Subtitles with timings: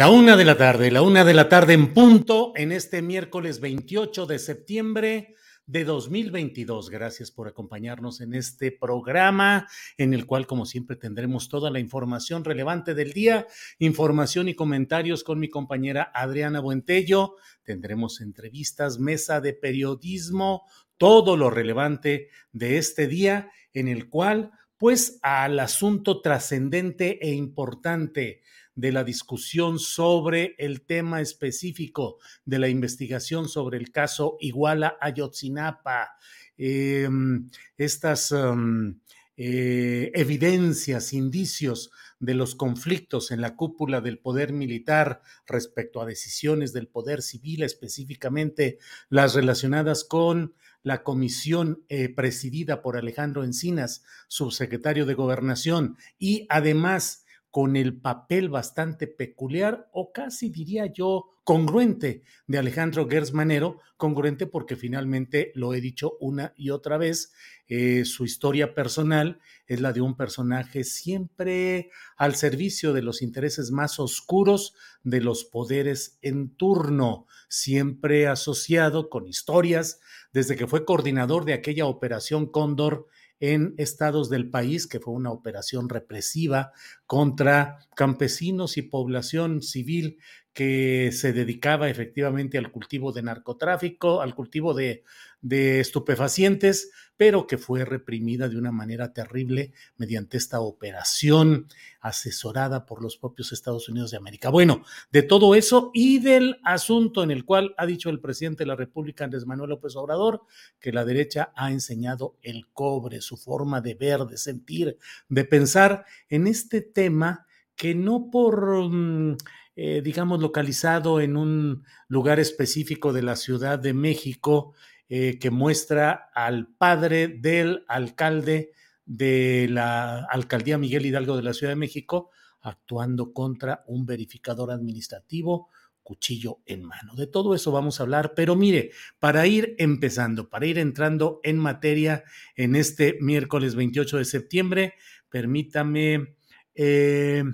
[0.00, 3.60] La una de la tarde, la una de la tarde en punto en este miércoles
[3.60, 5.34] 28 de septiembre
[5.66, 6.88] de 2022.
[6.88, 12.46] Gracias por acompañarnos en este programa en el cual, como siempre, tendremos toda la información
[12.46, 13.46] relevante del día,
[13.78, 17.34] información y comentarios con mi compañera Adriana Buentello.
[17.62, 20.62] Tendremos entrevistas, mesa de periodismo,
[20.96, 28.40] todo lo relevante de este día en el cual, pues, al asunto trascendente e importante
[28.74, 36.16] de la discusión sobre el tema específico de la investigación sobre el caso Iguala Ayotzinapa,
[36.56, 38.98] em, estas em,
[39.36, 46.74] eh, evidencias, indicios de los conflictos en la cúpula del poder militar respecto a decisiones
[46.74, 55.06] del poder civil, específicamente las relacionadas con la comisión eh, presidida por Alejandro Encinas, subsecretario
[55.06, 62.58] de Gobernación, y además con el papel bastante peculiar o casi diría yo congruente de
[62.58, 67.32] Alejandro Gersmanero, congruente porque finalmente lo he dicho una y otra vez,
[67.66, 73.72] eh, su historia personal es la de un personaje siempre al servicio de los intereses
[73.72, 80.00] más oscuros de los poderes en turno, siempre asociado con historias
[80.32, 83.08] desde que fue coordinador de aquella operación Cóndor
[83.40, 86.72] en estados del país, que fue una operación represiva
[87.06, 90.18] contra campesinos y población civil
[90.52, 95.04] que se dedicaba efectivamente al cultivo de narcotráfico, al cultivo de,
[95.40, 101.68] de estupefacientes, pero que fue reprimida de una manera terrible mediante esta operación
[102.00, 104.48] asesorada por los propios Estados Unidos de América.
[104.48, 108.68] Bueno, de todo eso y del asunto en el cual ha dicho el presidente de
[108.68, 110.42] la República, Andrés Manuel López Obrador,
[110.80, 114.96] que la derecha ha enseñado el cobre, su forma de ver, de sentir,
[115.28, 117.46] de pensar en este tema
[117.76, 118.90] que no por...
[118.90, 119.36] Mm,
[119.82, 124.74] eh, digamos, localizado en un lugar específico de la Ciudad de México,
[125.08, 128.72] eh, que muestra al padre del alcalde
[129.06, 132.28] de la alcaldía Miguel Hidalgo de la Ciudad de México
[132.60, 135.70] actuando contra un verificador administrativo,
[136.02, 137.14] cuchillo en mano.
[137.14, 141.56] De todo eso vamos a hablar, pero mire, para ir empezando, para ir entrando en
[141.56, 142.22] materia
[142.54, 144.94] en este miércoles 28 de septiembre,
[145.30, 146.36] permítame
[146.74, 147.44] eh,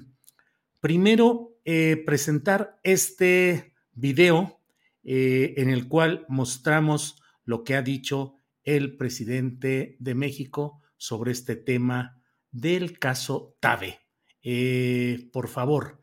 [0.80, 4.60] primero eh, presentar este video
[5.02, 11.56] eh, en el cual mostramos lo que ha dicho el presidente de México sobre este
[11.56, 12.22] tema
[12.52, 13.98] del caso Tabe.
[14.44, 16.00] Eh, por favor,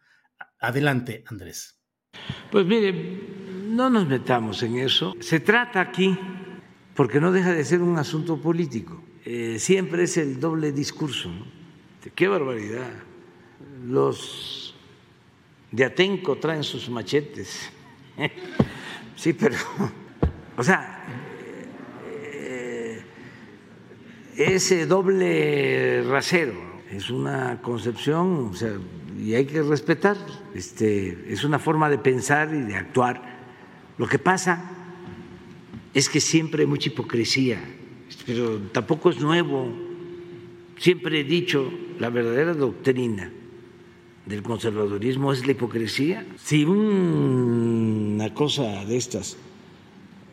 [0.59, 1.81] adelante, Andrés.
[2.51, 2.91] Pues mire,
[3.69, 5.13] no nos metamos en eso.
[5.21, 6.19] Se trata aquí,
[6.93, 9.01] porque no deja de ser un asunto político.
[9.59, 11.31] siempre es el doble discurso.
[12.15, 12.91] Qué barbaridad.
[13.85, 14.72] Los
[15.73, 17.69] de Atenco traen sus machetes.
[19.15, 19.55] Sí, pero,
[20.57, 21.05] o sea,
[22.03, 22.99] eh,
[24.35, 26.53] ese doble rasero
[26.91, 28.73] es una concepción, o sea,
[29.17, 30.17] y hay que respetar.
[30.55, 33.21] Este, es una forma de pensar y de actuar.
[33.99, 34.71] Lo que pasa
[35.93, 37.63] es que siempre hay mucha hipocresía,
[38.25, 39.71] pero tampoco es nuevo.
[40.79, 43.31] Siempre he dicho, la verdadera doctrina
[44.25, 46.25] del conservadurismo es la hipocresía.
[46.43, 49.37] Si una cosa de estas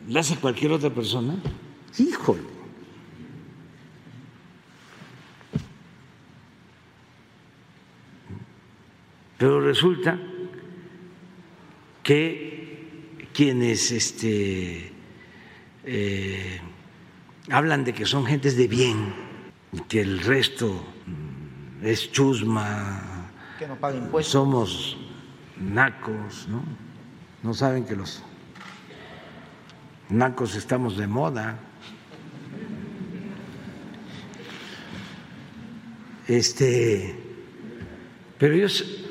[0.07, 1.35] la hace cualquier otra persona,
[1.97, 2.41] híjole.
[9.37, 10.19] Pero resulta
[12.03, 14.91] que quienes este,
[15.83, 16.61] eh,
[17.49, 19.13] hablan de que son gentes de bien,
[19.87, 20.85] que el resto
[21.81, 23.10] es chusma,
[23.61, 24.31] que no impuestos.
[24.31, 24.97] somos
[25.55, 26.63] nacos, ¿no?
[27.43, 28.23] No saben que los
[30.09, 31.59] nacos estamos de moda.
[36.27, 37.15] Este,
[38.39, 39.05] pero ellos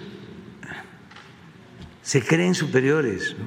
[2.02, 3.44] se creen superiores, ¿no?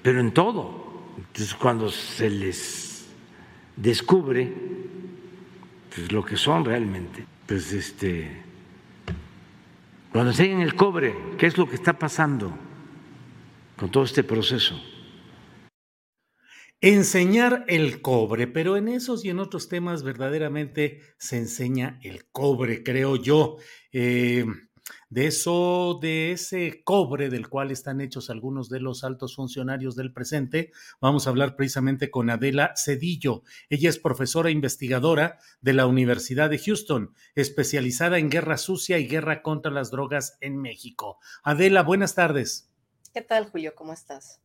[0.00, 1.10] pero en todo.
[1.16, 3.06] Entonces, cuando se les
[3.74, 4.52] descubre
[5.92, 8.49] pues, lo que son realmente, pues este,
[10.12, 12.52] cuando enseñan el cobre, ¿qué es lo que está pasando
[13.76, 14.80] con todo este proceso?
[16.80, 22.82] Enseñar el cobre, pero en esos y en otros temas verdaderamente se enseña el cobre,
[22.82, 23.58] creo yo.
[23.92, 24.46] Eh,
[25.08, 30.12] de eso, de ese cobre del cual están hechos algunos de los altos funcionarios del
[30.12, 33.42] presente, vamos a hablar precisamente con Adela Cedillo.
[33.68, 39.42] Ella es profesora investigadora de la Universidad de Houston, especializada en guerra sucia y guerra
[39.42, 41.18] contra las drogas en México.
[41.42, 42.70] Adela, buenas tardes.
[43.12, 43.74] ¿Qué tal, Julio?
[43.74, 44.40] ¿Cómo estás?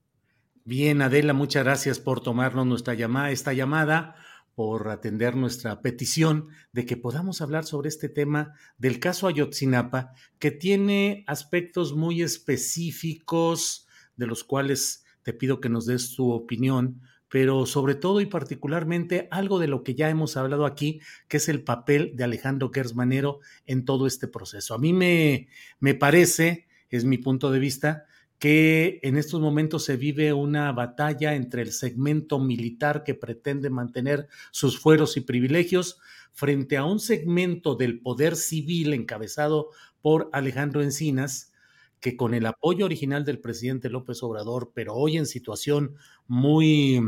[0.63, 4.15] Bien, Adela, muchas gracias por tomarnos nuestra llamada, esta llamada
[4.55, 10.49] por atender nuestra petición de que podamos hablar sobre este tema del caso Ayotzinapa, que
[10.51, 17.65] tiene aspectos muy específicos de los cuales te pido que nos des tu opinión, pero
[17.65, 21.63] sobre todo y particularmente algo de lo que ya hemos hablado aquí, que es el
[21.63, 24.73] papel de Alejandro Gersmanero en todo este proceso.
[24.73, 25.49] A mí me,
[25.79, 28.05] me parece, es mi punto de vista,
[28.39, 34.27] que en estos momentos se vive una batalla entre el segmento militar que pretende mantener
[34.51, 35.99] sus fueros y privilegios
[36.31, 39.69] frente a un segmento del poder civil encabezado
[40.01, 41.53] por Alejandro Encinas,
[42.01, 45.95] que con el apoyo original del presidente López Obrador, pero hoy en situación
[46.27, 46.99] muy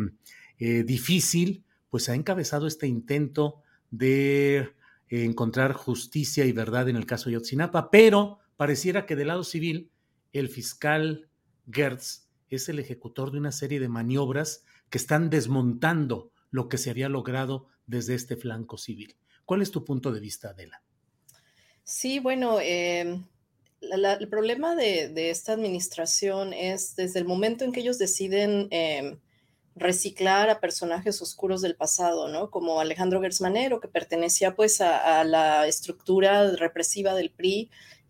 [0.59, 4.71] eh, difícil, pues ha encabezado este intento de
[5.09, 9.91] encontrar justicia y verdad en el caso de Yotzinapa, pero pareciera que del lado civil
[10.39, 11.29] el fiscal
[11.71, 16.89] Gertz es el ejecutor de una serie de maniobras que están desmontando lo que se
[16.89, 19.17] había logrado desde este flanco civil.
[19.45, 20.81] ¿Cuál es tu punto de vista, Adela?
[21.83, 23.23] Sí, bueno, em,
[23.81, 29.19] el problema de, esta administración es desde el momento en que ellos deciden em,
[29.75, 32.49] reciclar a personajes oscuros del pasado, ¿no?
[32.49, 37.69] Como Alejandro Gersmanero, que pertenecía pues a, a la estructura represiva del PRI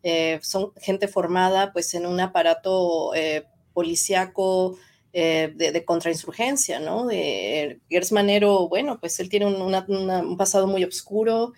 [0.09, 3.43] eh, son gente formada pues en un aparato eh,
[3.73, 4.77] policíaco
[5.11, 7.05] eh, de, contrainsurgencia, ¿no?
[7.05, 11.51] De Gers Manero, bueno, pues él tiene un, pasado muy oscuro,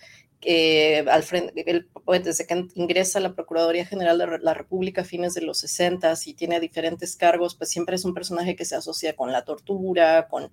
[1.12, 5.36] al frente, pues, desde que ingresa a la Procuraduría General de la República a fines
[5.36, 9.16] de los 60 y tiene diferentes cargos, pues siempre es un personaje que se asocia
[9.16, 10.52] con la tortura, con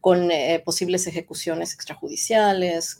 [0.00, 2.98] con eh, posibles ejecuciones extrajudiciales,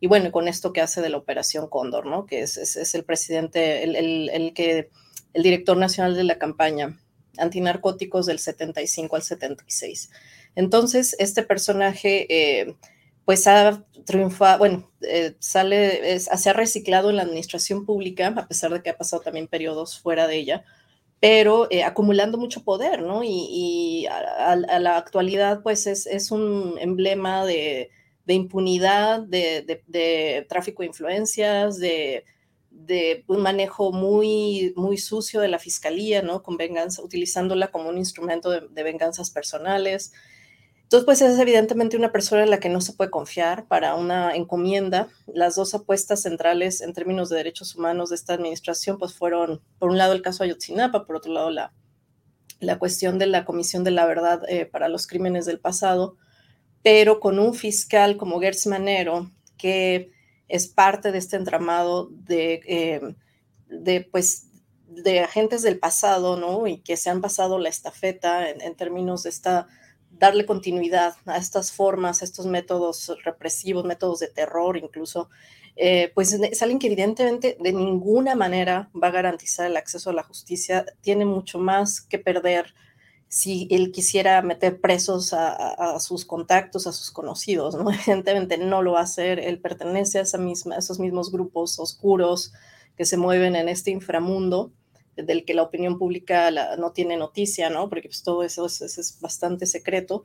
[0.00, 2.26] y bueno, con esto que hace de la Operación Cóndor, ¿no?
[2.26, 4.90] Que es, es, el presidente, el, el, que,
[5.32, 6.98] el director nacional de la campaña
[7.38, 10.10] antinarcóticos del 75 al 76.
[10.54, 12.76] Entonces, este personaje, eh,
[13.24, 18.72] pues ha triunfado, bueno, eh, sale, se ha reciclado en la administración pública, a pesar
[18.72, 20.64] de que ha pasado también periodos fuera de ella,
[21.20, 23.22] pero eh, acumulando mucho poder, ¿no?
[23.24, 27.90] Y, a, la actualidad, pues es, un emblema de,
[28.26, 32.24] impunidad, de, tráfico de influencias, de,
[33.26, 36.42] un manejo muy, muy sucio de la fiscalía, ¿no?
[36.42, 40.12] Con venganza, utilizándola como un instrumento de, venganzas personales.
[40.88, 44.34] Entonces, pues es evidentemente una persona en la que no se puede confiar para una
[44.34, 45.08] encomienda.
[45.26, 49.90] Las dos apuestas centrales en términos de derechos humanos de esta administración, pues fueron, por
[49.90, 51.74] un lado, el caso Ayotzinapa, por otro lado, la,
[52.58, 56.16] la cuestión de la Comisión de la Verdad eh, para los Crímenes del Pasado,
[56.82, 60.10] pero con un fiscal como Gertz Manero, que
[60.48, 63.14] es parte de este entramado de, eh,
[63.68, 64.46] de pues,
[64.86, 66.66] de agentes del pasado, ¿no?
[66.66, 69.68] Y que se han pasado la estafeta en, en términos de esta
[70.18, 75.28] darle continuidad a estas formas, a estos métodos represivos, métodos de terror incluso,
[75.76, 80.12] eh, pues es alguien que evidentemente de ninguna manera va a garantizar el acceso a
[80.12, 82.74] la justicia, tiene mucho más que perder
[83.28, 87.90] si él quisiera meter presos a, sus contactos, a sus conocidos, ¿no?
[87.92, 92.52] Evidentemente no lo va a hacer, él pertenece a, esos mismos grupos oscuros
[92.96, 94.72] que se mueven en este inframundo
[95.24, 97.88] del que la opinión pública no tiene noticia, ¿no?
[97.88, 100.24] Porque pues, todo eso es, bastante secreto,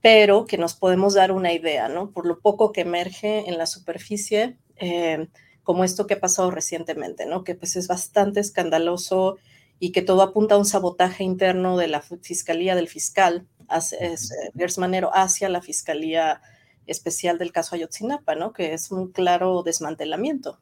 [0.00, 2.10] pero que nos podemos dar una idea, ¿no?
[2.10, 5.28] Por lo poco que emerge en la superficie, eh,
[5.62, 7.44] como esto que ha pasado recientemente, ¿no?
[7.44, 9.36] Que pues es bastante escandaloso
[9.78, 13.46] y que todo apunta a un sabotaje interno de la Fiscalía del Fiscal,
[14.56, 16.40] Gers Manero, hacia la Fiscalía
[16.86, 18.52] Especial del caso Ayotzinapa, ¿no?
[18.52, 20.58] Que es un claro desmantelamiento.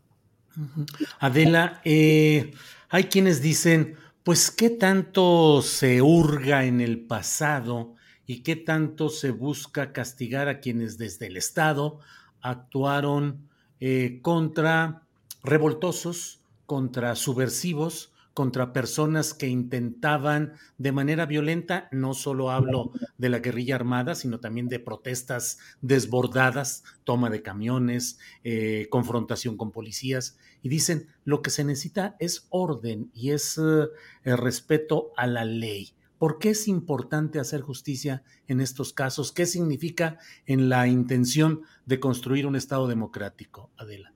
[1.18, 2.52] Adela, eh,
[2.88, 7.94] hay quienes dicen, pues, ¿qué tanto se hurga en el pasado
[8.26, 12.00] y qué tanto se busca castigar a quienes desde el Estado
[12.40, 13.48] actuaron
[13.80, 15.02] eh, contra
[15.42, 23.40] revoltosos, contra subversivos, contra personas que intentaban de manera violenta, no solo hablo de la
[23.40, 30.68] guerrilla armada, sino también de protestas desbordadas, toma de camiones, eh, confrontación con policías, y
[30.68, 33.86] dicen, lo que se necesita es orden y es eh,
[34.24, 35.94] el respeto a la ley.
[36.18, 39.30] ¿Por qué es importante hacer justicia en estos casos?
[39.30, 44.12] ¿Qué significa en la intención de construir un Estado democrático, Adela?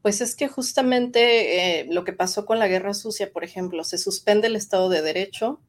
[0.00, 3.98] Pues es que justamente eh, lo que pasó con la guerra sucia, por ejemplo, se
[3.98, 5.60] suspende el Estado de Derecho,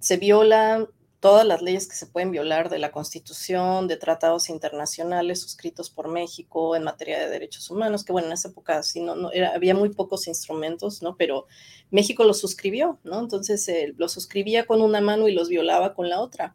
[0.00, 0.86] se viola
[1.20, 6.08] todas las leyes que se pueden violar de la Constitución, de tratados internacionales suscritos por
[6.08, 9.74] México en materia de derechos humanos, que bueno, en esa época sí, no, no había
[9.74, 11.16] muy pocos instrumentos, ¿no?
[11.16, 11.46] Pero
[11.90, 13.18] México los suscribió, ¿no?
[13.18, 16.54] Entonces eh, los suscribía con una mano y los violaba con la otra.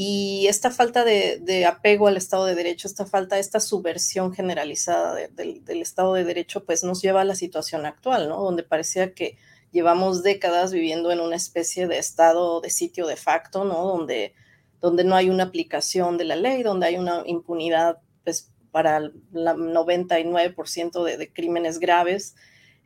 [0.00, 5.82] Y esta falta de, apego al Estado de Derecho, esta falta, esta subversión generalizada del
[5.82, 8.40] Estado de Derecho, pues nos lleva a la situación actual, ¿no?
[8.40, 9.36] Donde parecía que
[9.72, 13.86] llevamos décadas viviendo en una especie de estado de sitio de facto, ¿no?
[13.86, 14.34] Donde,
[14.80, 19.14] donde no hay una aplicación de la ley, donde hay una impunidad, pues, para el
[19.32, 22.36] 99% de, de crímenes graves.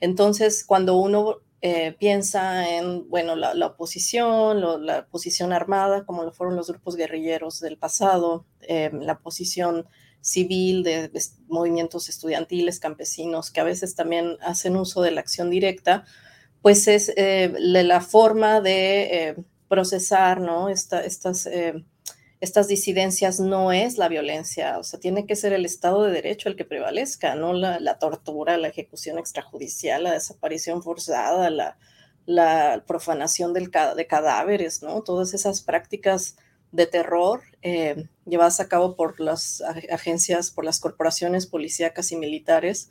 [0.01, 6.57] Entonces, cuando uno eh, piensa en, bueno, la, oposición, la oposición armada, como lo fueron
[6.57, 9.87] los grupos guerrilleros del pasado, eh, la posición
[10.21, 11.09] civil de,
[11.47, 16.05] movimientos estudiantiles, campesinos, que a veces también hacen uso de la acción directa,
[16.63, 19.37] pues es eh, la forma de
[19.69, 20.69] procesar, ¿no?
[20.69, 21.47] estas
[22.43, 26.49] estas disidencias no es la violencia, o sea, tiene que ser el Estado de Derecho
[26.49, 31.51] el que prevalezca, no la, tortura, la ejecución extrajudicial, la desaparición forzada,
[32.27, 35.03] la, profanación del, de cadáveres, ¿no?
[35.03, 36.37] Todas esas prácticas
[36.73, 42.91] de terror eh, llevadas a cabo por las agencias, por las corporaciones policíacas y militares,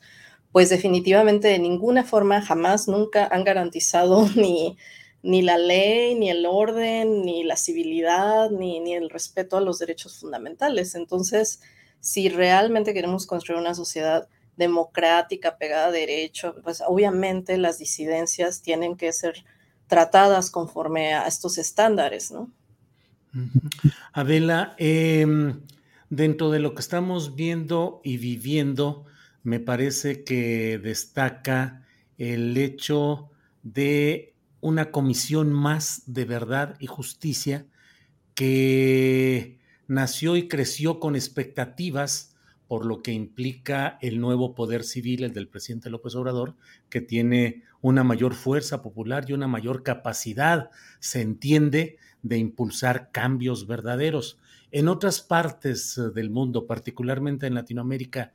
[0.52, 4.76] pues definitivamente de ninguna forma jamás, nunca han garantizado ni
[5.22, 9.78] ni la ley, ni el orden, ni la civilidad, ni, ni el respeto a los
[9.78, 10.94] derechos fundamentales.
[10.94, 11.60] Entonces,
[12.00, 18.96] si realmente queremos construir una sociedad democrática, pegada a derecho, pues obviamente las disidencias tienen
[18.96, 19.44] que ser
[19.86, 22.50] tratadas conforme a estos estándares, ¿no?
[24.12, 25.62] Adela, em,
[26.10, 29.06] dentro de lo que estamos viendo y viviendo,
[29.42, 31.86] me parece que destaca
[32.18, 33.30] el hecho
[33.62, 37.66] de una comisión más de verdad y justicia
[38.34, 39.58] que
[39.88, 42.36] nació y creció con expectativas
[42.68, 46.56] por lo que implica el nuevo poder civil, el del presidente López Obrador,
[46.88, 53.66] que tiene una mayor fuerza popular y una mayor capacidad, se entiende, de impulsar cambios
[53.66, 54.38] verdaderos.
[54.70, 58.32] En otras partes del mundo, particularmente en Latinoamérica,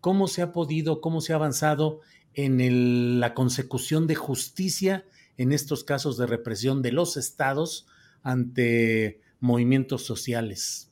[0.00, 2.00] ¿cómo se ha podido, cómo se ha avanzado
[2.34, 5.04] en la consecución de justicia
[5.36, 7.86] en estos casos de represión de los estados
[8.22, 10.90] ante movimientos sociales.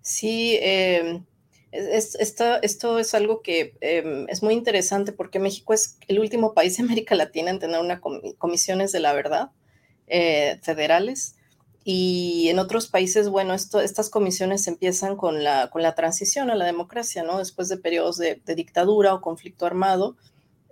[0.00, 1.24] Sí, em,
[1.72, 6.84] esto, es algo que em, es muy interesante porque México es el último país de
[6.84, 9.50] América Latina en tener una comisiones de la verdad
[10.06, 11.36] eh, federales.
[11.84, 16.64] Y en otros países, bueno, estas comisiones empiezan con la, con la transición a la
[16.64, 17.38] democracia, ¿no?
[17.38, 20.16] Después de periodos de dictadura o conflicto armado,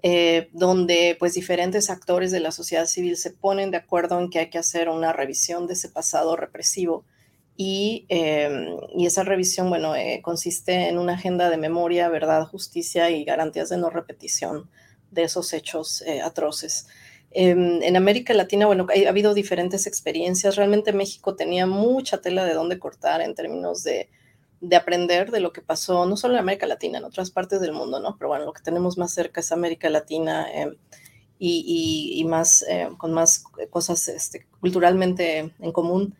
[0.04, 4.40] eh, donde pues diferentes actores de la sociedad civil se ponen de acuerdo en que
[4.40, 7.04] hay que hacer una revisión de ese pasado represivo
[7.56, 13.22] y, y esa revisión, bueno, eh, consiste en una agenda de memoria, verdad, justicia y
[13.22, 14.68] garantías de no repetición
[15.12, 16.88] de esos hechos eh, atroces.
[17.34, 20.56] Em, en América Latina, bueno, ha habido diferentes experiencias.
[20.56, 24.08] Realmente México tenía mucha tela de dónde cortar en términos de
[24.62, 27.72] de aprender de lo que pasó, no solo en América Latina, en otras partes del
[27.72, 28.16] mundo, ¿no?
[28.16, 30.76] Pero bueno, lo que tenemos más cerca es América Latina eh,
[31.40, 36.14] y, más, eh, con más cosas este, culturalmente en común.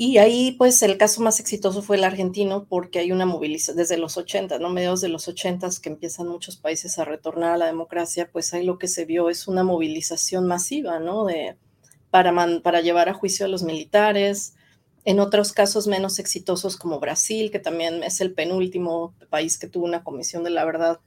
[0.00, 3.98] Y ahí, pues, el caso más exitoso fue el argentino, porque hay una movilización desde
[3.98, 4.70] los 80, ¿no?
[4.70, 8.64] Mediados de los 80 que empiezan muchos países a retornar a la democracia, pues ahí
[8.64, 11.24] lo que se vio es una movilización masiva, ¿no?
[11.24, 11.56] De,
[12.10, 14.54] para, para llevar a juicio a los militares.
[15.04, 19.84] En otros casos menos exitosos, como Brasil, que también es el penúltimo país que tuvo
[19.84, 21.00] una comisión de la verdad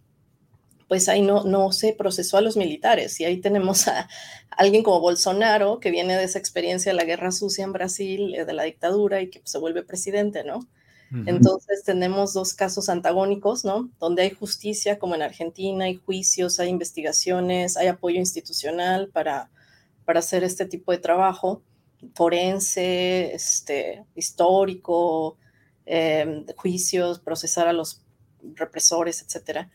[0.92, 3.18] pues ahí no, no se procesó a los militares.
[3.22, 4.10] Y ahí tenemos a
[4.50, 8.44] alguien como Bolsonaro, que viene de esa experiencia de la guerra sucia en Brasil, eh,
[8.44, 10.68] de la dictadura, y que se vuelve presidente, ¿no?
[11.26, 13.90] Entonces tenemos dos casos antagónicos, ¿no?
[14.02, 19.50] Donde hay justicia, como en Argentina, hay juicios, hay investigaciones, hay apoyo institucional para,
[20.04, 21.64] para hacer este tipo de trabajo,
[22.16, 25.38] forense, este, histórico,
[25.86, 28.04] eh, juicios, procesar a los
[28.56, 29.72] represores, etcétera.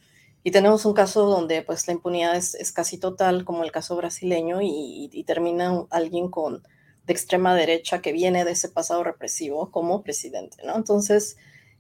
[0.47, 4.61] Y tenemos un caso donde pues la impunidad es, casi total, como el caso brasileño,
[4.63, 6.63] y, termina alguien con,
[7.05, 10.77] de extrema derecha que viene de ese pasado represivo como presidente, ¿no?
[10.77, 11.37] Entonces,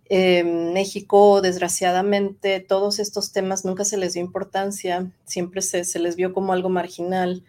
[0.06, 6.16] eh, México, desgraciadamente, todos estos temas nunca se les dio importancia, siempre se, se, les
[6.16, 7.44] vio como algo marginal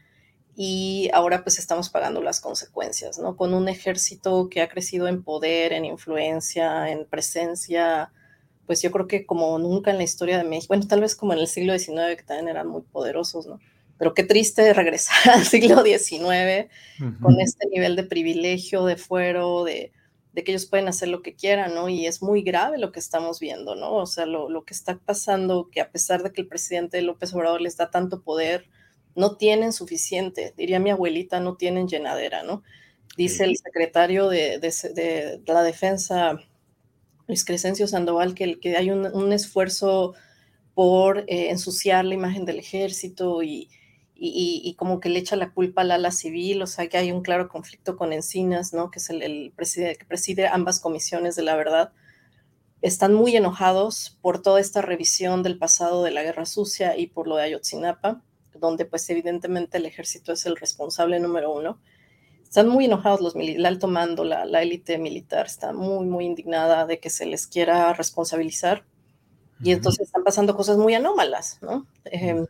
[0.56, 3.36] y ahora pues estamos pagando las consecuencias, ¿no?
[3.36, 8.12] Con un ejército que ha crecido en poder, en influencia, en presencia,
[8.68, 11.34] pues yo creo que como nunca en la historia de México, bueno, tal vez como
[11.34, 13.60] en el siglo XIX, que también eran muy poderosos, ¿no?
[13.98, 16.70] Pero qué triste regresar al siglo XIX
[17.22, 19.94] con este nivel de privilegio, de fuero, de,
[20.34, 21.88] de, que ellos pueden hacer lo que quieran, ¿no?
[21.88, 23.96] Y es muy grave lo que estamos viendo, ¿no?
[23.96, 27.34] O sea, lo, lo que está pasando, que a pesar de que el presidente López
[27.34, 28.68] Obrador les da tanto poder,
[29.16, 32.64] no tienen suficiente, diría mi abuelita, no tienen llenadera, ¿no?
[33.16, 36.38] Dice el secretario de, de, de la defensa
[37.28, 40.14] Luis Crescencio Sandoval, que, hay un, esfuerzo
[40.74, 43.70] por eh, ensuciar la imagen del ejército y,
[44.78, 47.50] como que le echa la culpa al ala civil, o sea que hay un claro
[47.50, 48.90] conflicto con Encinas, ¿no?
[48.90, 51.92] que es el, presidente que preside ambas comisiones de la verdad.
[52.82, 57.28] Están muy enojados por toda esta revisión del pasado de la guerra sucia y por
[57.28, 58.22] lo de Ayotzinapa,
[58.54, 61.80] donde pues evidentemente el ejército es el responsable número uno
[62.58, 67.00] están muy enojados los el alto mando, la, élite militar está muy, muy indignada de
[67.00, 68.84] que se les quiera responsabilizar
[69.62, 71.86] y entonces están pasando cosas muy anómalas, ¿no?
[72.06, 72.48] Em,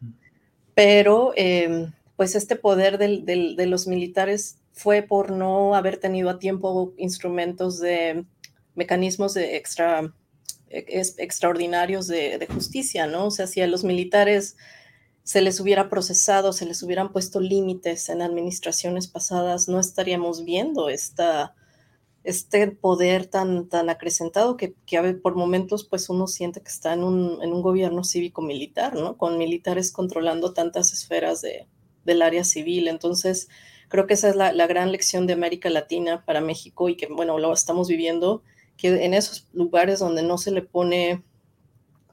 [0.74, 6.94] pero em, pues este poder de los militares fue por no haber tenido a tiempo
[6.96, 8.24] instrumentos de
[8.76, 10.14] mecanismos de extra,
[10.70, 13.26] extraordinarios de, de, justicia, ¿no?
[13.26, 14.56] O sea, si a los militares
[15.28, 20.88] se les hubiera procesado, se les hubieran puesto límites en administraciones pasadas, no estaríamos viendo
[20.88, 24.74] este poder tan, tan acrecentado que,
[25.22, 29.18] por momentos pues uno siente que está en un, en un gobierno cívico-militar, ¿no?
[29.18, 31.68] Con militares controlando tantas esferas de,
[32.06, 32.88] del área civil.
[32.88, 33.50] Entonces,
[33.90, 37.08] creo que esa es la, la, gran lección de América Latina para México y que,
[37.08, 38.44] bueno, lo estamos viviendo,
[38.78, 41.22] que en esos lugares donde no se le pone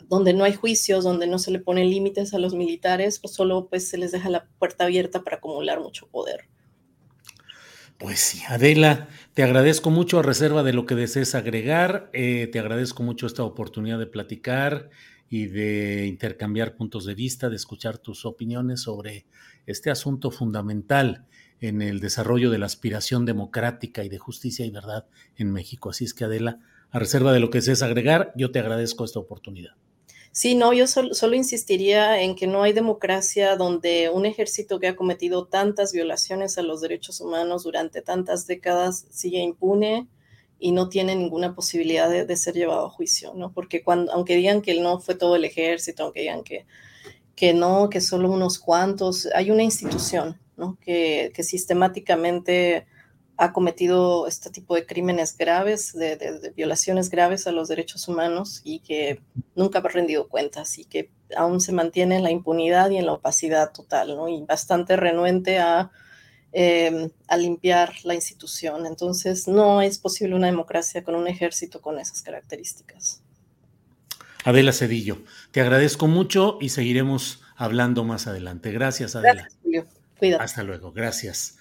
[0.08, 3.68] donde no hay juicios, donde no se le ponen límites a los militares, pues solo
[3.68, 6.48] pues se les deja la puerta abierta para acumular mucho poder.
[7.98, 12.58] Pues sí, Adela, te agradezco mucho a reserva de lo que desees agregar, eh, te
[12.58, 14.90] agradezco mucho esta oportunidad de platicar
[15.28, 19.26] y de intercambiar puntos de vista, de escuchar tus opiniones sobre
[19.66, 21.26] este asunto fundamental
[21.60, 25.90] en el desarrollo de la aspiración democrática y de justicia y verdad en México.
[25.90, 26.58] Así es que Adela,
[26.90, 29.74] a reserva de lo que desees agregar, yo te agradezco esta oportunidad.
[30.35, 34.97] Sí, no, yo solo, insistiría en que no hay democracia donde un ejército que ha
[34.97, 40.09] cometido tantas violaciones a los derechos humanos durante tantas décadas sigue impune
[40.59, 43.53] y no tiene ninguna posibilidad de, ser llevado a juicio, ¿no?
[43.53, 46.66] Porque cuando, aunque digan que no fue todo el ejército, aunque digan que,
[47.37, 50.79] que no, que solo unos cuantos, hay una institución, ¿no?
[50.81, 52.87] Que, que sistemáticamente
[53.37, 58.81] ha cometido este tipo de crímenes graves, de, violaciones graves a los derechos humanos y
[58.81, 59.20] que
[59.57, 63.12] nunca ha rendido cuentas y que aún se mantiene en la impunidad y en la
[63.12, 64.29] opacidad total, ¿no?
[64.29, 65.90] Y bastante renuente a,
[66.53, 68.87] em, a limpiar la institución.
[68.87, 73.23] Entonces, no es posible una democracia con un ejército con esas características.
[74.44, 75.18] Adela Cedillo,
[75.51, 78.70] te agradezco mucho y seguiremos hablando más adelante.
[78.70, 79.42] Gracias, Adela.
[79.42, 79.87] Gracias, Julio.
[80.18, 80.44] Cuídate.
[80.44, 80.92] Hasta luego.
[80.92, 81.57] Gracias.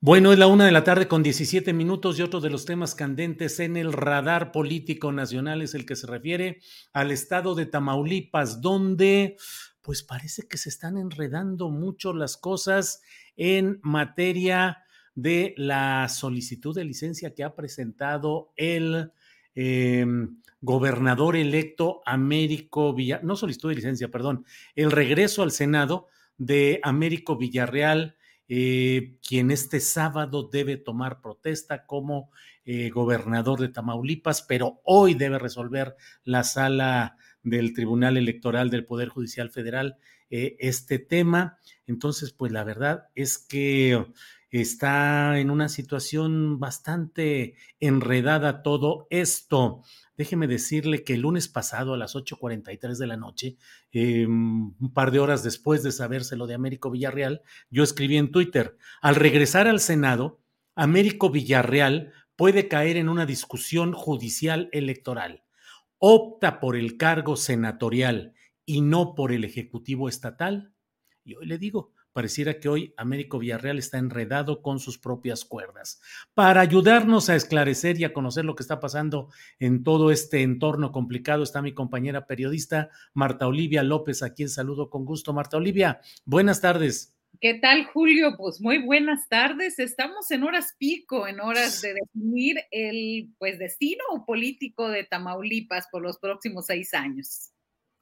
[0.00, 2.94] Bueno, es la una de la tarde con 17 minutos y otro de los temas
[2.94, 6.60] candentes en el radar político nacional es el que se refiere
[6.92, 9.38] al estado de Tamaulipas, donde
[9.80, 13.00] pues parece que se están enredando mucho las cosas
[13.38, 19.12] en materia de la solicitud de licencia que ha presentado el
[19.54, 26.80] em, gobernador electo Américo Villarreal, no solicitud de licencia, perdón, el regreso al Senado de
[26.82, 28.15] Américo Villarreal,
[28.48, 32.30] eh, quien este sábado debe tomar protesta como
[32.64, 39.08] eh, gobernador de Tamaulipas, pero hoy debe resolver la sala del Tribunal Electoral del Poder
[39.08, 39.98] Judicial Federal
[40.30, 41.58] eh, este tema.
[41.86, 44.04] Entonces, pues la verdad es que
[44.50, 49.82] está en una situación bastante enredada todo esto.
[50.16, 53.56] Déjeme decirle que el lunes pasado a las 8.43 de la noche,
[53.92, 58.30] em, un par de horas después de saberse lo de Américo Villarreal, yo escribí en
[58.30, 60.40] Twitter, al regresar al Senado,
[60.74, 65.44] Américo Villarreal puede caer en una discusión judicial electoral.
[65.98, 68.34] Opta por el cargo senatorial
[68.66, 70.72] y no por el Ejecutivo Estatal.
[71.24, 76.00] Y hoy le digo, pareciera que hoy Américo Villarreal está enredado con sus propias cuerdas.
[76.32, 80.92] Para ayudarnos a esclarecer y a conocer lo que está pasando en todo este entorno
[80.92, 85.34] complicado está mi compañera periodista Marta Olivia López, a quien saludo con gusto.
[85.34, 87.14] Marta Olivia, buenas tardes.
[87.38, 88.34] ¿Qué tal, Julio?
[88.38, 89.78] Pues muy buenas tardes.
[89.78, 96.00] Estamos en horas pico, en horas de definir el pues destino político de Tamaulipas por
[96.00, 97.50] los próximos seis años.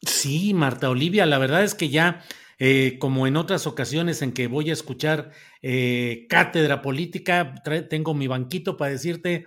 [0.02, 2.22] Sí, Marta Olivia, la verdad es que ya
[2.58, 7.54] eh, como en otras ocasiones en que voy a escuchar eh, cátedra política,
[7.88, 9.46] tengo mi banquito para decirte,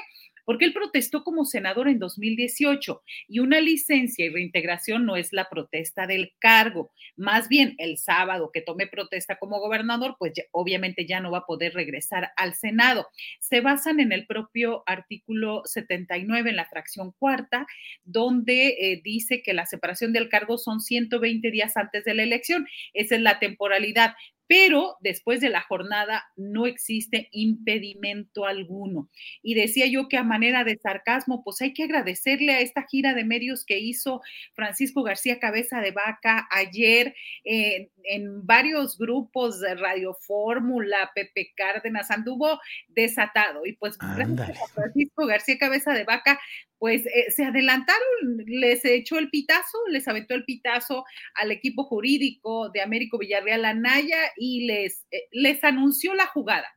[0.46, 5.50] Porque él protestó como senador en 2018 y una licencia y reintegración no es la
[5.50, 6.92] protesta del cargo.
[7.16, 11.46] Más bien, el sábado que tome protesta como gobernador, pues obviamente ya no va a
[11.46, 13.08] poder regresar al Senado.
[13.40, 17.66] Se basan en el propio artículo 79, en la fracción cuarta,
[18.04, 22.68] donde eh, dice que la separación del cargo son 120 días antes de la elección.
[22.94, 24.16] Esa es la temporalidad
[24.48, 29.10] pero después de la jornada no existe impedimento alguno.
[29.42, 33.14] Y decía yo que a manera de sarcasmo, pues hay que agradecerle a esta gira
[33.14, 34.22] de medios que hizo
[34.54, 42.12] Francisco García Cabeza de Vaca ayer eh, en varios grupos de Radio Fórmula, Pepe Cárdenas,
[42.12, 43.66] anduvo desatado.
[43.66, 46.40] Y pues Francisco García Cabeza de Vaca,
[46.84, 52.70] pues eh, se adelantaron, les echó el pitazo, les aventó el pitazo al equipo jurídico
[52.72, 56.68] de Américo Villarreal Anaya y les, eh, les anunció la jugada.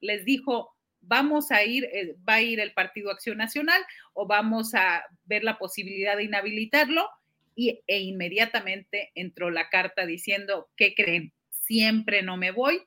[0.00, 4.74] Les dijo, vamos a ir, eh, va a ir el Partido Acción Nacional o vamos
[4.74, 7.08] a ver la posibilidad de inhabilitarlo.
[7.54, 11.32] Y, e inmediatamente entró la carta diciendo, ¿qué creen?
[11.66, 12.82] Siempre no me voy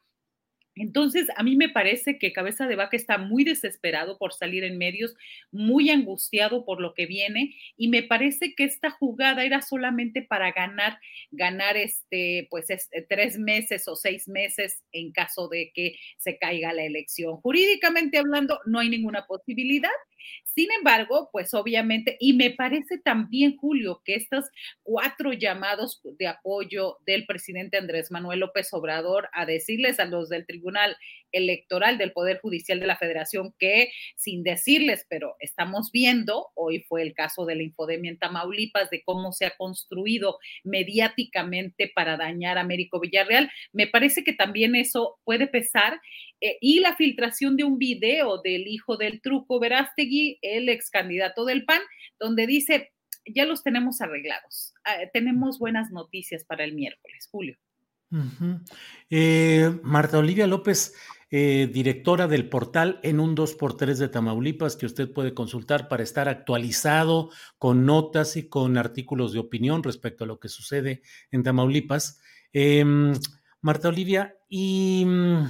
[0.76, 4.78] entonces, a mí me parece que Cabeza de Vaca está muy desesperado por salir en
[4.78, 5.16] medios,
[5.52, 10.52] muy angustiado por lo que viene, y me parece que esta jugada era solamente para
[10.54, 10.98] ganar,
[11.32, 16.74] ganar este, pues este, tres meses o seis meses en caso de que se caiga
[16.74, 17.38] la elección.
[17.38, 19.90] Jurídicamente hablando, no hay ninguna posibilidad.
[20.54, 24.46] Sin embargo, pues obviamente, y me parece también, Julio, que estos
[24.84, 30.46] cuatro llamados de apoyo del presidente Andrés Manuel López Obrador a decirles a los del
[30.46, 30.98] Tribunal
[31.32, 37.02] Electoral del Poder Judicial de la Federación que, sin decirles, pero estamos viendo, hoy fue
[37.04, 42.58] el caso de la infodemia en Tamaulipas, de cómo se ha construido mediáticamente para dañar
[42.58, 46.02] a Américo Villarreal, me parece que también eso puede pesar.
[46.44, 51.46] Eh, y la filtración de un video del hijo del truco Verástegui, el ex candidato
[51.46, 51.82] del PAN,
[52.20, 52.92] donde dice,
[53.26, 54.74] ya los tenemos arreglados.
[54.84, 57.58] Ah, tenemos buenas noticias para el miércoles, Julio.
[59.10, 60.94] Eh, Marta Olivia López,
[61.30, 66.28] eh, directora del portal en un 2x3 de Tamaulipas, que usted puede consultar para estar
[66.28, 72.20] actualizado con notas y con artículos de opinión respecto a lo que sucede en Tamaulipas.
[72.52, 73.14] Em,
[73.62, 75.46] Marta Olivia, ¿y mm,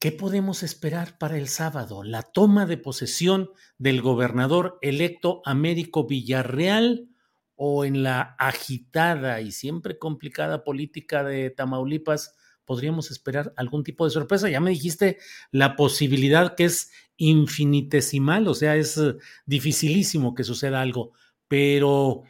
[0.00, 2.02] qué podemos esperar para el sábado?
[2.02, 7.10] La toma de posesión del gobernador electo Américo Villarreal
[7.54, 12.34] o en la agitada y siempre complicada política de Tamaulipas
[12.64, 14.48] podríamos esperar algún tipo de sorpresa.
[14.48, 15.18] Ya me dijiste
[15.50, 18.98] la posibilidad que es infinitesimal, o sea, es
[19.44, 21.12] dificilísimo que suceda algo,
[21.46, 22.22] pero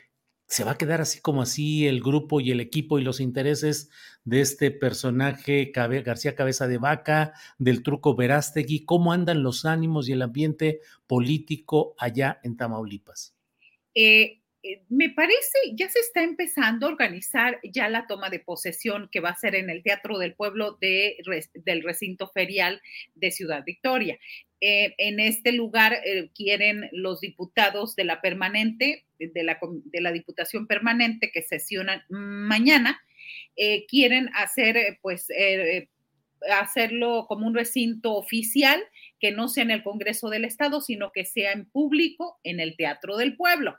[0.50, 3.88] se va a quedar así como así el grupo y el equipo y los intereses
[4.24, 10.12] de este personaje García Cabeza de Vaca, del truco Verástegui, cómo andan los ánimos y
[10.12, 13.36] el ambiente político allá en Tamaulipas.
[13.94, 14.39] Eh,
[14.88, 19.30] me parece, ya se está empezando a organizar ya la toma de posesión que va
[19.30, 21.16] a ser en el Teatro del Pueblo de,
[21.54, 22.82] del recinto ferial
[23.14, 24.18] de Ciudad Victoria.
[24.60, 30.12] Eh, en este lugar eh, quieren los diputados de la permanente, de la, de la
[30.12, 33.02] Diputación Permanente que sesionan mañana,
[33.88, 35.28] quieren hacer, pues,
[36.50, 38.82] hacerlo como un recinto oficial
[39.20, 42.76] que no sea en el Congreso del Estado, sino que sea en público en el
[42.76, 43.76] Teatro del Pueblo.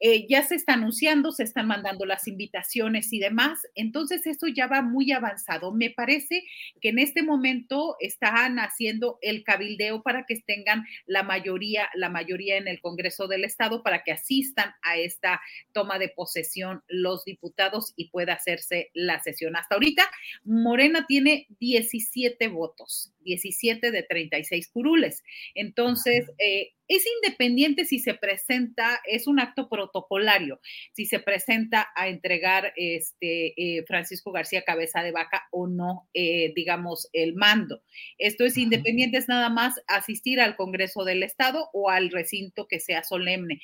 [0.00, 4.66] Eh, ya se está anunciando, se están mandando las invitaciones y demás, entonces esto ya
[4.66, 5.72] va muy avanzado.
[5.72, 6.44] Me parece
[6.80, 12.56] que en este momento están haciendo el cabildeo para que tengan la mayoría, la mayoría
[12.56, 15.40] en el Congreso del Estado para que asistan a esta
[15.72, 19.56] toma de posesión los diputados y pueda hacerse la sesión.
[19.56, 20.08] Hasta ahorita,
[20.44, 25.24] Morena tiene 17 votos, 17 de 36 curules.
[25.56, 30.60] Entonces, eh, es independiente si se presenta, es un acto protocolario,
[30.92, 36.52] si se presenta a entregar este eh, Francisco García Cabeza de Vaca o no, eh,
[36.54, 37.82] digamos, el mando.
[38.18, 42.80] Esto es independiente, es nada más asistir al Congreso del Estado o al recinto que
[42.80, 43.60] sea solemne.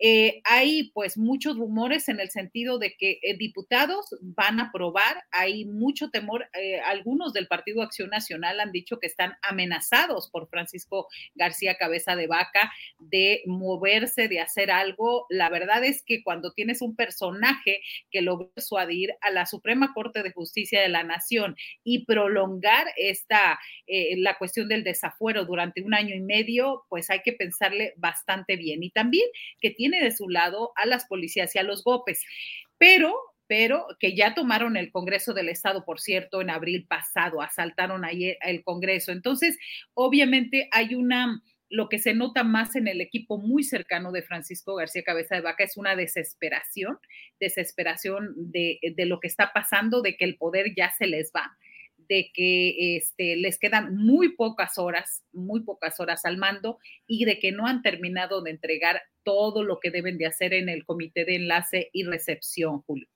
[0.00, 5.64] Eh, hay pues muchos rumores en el sentido de que diputados van a aprobar, hay
[5.64, 6.48] mucho temor,
[6.84, 12.26] algunos del Partido Acción Nacional han dicho que están amenazados por Francisco García Cabeza de
[12.26, 12.63] Vaca
[12.98, 15.26] de moverse, de hacer algo.
[15.28, 20.22] La verdad es que cuando tienes un personaje que logra persuadir a la Suprema Corte
[20.22, 25.94] de Justicia de la Nación y prolongar esta, eh, la cuestión del desafuero durante un
[25.94, 28.82] año y medio, pues hay que pensarle bastante bien.
[28.82, 29.28] Y también
[29.60, 32.24] que tiene de su lado a las policías y a los GOPES.
[32.78, 33.14] Pero
[33.46, 38.36] pero que ya tomaron el Congreso del Estado, por cierto, en abril pasado, asaltaron ahí
[38.40, 39.12] el Congreso.
[39.12, 39.58] Entonces,
[39.94, 41.42] obviamente hay una,
[41.74, 45.40] lo que se nota más en el equipo muy cercano de Francisco García Cabeza de
[45.40, 46.98] Vaca es una desesperación,
[47.40, 51.58] desesperación de, lo que está pasando, de que el poder ya se les va,
[51.96, 57.40] de que este, les quedan muy pocas horas, muy pocas horas al mando y de
[57.40, 61.24] que no han terminado de entregar todo lo que deben de hacer en el comité
[61.24, 63.08] de enlace y recepción, Julio.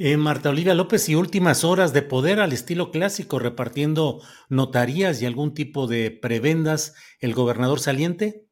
[0.00, 5.26] Eh, Marta Olivia López y últimas horas de poder al estilo clásico, repartiendo notarías y
[5.26, 8.44] algún tipo de prebendas, el gobernador saliente.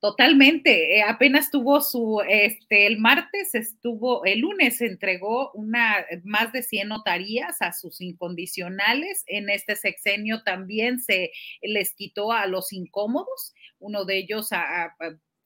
[0.00, 0.96] Totalmente.
[0.96, 6.86] Eh, apenas tuvo su, este, el martes estuvo, el lunes entregó una, más de 100
[6.86, 9.24] notarías a sus incondicionales.
[9.26, 14.94] En este sexenio también se les quitó a los incómodos, uno de ellos a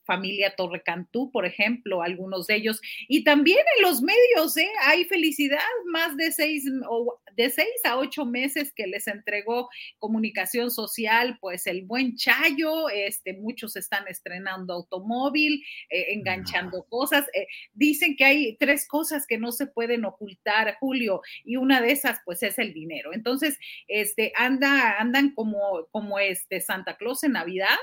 [0.09, 2.81] familia Torrecantú, por ejemplo, algunos de ellos.
[3.09, 4.71] Y también en los medios, ¿eh?
[4.87, 5.61] hay felicidad,
[5.93, 9.69] más de seis, o de seis a ocho meses que les entregó
[9.99, 17.27] comunicación social, pues el buen Chayo, este, muchos están estrenando automóvil, eh, enganchando cosas.
[17.35, 21.93] Eh, dicen que hay tres cosas que no se pueden ocultar, Julio, y una de
[21.93, 23.13] esas, pues, es el dinero.
[23.13, 27.77] Entonces, este, anda, andan como, como este Santa Claus en Navidad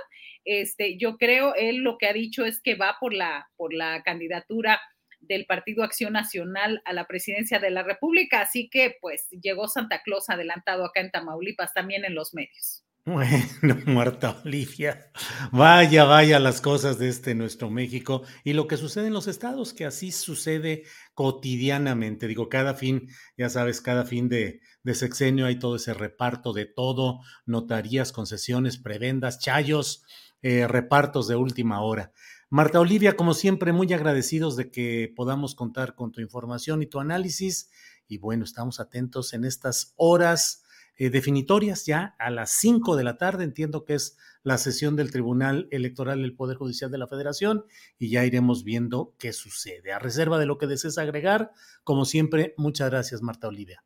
[0.46, 4.04] este, yo creo, él lo que ha dicho es que va por la, por la
[4.04, 4.80] candidatura
[5.20, 10.02] del Partido Acción Nacional a la presidencia de la República, así que pues llegó Santa
[10.04, 12.84] Claus adelantado acá en Tamaulipas, también en los medios.
[13.08, 13.46] Bueno,
[13.86, 15.12] Marta Olivia,
[15.52, 19.76] vaya, vaya las cosas de este nuestro México y lo que sucede en los estados,
[19.76, 22.28] que así sucede cotidianamente.
[22.28, 26.66] Digo, cada fin, ya sabes, cada fin de, de sexenio hay todo ese reparto de
[26.66, 30.04] todo, notarías, concesiones, prebendas, chayos,
[30.48, 32.12] eh, repartos de última hora.
[32.52, 37.00] Marta Olivia, como siempre, muy agradecidos de que podamos contar con tu información y tu
[37.00, 37.72] análisis.
[38.08, 40.64] Y bueno, estamos atentos en estas horas
[40.98, 45.10] eh, definitorias ya a las 5 de la tarde, entiendo que es la sesión del
[45.10, 47.66] Tribunal Electoral del Poder Judicial de la Federación
[47.98, 49.94] y ya iremos viendo qué sucede.
[49.94, 51.54] A reserva de lo que desees agregar,
[51.84, 53.84] como siempre, muchas gracias, Marta Olivia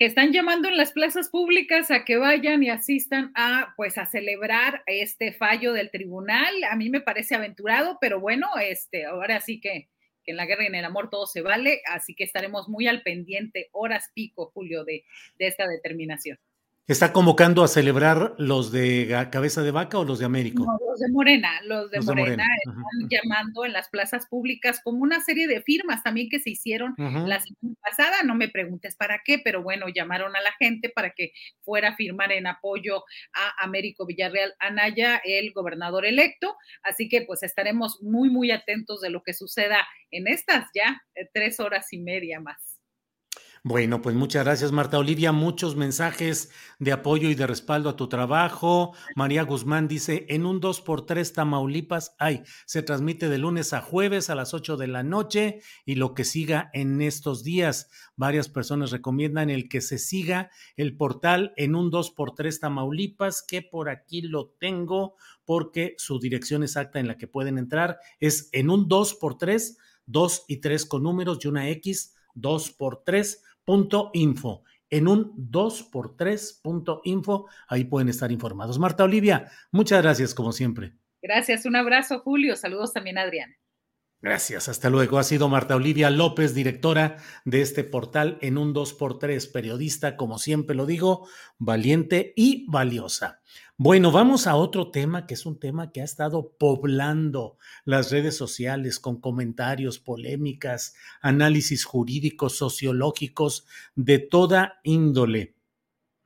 [0.00, 4.06] que están llamando en las plazas públicas a que vayan y asistan a pues a
[4.06, 6.54] celebrar este fallo del tribunal.
[6.70, 9.90] A mí me parece aventurado, pero bueno, este ahora sí que,
[10.24, 12.86] que en la guerra y en el amor todo se vale, así que estaremos muy
[12.86, 15.04] al pendiente, horas pico, Julio, de,
[15.38, 16.38] de esta determinación.
[16.90, 20.64] ¿Está convocando a celebrar los de Cabeza de Vaca o los de Américo?
[20.64, 25.20] No, los de Morena, los de, Morena, están llamando en las plazas públicas como una
[25.20, 29.38] serie de firmas también que se hicieron la semana pasada, no me preguntes para qué,
[29.38, 31.30] pero bueno, llamaron a la gente para que
[31.62, 37.44] fuera a firmar en apoyo a Américo Villarreal Anaya, el gobernador electo, así que pues
[37.44, 42.00] estaremos muy, muy atentos de lo que suceda en estas ya eh, tres horas y
[42.00, 42.69] media más.
[43.62, 45.32] Bueno, pues muchas gracias, Marta Olivia.
[45.32, 48.94] Muchos mensajes de apoyo y de respaldo a tu trabajo.
[49.16, 54.34] María Guzmán dice: en un 2x3 Tamaulipas, ay, se transmite de lunes a jueves a
[54.34, 57.90] las 8 de la noche y lo que siga en estos días.
[58.16, 63.90] Varias personas recomiendan el que se siga el portal en un 2x3 Tamaulipas, que por
[63.90, 68.88] aquí lo tengo porque su dirección exacta en la que pueden entrar es en un
[68.88, 73.36] 2x3, 2 y 3 con números y una X, 2x3
[74.14, 74.64] info.
[74.88, 78.78] En un 2x3.info, ahí pueden estar informados.
[78.78, 80.94] Marta Olivia, muchas gracias como siempre.
[81.22, 83.54] Gracias, un abrazo Julio, saludos también a Adrián.
[84.22, 85.18] Gracias, hasta luego.
[85.18, 90.76] Ha sido Marta Olivia López, directora de este portal en un 2x3, periodista, como siempre
[90.76, 93.40] lo digo, valiente y valiosa.
[93.82, 98.36] Bueno, vamos a otro tema que es un tema que ha estado poblando las redes
[98.36, 105.56] sociales con comentarios, polémicas, análisis jurídicos, sociológicos, de toda índole,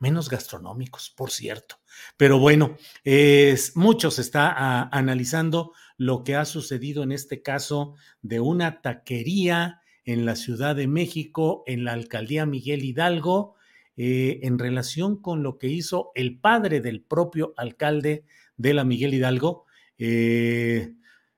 [0.00, 1.76] menos gastronómicos, por cierto.
[2.16, 8.40] Pero bueno, es, mucho se está analizando lo que ha sucedido en este caso de
[8.40, 13.54] una taquería en la Ciudad de México, en la alcaldía Miguel Hidalgo,
[13.96, 18.24] eh, en relación con lo que hizo el padre del propio alcalde
[18.56, 19.66] de la Miguel Hidalgo,
[19.98, 20.94] eh,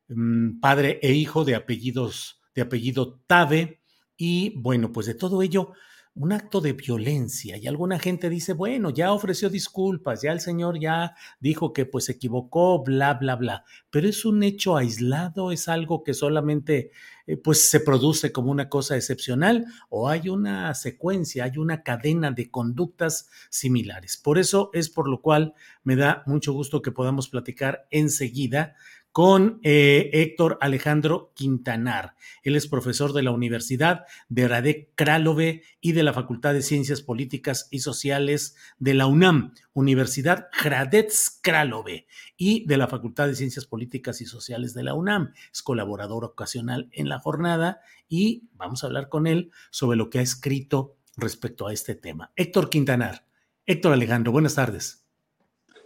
[0.08, 3.80] mm, padre e hijo de apellidos, de apellido Tabe,
[4.16, 5.72] y bueno, pues de todo ello
[6.16, 10.80] un acto de violencia y alguna gente dice, bueno, ya ofreció disculpas, ya el señor
[10.80, 15.68] ya dijo que pues se equivocó, bla, bla, bla, pero es un hecho aislado, es
[15.68, 16.90] algo que solamente
[17.26, 22.30] eh, pues se produce como una cosa excepcional o hay una secuencia, hay una cadena
[22.30, 24.16] de conductas similares.
[24.16, 28.74] Por eso es por lo cual me da mucho gusto que podamos platicar enseguida
[29.16, 32.16] con eh, Héctor Alejandro Quintanar.
[32.42, 37.00] Él es profesor de la Universidad de Radek Kralove y de la Facultad de Ciencias
[37.00, 43.64] Políticas y Sociales de la UNAM, Universidad Hradec Kralove y de la Facultad de Ciencias
[43.64, 45.32] Políticas y Sociales de la UNAM.
[45.50, 50.18] Es colaborador ocasional en la jornada y vamos a hablar con él sobre lo que
[50.18, 52.32] ha escrito respecto a este tema.
[52.36, 53.24] Héctor Quintanar.
[53.64, 55.06] Héctor Alejandro, buenas tardes.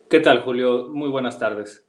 [0.09, 0.89] ¿Qué tal, Julio?
[0.89, 1.87] Muy buenas tardes.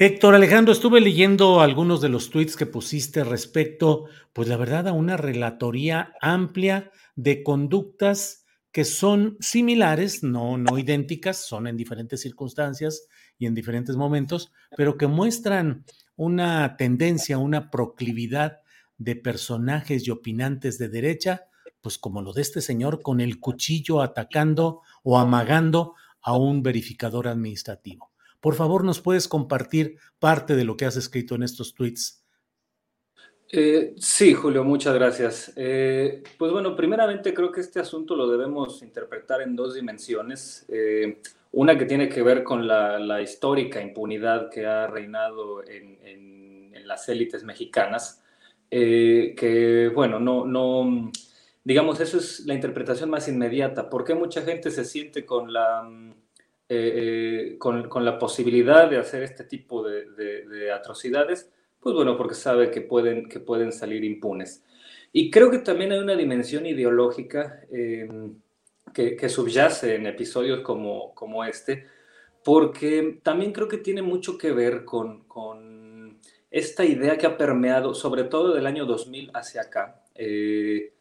[0.00, 4.92] Héctor Alejandro, estuve leyendo algunos de los tweets que pusiste respecto, pues la verdad, a
[4.92, 13.08] una relatoría amplia de conductas que son similares, no, no idénticas, son en diferentes circunstancias
[13.38, 15.84] y en diferentes momentos, pero que muestran
[16.14, 18.60] una tendencia, una proclividad
[18.98, 21.48] de personajes y opinantes de derecha,
[21.80, 27.26] pues como lo de este señor con el cuchillo atacando o amagando a un verificador
[27.26, 28.12] administrativo.
[28.40, 32.24] Por favor, ¿nos puedes compartir parte de lo que has escrito en estos tweets?
[33.50, 35.52] Eh, sí, Julio, muchas gracias.
[35.56, 40.66] Eh, pues bueno, primeramente creo que este asunto lo debemos interpretar en dos dimensiones.
[40.68, 41.20] Eh,
[41.52, 45.98] una que tiene que ver con la, histórica impunidad que ha reinado en,
[46.84, 48.22] las élites mexicanas,
[48.70, 51.10] que bueno, no, no,
[51.62, 53.90] digamos, eso es la interpretación más inmediata.
[53.90, 55.86] ¿Por qué mucha gente se siente con la
[56.68, 61.50] eh, eh, con, la posibilidad de hacer este tipo de, de, atrocidades,
[61.80, 64.64] pues bueno, porque sabe que pueden, que pueden salir impunes.
[65.12, 68.34] Y creo que también hay una dimensión ideológica em,
[68.92, 71.86] que, que, subyace en episodios como, como este,
[72.44, 76.18] porque también creo que tiene mucho que ver con, con
[76.50, 80.92] esta idea que ha permeado, sobre todo del año 2000 hacia acá, eh,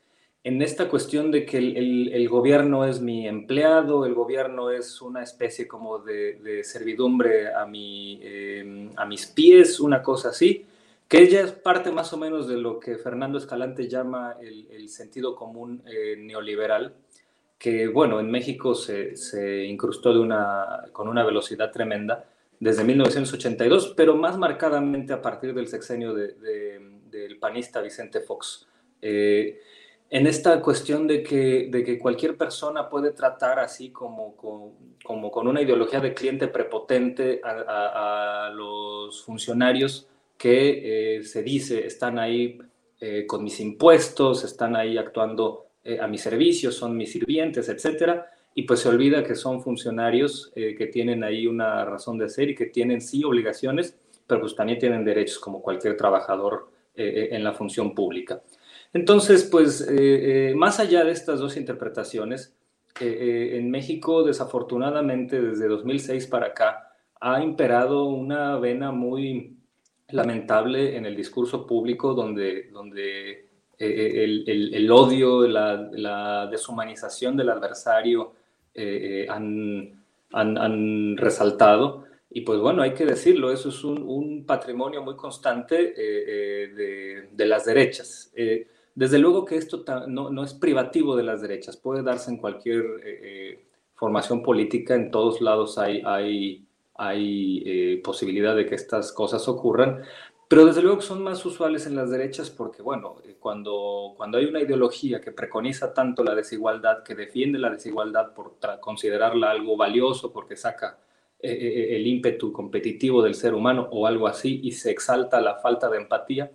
[0.47, 5.67] en esta cuestión de que el, gobierno es mi empleado, el gobierno es una especie
[5.67, 10.65] como de, servidumbre a, mi, em, a mis pies, una cosa así,
[11.09, 15.35] que ella es parte más o menos de lo que Fernando Escalante llama el, sentido
[15.35, 16.95] común eh, neoliberal,
[17.59, 22.23] que, bueno, en México se, se incrustó de una, con una velocidad tremenda
[22.57, 28.65] desde 1982, pero más marcadamente a partir del sexenio del panista Vicente Fox.
[29.01, 29.59] Eh,
[30.09, 35.61] en esta cuestión de que, de que, cualquier persona puede tratar así como, con una
[35.61, 42.59] ideología de cliente prepotente a, los funcionarios que eh, se dice están ahí
[42.99, 45.65] eh, con mis impuestos, están ahí actuando
[46.01, 50.73] a mi servicio, son mis sirvientes, etcétera y pues se olvida que son funcionarios eh,
[50.75, 53.95] que tienen ahí una razón de ser y que tienen sí obligaciones,
[54.25, 58.41] pero pues también tienen derechos como cualquier trabajador eh, eh, en la función pública.
[58.97, 59.87] Entonces, pues
[60.55, 62.55] más allá de estas dos interpretaciones,
[62.99, 69.55] en México desafortunadamente desde 2006 para acá ha imperado una vena muy
[70.09, 78.33] lamentable en el discurso público donde, donde el, el, odio, la, la, deshumanización del adversario,
[78.73, 82.05] eh, eh, han, han, resaltado.
[82.29, 87.45] Y pues bueno, hay que decirlo, eso es un, patrimonio muy constante eh, de, de,
[87.45, 88.31] las derechas.
[88.97, 92.83] Desde luego que esto no, es privativo de las derechas, puede darse en cualquier
[93.93, 96.01] formación política, en todos lados hay,
[96.95, 100.03] hay posibilidad de que estas cosas ocurran,
[100.47, 104.45] pero desde luego que son más usuales en las derechas porque, bueno, eh, cuando, hay
[104.45, 110.31] una ideología que preconiza tanto la desigualdad, que defiende la desigualdad por considerarla algo valioso,
[110.31, 110.99] porque saca
[111.39, 115.55] eh, eh, el ímpetu competitivo del ser humano o algo así, y se exalta la
[115.55, 116.49] falta de empatía,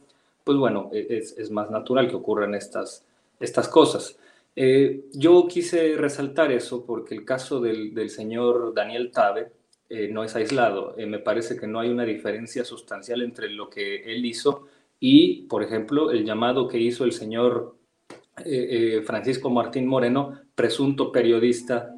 [0.45, 3.05] pues bueno, e, es, más natural que ocurran estas,
[3.41, 4.19] estas cosas.
[5.15, 9.51] yo quise resaltar eso porque el caso del, del señor Daniel Tabe,
[9.95, 10.95] eh, no es aislado.
[10.97, 14.67] Eh, me parece que no hay una diferencia sustancial entre lo que él hizo
[14.99, 17.77] y, por ejemplo, el llamado que hizo el señor
[18.43, 21.95] eh, Francisco Martín Moreno, presunto periodista,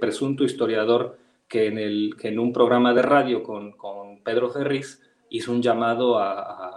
[0.00, 1.16] presunto historiador,
[1.46, 5.00] que en, el, que en un programa de radio con, con Pedro Ferriz
[5.30, 6.71] hizo un llamado a,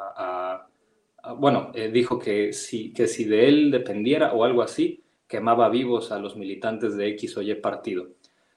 [1.33, 6.19] bueno, dijo que si, que si de él dependiera o algo así, quemaba vivos a
[6.19, 8.09] los militantes de X o Y partido.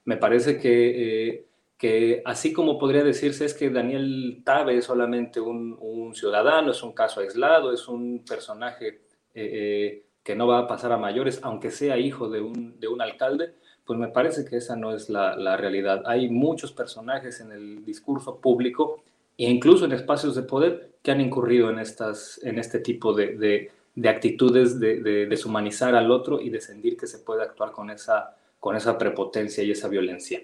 [0.04, 1.48] Me parece que
[1.78, 6.92] que así como podría decirse es que Daniel Tabe es solamente un, ciudadano, es un
[6.92, 8.96] caso aislado, es un personaje eh,
[9.34, 13.00] eh, que no va a pasar a mayores, aunque sea hijo de un, de un
[13.00, 13.54] alcalde,
[13.84, 16.02] pues me parece que esa no es la, realidad.
[16.06, 19.04] Hay muchos personajes en el discurso público
[19.38, 23.70] e incluso en espacios de poder que han incurrido en, estas, en este tipo de,
[23.94, 27.88] de, actitudes de, de, deshumanizar al otro y de sentir que se puede actuar con
[27.90, 30.42] esa, con esa prepotencia y esa violencia.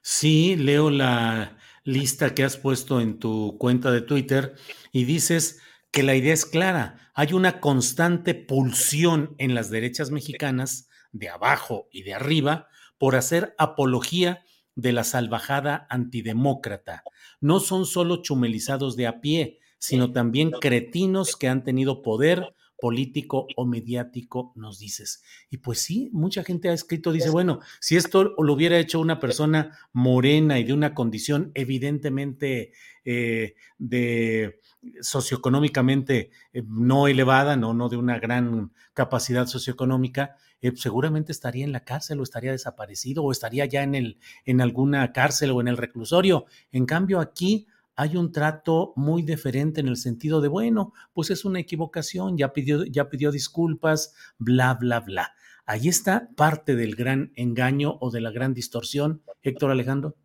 [0.00, 4.54] Sí, leo la lista que has puesto en tu cuenta de Twitter
[4.90, 5.60] y dices
[5.90, 7.10] que la idea es clara.
[7.14, 12.68] Hay una constante pulsión en las derechas mexicanas, de abajo y de arriba,
[12.98, 17.04] por hacer apología de la salvajada antidemócrata.
[17.44, 23.46] No son solo chumelizados de a pie, sino también cretinos que han tenido poder político
[23.56, 25.22] o mediático, nos dices.
[25.50, 29.20] Y pues sí, mucha gente ha escrito, dice, bueno, si esto lo hubiera hecho una
[29.20, 32.72] persona morena y de una condición evidentemente
[33.04, 34.60] eh, de
[35.02, 41.72] socioeconómicamente eh, no elevada, no, no de una gran capacidad socioeconómica, eh, seguramente estaría en
[41.72, 45.68] la cárcel o estaría desaparecido o estaría ya en, el, en alguna cárcel o en
[45.68, 46.46] el reclusorio.
[46.72, 51.44] En cambio, aquí hay un trato muy diferente en el sentido de, bueno, pues es
[51.44, 55.34] una equivocación, ya pidió, ya pidió disculpas, bla, bla, bla.
[55.66, 60.16] Ahí está parte del gran engaño o de la gran distorsión, Héctor Alejandro.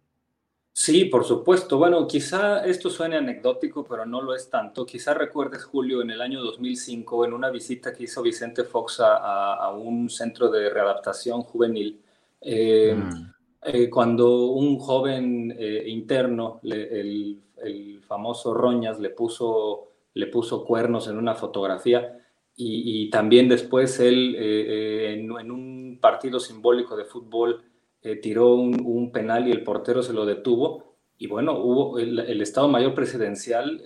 [0.81, 1.77] Sí, por supuesto.
[1.77, 4.85] Bueno, quizá esto suene anecdótico, pero no lo es tanto.
[4.85, 9.73] Quizá recuerdes, Julio, en el año 2005, en una visita que hizo Vicente Fox a,
[9.73, 11.99] un centro de readaptación juvenil,
[12.39, 13.33] eh, mm.
[13.61, 21.09] eh, cuando un joven eh, interno, el el famoso Roñas le puso, le puso cuernos
[21.09, 22.17] en una fotografía
[22.55, 27.68] y, también después él en, un partido simbólico de fútbol
[28.01, 30.95] eh, tiró un, penal y el portero se lo detuvo.
[31.17, 33.83] Y bueno, hubo el, Estado Mayor Presidencial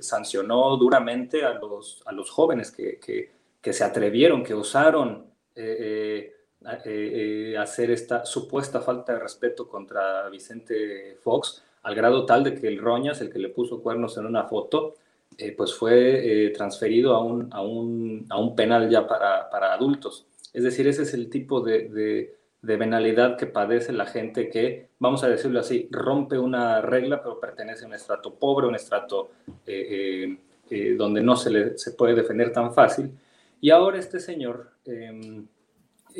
[0.00, 2.98] sancionó duramente a los, a los jóvenes que,
[3.62, 5.26] que, se atrevieron, que osaron
[7.58, 12.78] hacer esta supuesta falta de respeto contra Vicente Fox al grado tal de que el
[12.78, 14.96] Roñas, el que le puso cuernos en una foto,
[15.38, 19.72] eh, pues fue eh, transferido a un, a, un, a un, penal ya para, para,
[19.72, 20.26] adultos.
[20.52, 25.22] Es decir, ese es el tipo de, de, penalidad que padece la gente que, vamos
[25.24, 29.30] a decirlo así, rompe una regla, pero pertenece a un estrato pobre, un estrato
[29.66, 30.36] eh,
[30.96, 33.10] donde no se, le, se puede defender tan fácil.
[33.60, 35.46] Y ahora este señor em,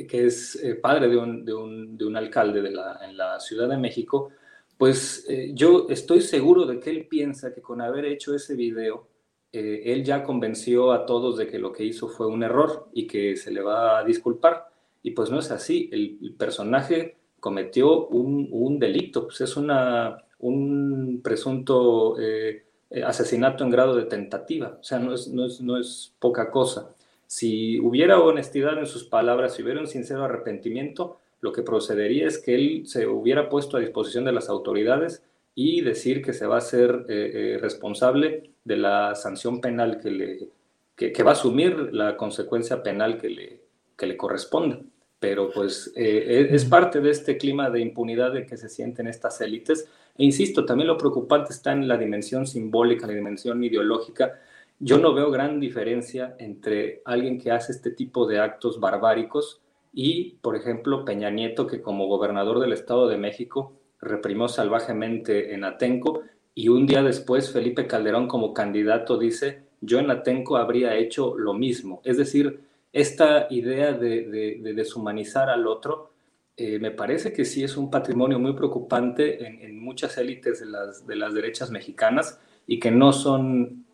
[0.09, 3.69] que es padre de un, de, un, de un, alcalde de la, en la Ciudad
[3.69, 4.31] de México,
[4.79, 9.09] pues yo estoy seguro de que él piensa que con haber hecho ese video,
[9.53, 13.37] él ya convenció a todos de que lo que hizo fue un error y que
[13.37, 14.69] se le va a disculpar.
[15.07, 15.89] Y pues no es así.
[15.93, 22.65] El, personaje cometió un, un, delito, pues es una, un presunto eh,
[23.05, 24.79] asesinato en grado de tentativa.
[24.81, 26.93] O sea, no es, no es, no es poca cosa.
[27.29, 32.39] Si hubiera honestidad en sus palabras, si hubiera un sincero arrepentimiento, lo que procedería es
[32.39, 35.23] que él se hubiera puesto a disposición de las autoridades
[35.55, 40.11] y decir que se va a ser eh, eh, responsable de la sanción penal que,
[40.11, 40.49] le,
[40.97, 43.61] que, va a asumir la consecuencia penal que le,
[43.97, 44.83] que le corresponde.
[45.29, 49.41] Pero pues eh, es parte de este clima de impunidad de que se sienten estas
[49.41, 49.91] élites.
[50.17, 54.39] E insisto, también lo preocupante está en la dimensión simbólica, la dimensión ideológica.
[54.79, 59.63] Yo no veo gran diferencia entre alguien que hace este tipo de actos barbáricos
[59.93, 65.65] y, por ejemplo, Peña Nieto, que como gobernador del Estado de México reprimió salvajemente en
[65.65, 66.23] Atenco
[66.55, 71.53] y un día después Felipe Calderón como candidato dice, yo en Atenco habría hecho lo
[71.53, 72.01] mismo.
[72.05, 72.61] Es decir,
[72.97, 76.13] esta idea de, deshumanizar al otro,
[76.57, 81.07] eh, me parece que sí es un patrimonio muy preocupante en, muchas élites de las,
[81.07, 83.85] de las, derechas mexicanas y que no son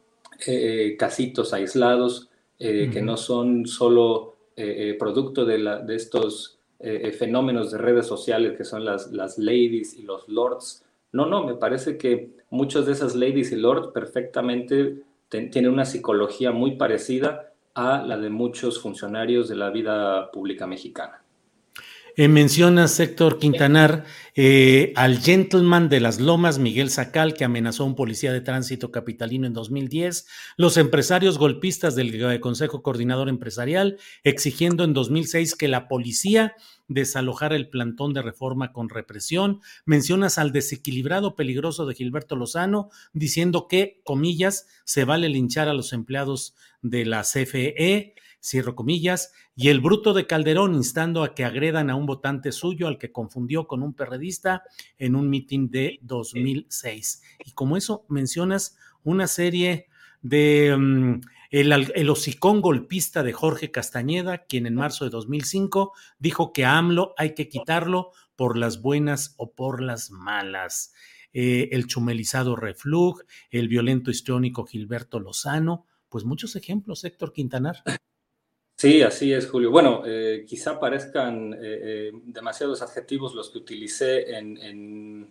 [0.47, 4.37] eh, casitos aislados, eh, que no son solo
[4.99, 9.95] producto de, la, de estos eh, fenómenos de redes sociales que son las, las ladies
[9.95, 10.85] y los lords.
[11.11, 16.53] No, no, me parece que muchas de esas ladies y lords perfectamente tienen una psicología
[16.53, 21.23] muy parecida a la de muchos funcionarios de la vida pública mexicana.
[22.15, 24.05] Eh, mencionas, Héctor Quintanar,
[24.35, 28.91] eh, al gentleman de las Lomas, Miguel Sacal, que amenazó a un policía de tránsito
[28.91, 30.27] capitalino en 2010,
[30.59, 36.55] los empresarios golpistas del eh, Consejo Coordinador Empresarial, exigiendo en 2006 que la policía
[36.87, 39.61] desalojara el plantón de reforma con represión.
[39.87, 45.95] Mencionas al desequilibrado peligroso de Gilberto Lozano, diciendo que, comillas, se vale linchar a los
[45.95, 51.91] empleados de la CFE cierro comillas, y el bruto de Calderón instando a que agredan
[51.91, 54.63] a un votante suyo al que confundió con un perredista
[54.99, 57.23] en un mitin de 2006.
[57.45, 59.87] Y como eso mencionas una serie
[60.21, 61.21] de mm,
[61.51, 66.79] el, el, hocicón golpista de Jorge Castañeda, quien en marzo de 2005 dijo que a
[66.79, 70.93] AMLO hay que quitarlo por las buenas o por las malas.
[71.33, 77.83] Eh, el chumelizado Reflug, el violento histriónico Gilberto Lozano, pues muchos ejemplos, Héctor Quintanar.
[78.83, 79.71] Sí, así es, Julio.
[79.71, 85.29] Bueno, eh, quizá parezcan eh, eh, demasiados adjetivos los que utilicé en,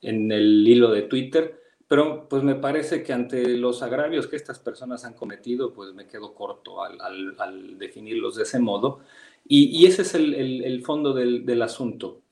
[0.00, 5.04] el hilo de Twitter, pero pues me parece que ante los agravios que estas personas
[5.04, 9.00] han cometido, pues me quedo corto al, definirlos de ese modo.
[9.48, 12.22] Y, ese es el, fondo del, del asunto.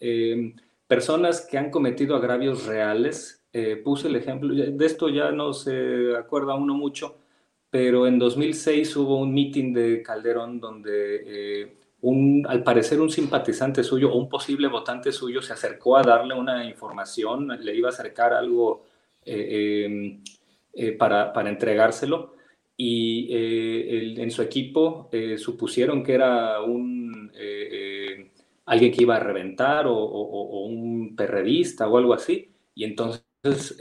[0.86, 3.42] personas que han cometido agravios reales,
[3.82, 7.19] puse el ejemplo, de esto ya no se acuerda uno mucho,
[7.70, 13.84] pero en 2006 hubo un meeting de Calderón donde eh, un, al parecer un simpatizante
[13.84, 17.92] suyo o un posible votante suyo se acercó a darle una información, le iba a
[17.92, 18.84] acercar algo
[19.24, 20.20] eh, em,
[20.74, 22.34] eh, para, para, entregárselo.
[22.82, 27.30] Y en su equipo supusieron que era un,
[28.64, 32.48] alguien que iba a reventar o, o, un perredista o algo así.
[32.74, 33.76] Y entonces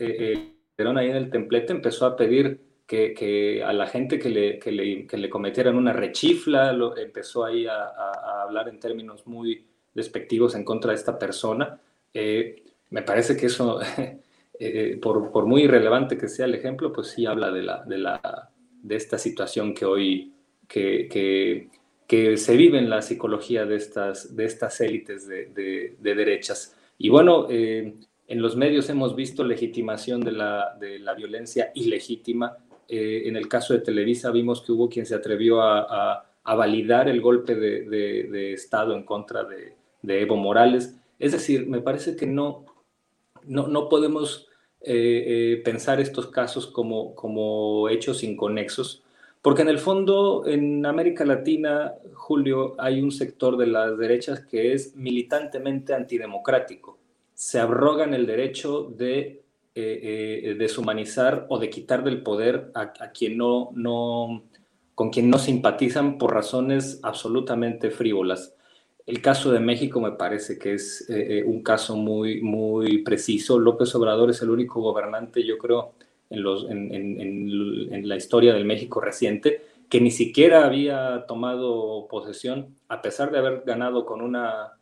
[0.75, 4.71] Calderón ahí en el templete empezó a pedir que, a la gente que le, que
[4.71, 9.63] le, que le cometieran una rechifla, lo, empezó ahí a, a, hablar en términos muy
[9.93, 11.79] despectivos en contra de esta persona.
[12.13, 13.79] Eh, me parece que eso,
[14.59, 17.97] eh, por, por, muy irrelevante que sea el ejemplo, pues sí habla de, la, de,
[17.99, 18.49] la,
[18.81, 20.33] de esta situación que hoy
[20.67, 21.69] que, que,
[22.07, 26.75] que, se vive en la psicología de estas, de estas élites de, de, de derechas.
[26.97, 27.93] Y bueno, eh,
[28.27, 32.57] en los medios hemos visto legitimación de la, de la violencia ilegítima
[32.89, 37.21] eh, en el caso de Televisa vimos que hubo quien se atrevió a, validar el
[37.21, 39.75] golpe de, Estado en contra de,
[40.21, 40.95] Evo Morales.
[41.19, 42.65] Es decir, me parece que no,
[43.45, 44.47] no, podemos
[44.81, 49.03] eh, eh, pensar estos casos como, como hechos inconexos,
[49.43, 54.73] porque en el fondo en América Latina, Julio, hay un sector de las derechas que
[54.73, 56.97] es militantemente antidemocrático.
[57.35, 59.43] Se abrogan el derecho de
[59.81, 64.43] eh, eh, deshumanizar o de quitar del poder a, quien no, no,
[64.95, 68.55] con quien no simpatizan por razones absolutamente frívolas.
[69.05, 73.57] El caso de México me parece que es eh, un caso muy, muy preciso.
[73.57, 75.93] López Obrador es el único gobernante, yo creo,
[76.29, 83.01] en, los, en, la historia del México reciente que ni siquiera había tomado posesión, a
[83.01, 84.73] pesar de haber ganado con una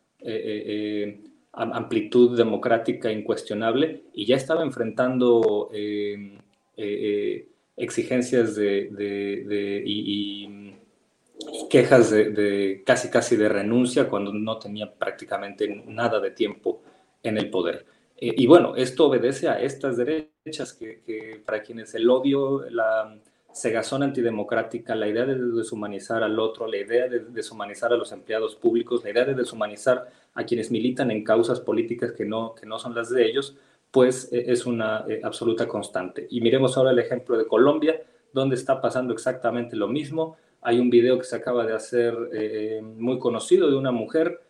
[1.52, 5.70] amplitud democrática incuestionable, y ya estaba enfrentando
[7.76, 10.74] exigencias de, y,
[11.70, 16.82] quejas de, casi casi de renuncia cuando no tenía prácticamente nada de tiempo
[17.22, 17.86] en el poder.
[18.16, 23.16] Eh, y bueno, esto obedece a estas derechas que, para quienes el odio, la
[23.52, 28.56] cegazón antidemocrática, la idea de deshumanizar al otro, la idea de deshumanizar a los empleados
[28.56, 32.78] públicos, la idea de deshumanizar a quienes militan en causas políticas que no, que no
[32.78, 33.56] son las de ellos,
[33.90, 36.28] pues eh, es una eh, absoluta constante.
[36.30, 38.00] Y miremos ahora el ejemplo de Colombia,
[38.32, 40.36] donde está pasando exactamente lo mismo.
[40.62, 44.42] Hay un video que se acaba de hacer eh, muy conocido de una mujer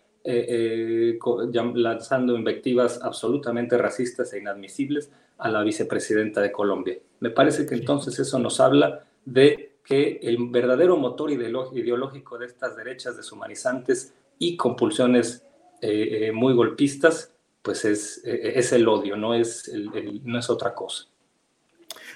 [1.75, 6.99] lanzando invectivas absolutamente racistas e inadmisibles a la vicepresidenta de Colombia.
[7.21, 12.77] Me parece que entonces eso nos habla de que el verdadero motor ideológico de estas
[12.77, 15.48] derechas deshumanizantes y compulsiones
[16.33, 17.33] muy golpistas
[17.69, 19.71] pues es, e, e, es el odio, no es,
[20.25, 21.05] no es otra cosa.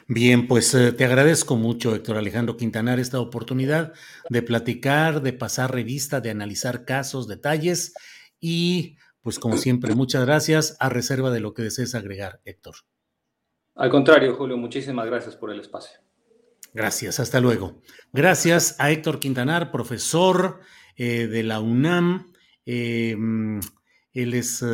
[0.09, 3.93] Bien, pues eh, te agradezco mucho, Héctor Alejandro Quintanar, esta oportunidad
[4.31, 7.93] de platicar, de pasar revista, de analizar casos, detalles
[8.41, 12.77] y, pues como siempre, muchas gracias a reserva de lo que desees agregar, Héctor.
[13.75, 16.01] Al contrario, Julio, muchísimas gracias por el espacio.
[16.73, 17.81] Gracias, hasta luego.
[18.13, 20.61] Gracias a Héctor Quintanar, profesor
[20.97, 22.32] eh, de la UNAM.
[22.67, 23.61] Eh, mm,
[24.15, 24.65] él es...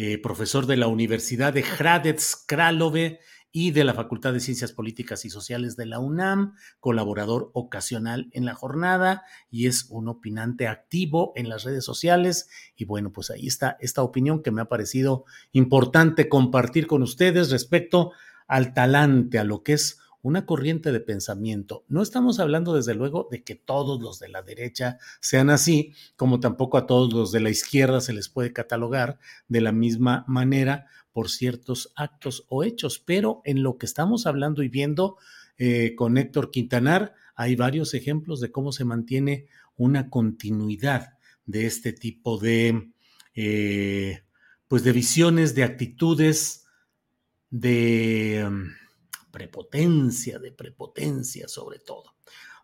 [0.00, 3.18] Eh, profesor de la Universidad de Hradec Kralove
[3.50, 8.44] y de la Facultad de Ciencias Políticas y Sociales de la UNAM, colaborador ocasional en
[8.44, 12.48] la jornada y es un opinante activo en las redes sociales.
[12.76, 17.50] Y bueno, pues ahí está esta opinión que me ha parecido importante compartir con ustedes
[17.50, 18.12] respecto
[18.46, 19.98] al talante, a lo que es
[20.28, 21.84] una corriente de pensamiento.
[21.88, 26.38] No estamos hablando, desde luego, de que todos los de la derecha sean así, como
[26.38, 29.18] tampoco a todos los de la izquierda se les puede catalogar
[29.48, 34.62] de la misma manera por ciertos actos o hechos, pero en lo que estamos hablando
[34.62, 35.16] y viendo
[35.56, 41.94] eh, con Héctor Quintanar, hay varios ejemplos de cómo se mantiene una continuidad de este
[41.94, 42.90] tipo de,
[43.34, 44.22] eh,
[44.68, 46.66] pues de visiones, de actitudes,
[47.50, 48.46] de
[49.30, 52.14] prepotencia, de prepotencia sobre todo.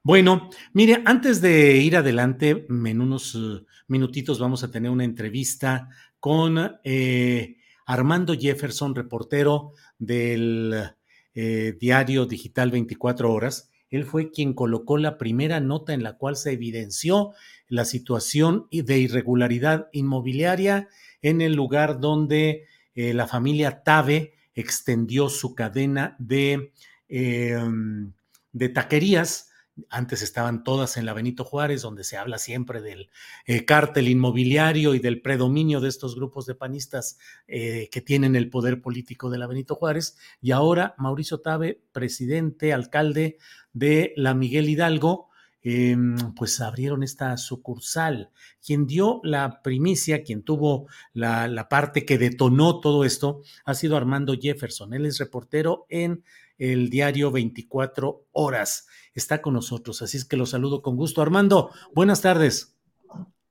[0.07, 5.89] Bueno, mire, antes de ir adelante, en unos eh, minutitos vamos a tener una entrevista
[6.21, 7.57] con eh,
[7.87, 10.91] Armando Jefferson, reportero del
[11.35, 13.71] eh, diario digital 24 horas.
[13.89, 17.33] Él fue quien colocó la primera nota en la cual se evidenció
[17.69, 20.89] la situación de irregularidad inmobiliaria
[21.23, 26.73] en el lugar donde la familia Tabe extendió su cadena de,
[27.09, 28.13] em,
[28.53, 29.51] de taquerías.
[29.91, 33.11] Antes estaban todas en la Benito Juárez, donde se habla siempre del
[33.47, 38.51] eh, cártel inmobiliario y del predominio de estos grupos de panistas eh, que tienen el
[38.51, 40.17] poder político de la Benito Juárez.
[40.41, 43.39] Y ahora Mauricio Tabe, presidente, alcalde
[43.73, 45.31] de la Miguel Hidalgo,
[45.67, 48.29] Em, pues abrieron esta sucursal.
[48.65, 53.97] Quien dio la primicia, quien tuvo la, la, parte que detonó todo esto, ha sido
[53.97, 54.93] Armando Jefferson.
[54.93, 56.23] Él es reportero en
[56.59, 58.89] el diario 24 Horas.
[59.15, 61.23] Está con nosotros, así es que lo saludo con gusto.
[61.23, 62.77] Armando, buenas tardes.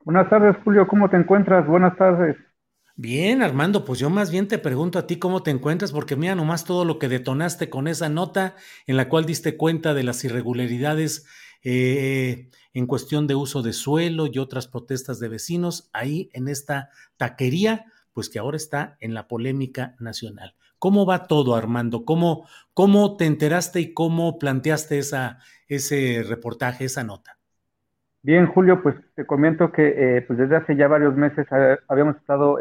[0.03, 0.87] Buenas tardes, Julio.
[0.87, 1.65] ¿Cómo te encuentras?
[1.65, 2.37] Buenas tardes.
[2.95, 6.35] Bien, Armando, pues yo más bien te pregunto a ti cómo te encuentras, porque mira
[6.35, 10.23] nomás todo lo que detonaste con esa nota en la cual diste cuenta de las
[10.23, 11.25] irregularidades
[11.63, 16.89] eh, en cuestión de uso de suelo y otras protestas de vecinos, ahí en esta
[17.17, 20.55] taquería, pues que ahora está en la polémica nacional.
[20.77, 22.05] ¿Cómo va todo, Armando?
[22.05, 27.39] ¿Cómo, cómo te enteraste y cómo planteaste esa, ese reportaje, esa nota?
[28.23, 32.15] Bien, Julio, pues te comento que eh, pues desde hace ya varios meses eh, habíamos
[32.17, 32.57] estado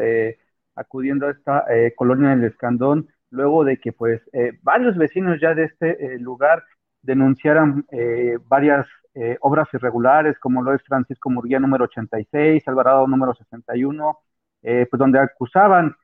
[0.75, 1.65] acudiendo a esta
[1.97, 4.21] colonia del Escandón, luego de que pues
[4.63, 6.65] varios vecinos ya de este lugar
[7.03, 13.35] denunciaran eh, varias eh, obras irregulares, como lo es Francisco Murguía número 86, Alvarado número
[13.35, 14.19] 61,
[14.63, 15.95] eh, pues donde acusaban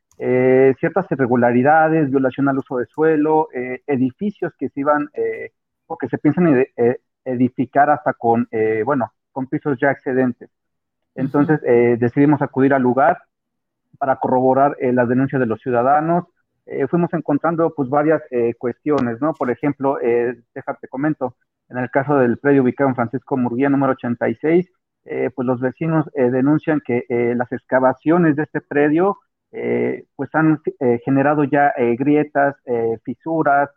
[0.81, 3.47] ciertas irregularidades, violación al uso de suelo,
[3.87, 5.09] edificios que se iban
[5.87, 6.67] o que se piensan
[7.25, 8.49] edificar hasta con,
[8.85, 10.51] bueno, con pisos ya excedentes.
[11.15, 11.61] Entonces
[12.01, 13.19] decidimos acudir al lugar
[13.99, 16.25] para corroborar las denuncias de los ciudadanos,
[16.71, 19.33] eh, fuimos encontrando pues varias eh, cuestiones, ¿no?
[19.33, 21.35] Por ejemplo, eh, déjate comento,
[21.71, 24.71] en el caso del predio ubicado en Francisco Murguía número 86,
[25.07, 29.17] eh, pues los vecinos denuncian que las excavaciones de este predio
[30.17, 30.61] pues han
[31.03, 32.57] generado ya grietas,
[33.05, 33.71] fisuras,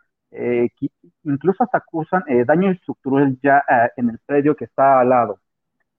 [1.24, 3.64] incluso hasta acusan daño estructural ya
[3.96, 5.40] en el predio que está al lado.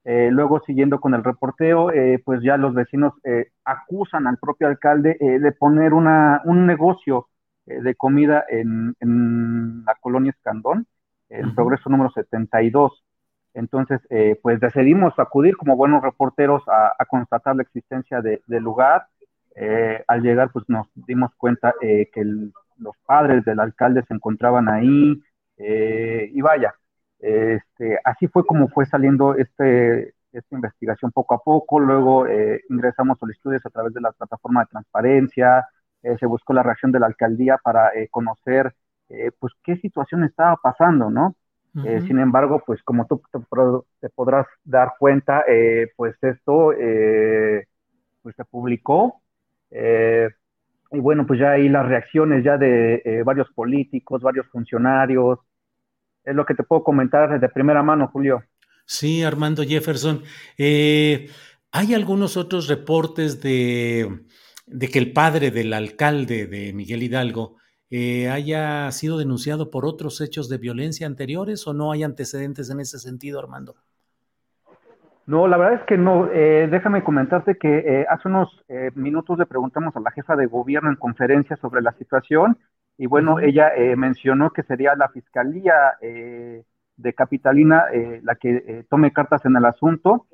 [0.04, 1.90] Luego, siguiendo con el reporteo,
[2.24, 3.12] pues ya los vecinos
[3.64, 7.28] acusan al propio alcalde de poner una, un negocio
[7.66, 10.86] de comida en, en, la colonia Escandón,
[11.28, 13.02] en progreso número 72.
[13.54, 19.06] Entonces, eh, pues decidimos acudir como buenos reporteros a, constatar la existencia del lugar.
[19.54, 24.68] Eh, al llegar, pues nos dimos cuenta eh, que los padres del alcalde se encontraban
[24.68, 25.22] ahí
[25.64, 26.74] y vaya,
[27.22, 31.80] este, así fue como fue saliendo este, esta investigación poco a poco.
[31.80, 32.26] Luego
[32.68, 35.66] ingresamos solicitudes a través de la plataforma de transparencia,
[36.02, 38.74] se buscó la reacción de la alcaldía para conocer
[39.38, 41.36] pues qué situación estaba pasando, ¿no?
[41.84, 43.22] Eh, sin embargo, pues como tú
[44.00, 47.66] te, podrás dar cuenta, eh, pues esto eh,
[48.22, 49.22] pues se publicó
[49.70, 55.38] y bueno, pues ya ahí las reacciones ya de varios políticos, varios funcionarios,
[56.24, 58.42] es lo que te puedo comentar de primera mano, Julio.
[58.84, 60.22] Sí, Armando Jefferson.
[60.58, 64.24] hay algunos otros reportes de,
[64.66, 67.56] de que el padre del alcalde de Miguel Hidalgo
[67.94, 72.80] eh, haya sido denunciado por otros hechos de violencia anteriores o no hay antecedentes en
[72.80, 73.74] ese sentido, Armando?
[75.26, 76.26] No, la verdad es que no.
[76.32, 78.48] Eh, déjame comentarte que eh, hace unos
[78.94, 82.56] minutos le preguntamos a la jefa de gobierno en conferencia sobre la situación
[82.98, 87.84] y bueno, ella mencionó que sería la Fiscalía de Capitalina
[88.22, 90.26] la que tome cartas en el asunto.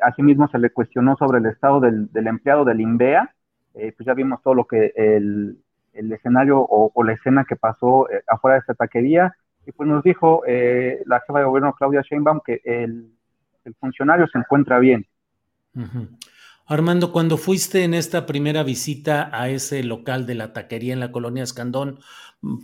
[0.00, 3.34] asimismo, se le cuestionó sobre el estado del, del empleado del INVEA.
[3.72, 5.58] pues ya vimos todo lo que el,
[5.96, 9.34] el escenario o, la escena que pasó eh, afuera de esta taquería.
[9.66, 13.12] Y pues nos dijo eh, la jefa de gobierno Claudia Sheinbaum que el,
[13.80, 15.04] funcionario se encuentra bien.
[16.66, 21.12] Armando, cuando fuiste en esta primera visita a ese local de la taquería en la
[21.12, 22.00] colonia Escandón,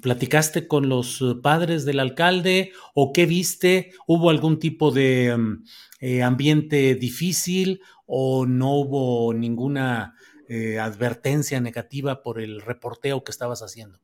[0.03, 3.93] ¿platicaste con los padres del alcalde o qué viste?
[4.07, 5.65] ¿Hubo algún tipo de mm,
[6.01, 10.15] eh, ambiente difícil o no hubo ninguna
[10.55, 13.99] eh, advertencia negativa por el reporteo que estabas haciendo.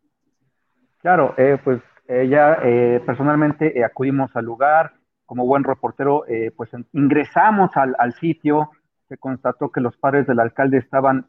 [1.02, 4.94] Claro, eh, pues ya eh, personalmente acudimos al lugar,
[5.26, 6.24] como buen reportero,
[6.56, 8.70] pues ingresamos al, sitio,
[9.08, 11.26] se constató que los padres del alcalde estaban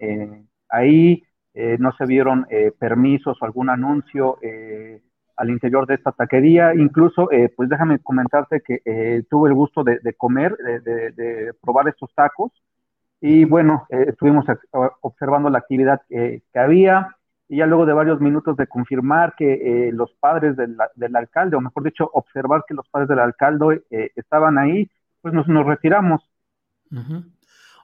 [0.69, 1.23] ahí,
[1.79, 2.45] no se vieron
[2.79, 4.37] permisos o algún anuncio
[5.35, 6.73] al interior de esta taquería.
[6.75, 12.51] Incluso, pues déjame comentarte que tuve el gusto de, comer, de, probar estos tacos.
[13.21, 14.45] Y bueno, eh, estuvimos
[15.01, 17.15] observando la actividad que había
[17.49, 21.61] y ya luego de varios minutos de confirmar que eh, los padres del, alcalde, o
[21.61, 24.89] mejor dicho, observar que los padres del alcalde eh, estaban ahí,
[25.21, 26.21] pues nos, nos retiramos.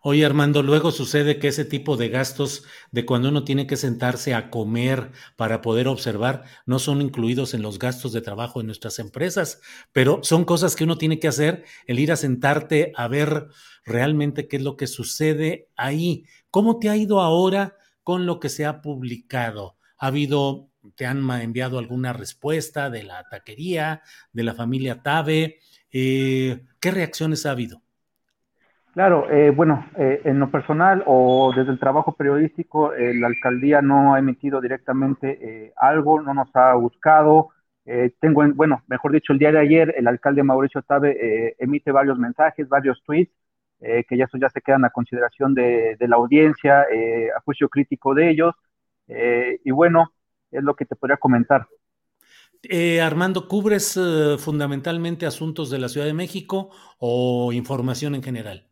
[0.07, 4.35] Oye, Armando, luego sucede que ese tipo de gastos de cuando uno tiene que sentarse
[4.35, 8.99] a comer para poder observar no son incluidos en los gastos de trabajo de nuestras
[8.99, 9.61] empresas,
[9.93, 13.47] pero son cosas que uno tiene que hacer, el ir a sentarte a ver
[13.83, 16.25] realmente qué es lo que sucede ahí.
[16.51, 19.75] ¿Cómo te ha ido ahora con lo que se ha publicado?
[19.97, 24.03] ¿Ha habido, te han enviado alguna respuesta de la taquería,
[24.33, 25.61] de la familia Tabe?
[25.89, 27.84] Eh, ¿Qué reacciones ha habido?
[28.95, 33.81] Claro, eh, bueno, eh, en lo personal o desde el trabajo periodístico, eh, la alcaldía
[33.81, 37.49] no ha emitido directamente algo, no nos ha buscado.
[38.21, 42.69] tengo, bueno, mejor dicho, el día de ayer el alcalde Mauricio Tabe emite varios mensajes,
[42.69, 43.33] varios tweets,
[43.81, 48.29] que ya eso ya se quedan a consideración de, la audiencia, a juicio crítico de
[48.29, 48.55] ellos.
[49.07, 50.13] y bueno,
[50.51, 51.67] es lo que te podría comentar.
[53.03, 53.99] Armando, ¿cubres
[54.39, 58.69] fundamentalmente asuntos de la Ciudad de México o información en general?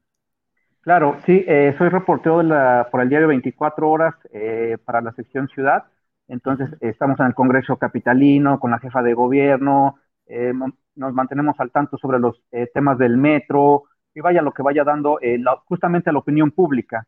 [0.83, 5.13] Claro, sí, eh, soy reportero de la, por el diario 24 horas eh, para la
[5.13, 5.85] sección Ciudad.
[6.27, 10.53] Entonces, estamos en el Congreso Capitalino con la jefa de gobierno, eh,
[10.95, 12.41] nos mantenemos al tanto sobre los
[12.73, 15.19] temas del metro y vaya lo que vaya dando
[15.65, 17.07] justamente a la opinión pública.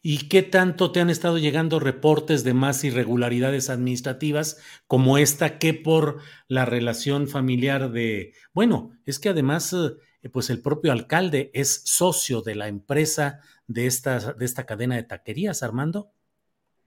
[0.00, 5.74] ¿Y qué tanto te han estado llegando reportes de más irregularidades administrativas como esta que
[5.74, 9.96] por la relación familiar de, bueno, es que además eh,
[10.32, 15.02] pues el propio alcalde es socio de la empresa de esta, de esta cadena de
[15.02, 16.08] taquerías, Armando.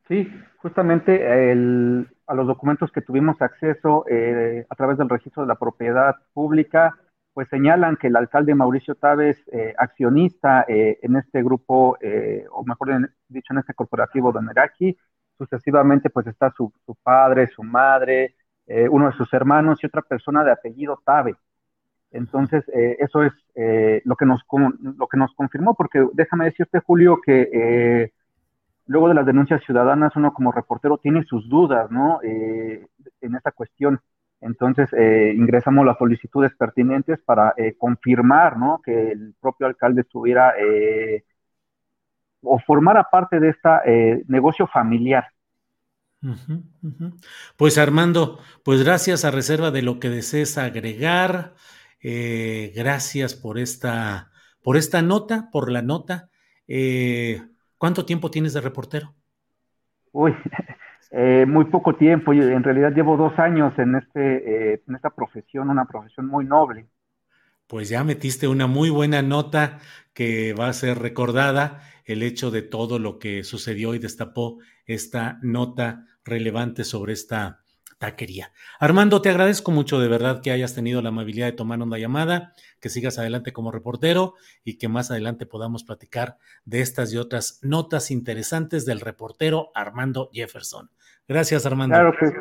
[0.07, 0.27] Sí,
[0.57, 1.51] justamente
[2.27, 6.95] a los documentos que tuvimos acceso eh, a través del registro de la propiedad pública,
[7.33, 11.97] pues señalan que el alcalde Mauricio Távez, eh, accionista en este grupo,
[12.51, 14.97] o mejor dicho, en este corporativo de Meraki,
[15.37, 18.35] sucesivamente pues está su, su padre, su madre,
[18.89, 21.35] uno de sus hermanos y otra persona de apellido Távez.
[22.11, 24.41] Entonces, eh, eso es eh, lo, que nos,
[24.97, 28.11] lo que nos confirmó, porque déjame decirte, Julio, que
[28.87, 32.19] luego de las denuncias ciudadanas, uno como reportero tiene sus dudas, ¿no?
[32.23, 32.87] Eh,
[33.21, 33.99] en esta cuestión.
[34.39, 38.81] Entonces, eh, ingresamos las solicitudes pertinentes para eh, confirmar, ¿no?
[38.83, 40.53] Que el propio alcalde estuviera
[42.41, 45.25] o formara parte de este negocio familiar.
[47.57, 51.55] Pues Armando, pues gracias a reserva de lo que desees agregar.
[52.73, 54.31] Gracias por esta,
[54.63, 56.29] por esta nota, por la nota.
[57.77, 59.13] ¿Cuánto tiempo tienes de reportero?
[60.11, 60.33] Uy,
[61.11, 62.33] eh, muy poco tiempo.
[62.33, 66.87] En realidad llevo dos años en, este, eh, en esta profesión, una profesión muy noble.
[67.67, 69.79] Pues ya metiste una muy buena nota
[70.13, 75.37] que va a ser recordada, el hecho de todo lo que sucedió y destapó esta
[75.41, 77.61] nota relevante sobre esta
[77.97, 78.51] taquería.
[78.79, 82.53] Armando, te agradezco mucho de verdad que hayas tenido la amabilidad de tomar una llamada,
[82.79, 87.59] que sigas adelante como reportero y que más adelante podamos platicar de estas y otras
[87.63, 90.89] notas interesantes del reportero Armando Jefferson.
[91.27, 91.95] Gracias, Armando.
[91.95, 92.33] Claro que,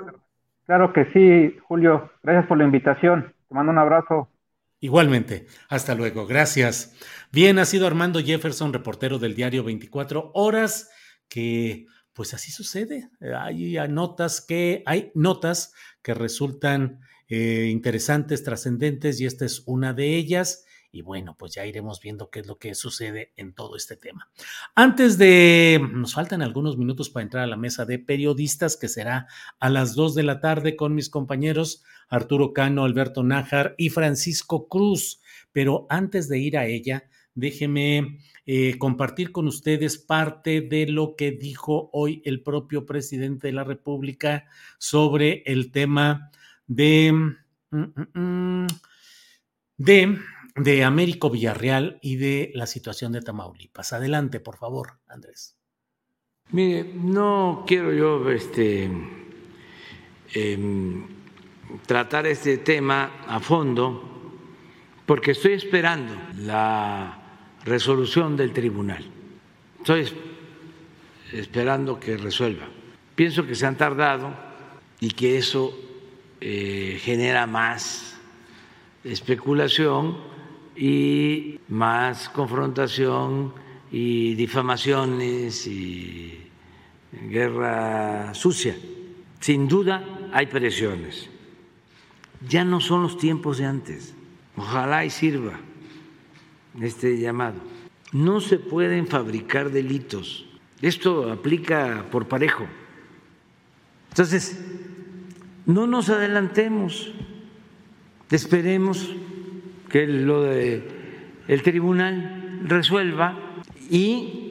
[0.67, 2.11] claro que sí, Julio.
[2.23, 3.35] Gracias por la invitación.
[3.49, 4.29] Te mando un abrazo.
[4.81, 6.95] Igualmente, hasta luego, gracias.
[7.33, 10.91] Bien, ha sido Armando Jefferson, reportero del diario 24 Horas,
[11.29, 11.87] que
[12.17, 13.11] pues así sucede.
[13.21, 19.93] Eh, hay notas que, hay notas que resultan eh, interesantes, trascendentes, y esta es una
[19.93, 20.65] de ellas.
[20.91, 24.31] Y bueno, pues ya iremos viendo qué es lo que sucede en todo este tema.
[24.75, 29.27] Antes de, nos faltan algunos minutos para entrar a la mesa de periodistas, que será
[29.61, 34.69] a las dos de la tarde con mis compañeros Arturo Cano, Alberto Nájar y Francisco
[34.69, 35.21] Cruz.
[35.53, 41.33] Pero antes de ir a ella, déjeme eh, compartir con ustedes parte de lo que
[41.33, 44.47] dijo hoy el propio presidente de la República
[44.79, 46.31] sobre el tema
[46.69, 48.67] de, mm, mm, mm,
[49.79, 50.19] de,
[50.55, 53.93] de Américo Villarreal y de la situación de Tamaulipas.
[53.93, 55.59] Adelante, por favor, Andrés.
[56.51, 58.89] Mire, no quiero yo este,
[60.35, 61.05] em,
[61.85, 64.13] tratar este tema a fondo
[65.05, 67.26] porque estoy esperando la
[67.67, 69.05] resolución del tribunal.
[69.79, 70.07] Estoy
[71.33, 72.69] esperando que resuelva.
[73.15, 74.35] Pienso que se han tardado
[75.01, 75.77] y que eso
[76.41, 78.19] eh, genera más
[79.05, 80.17] especulación
[80.77, 83.53] y más confrontación
[83.91, 86.49] y difamaciones y
[87.29, 88.77] guerra sucia.
[89.41, 91.31] Sin duda hay presiones.
[92.49, 94.15] Ya no son los tiempos de antes.
[94.57, 95.59] Ojalá y sirva
[96.81, 97.61] este llamado.
[98.13, 100.47] No se pueden fabricar delitos.
[100.83, 102.67] Esto aplica por parejo.
[104.11, 104.61] Entonces,
[105.67, 107.13] no nos adelantemos.
[108.31, 109.15] Esperemos
[109.89, 110.89] que lo de
[111.49, 113.39] el tribunal resuelva
[113.91, 114.47] y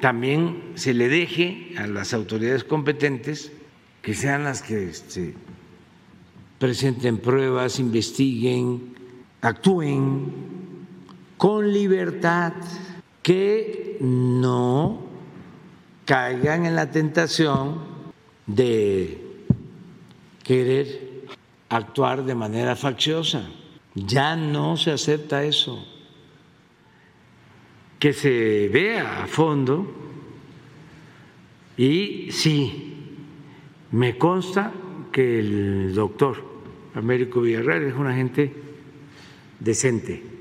[0.00, 3.52] también se le deje a las autoridades competentes
[4.02, 5.34] que sean las que este,
[6.58, 8.94] presenten pruebas, investiguen,
[9.40, 10.55] actúen
[11.36, 12.52] con libertad,
[13.22, 15.02] que no
[16.04, 17.80] caigan en la tentación
[18.46, 19.20] de
[20.44, 21.26] querer
[21.68, 23.48] actuar de manera facciosa.
[23.94, 25.84] Ya no se acepta eso.
[27.98, 29.92] Que se vea a fondo
[31.76, 33.16] y sí,
[33.90, 34.72] me consta
[35.10, 36.44] que el doctor
[36.94, 38.54] Américo Villarreal es una gente
[39.58, 40.35] decente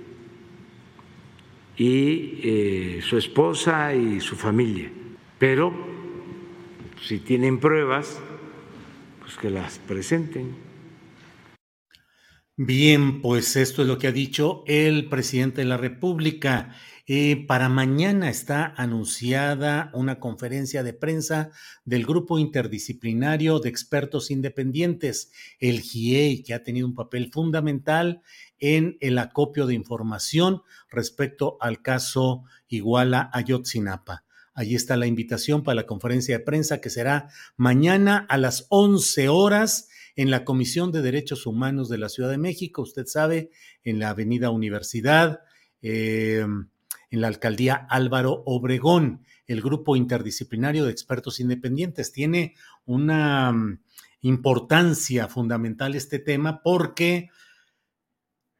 [1.77, 4.91] y eh, su esposa y su familia.
[5.37, 5.73] Pero
[7.01, 8.19] si tienen pruebas,
[9.19, 10.55] pues que las presenten.
[12.57, 16.73] Bien, pues esto es lo que ha dicho el presidente de la República.
[17.05, 21.51] Eh, para mañana está anunciada una conferencia de prensa
[21.83, 28.21] del Grupo Interdisciplinario de Expertos Independientes, el GIEI, que ha tenido un papel fundamental
[28.65, 34.23] en el acopio de información respecto al caso Iguala Ayotzinapa.
[34.55, 39.29] Allí está la invitación para la conferencia de prensa que será mañana a las 11
[39.29, 43.51] horas en la Comisión de Derechos Humanos de la Ciudad de México, usted sabe,
[43.83, 45.41] en la Avenida Universidad,
[45.83, 46.69] em,
[47.11, 49.21] en la Alcaldía Álvaro Obregón.
[49.45, 52.55] El grupo interdisciplinario de expertos independientes tiene
[52.85, 53.79] una mm,
[54.21, 57.29] importancia fundamental este tema porque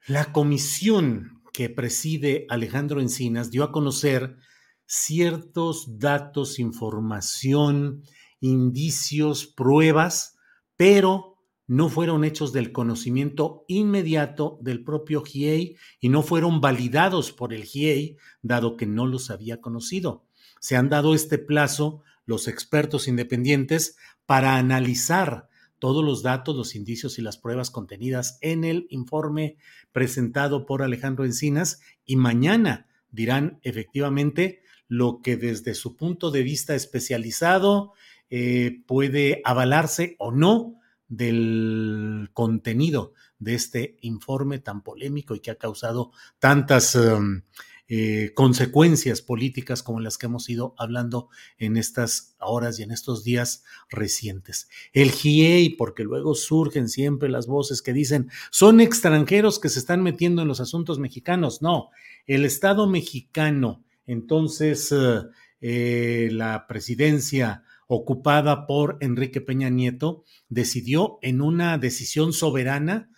[0.08, 4.38] la comisión que preside Alejandro Encinas dio a conocer
[4.86, 8.03] ciertos datos, información,
[8.39, 10.38] indicios, pruebas,
[10.76, 17.51] pero no fueron hechos del conocimiento inmediato del propio GIEI y no fueron validados por
[17.51, 20.26] el GIEI, dado que no los había conocido.
[20.60, 25.47] se han dado este plazo los expertos independientes para analizar
[25.86, 29.56] todos los datos, los indicios y las pruebas contenidas en el informe
[29.92, 36.74] presentado por Alejandro Encinas y mañana dirán efectivamente lo que desde su punto de vista
[36.74, 37.94] especializado
[38.32, 45.56] eh, puede avalarse o no del contenido de este informe tan polémico y que ha
[45.60, 47.44] causado tantas em,
[47.88, 53.24] eh, consecuencias políticas como las que hemos ido hablando en estas horas y en estos
[53.24, 54.70] días recientes.
[54.94, 60.02] El GIEI, porque luego surgen siempre las voces que dicen, son extranjeros que se están
[60.02, 61.62] metiendo en los asuntos mexicanos.
[61.62, 61.90] No,
[62.26, 64.94] el Estado mexicano, entonces
[65.62, 73.10] eh, la presidencia ocupada por Enrique Peña Nieto, decidió en una decisión soberana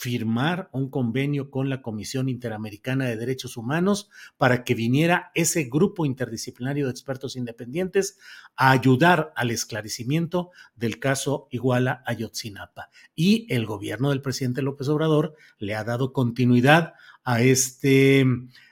[0.00, 6.06] firmar un convenio con la Comisión Interamericana de Derechos Humanos para que viniera ese grupo
[6.06, 8.16] interdisciplinario de expertos independientes
[8.56, 12.88] a ayudar al esclarecimiento del caso Iguala Ayotzinapa.
[13.14, 18.24] Y el gobierno del presidente López Obrador le ha dado continuidad a, este,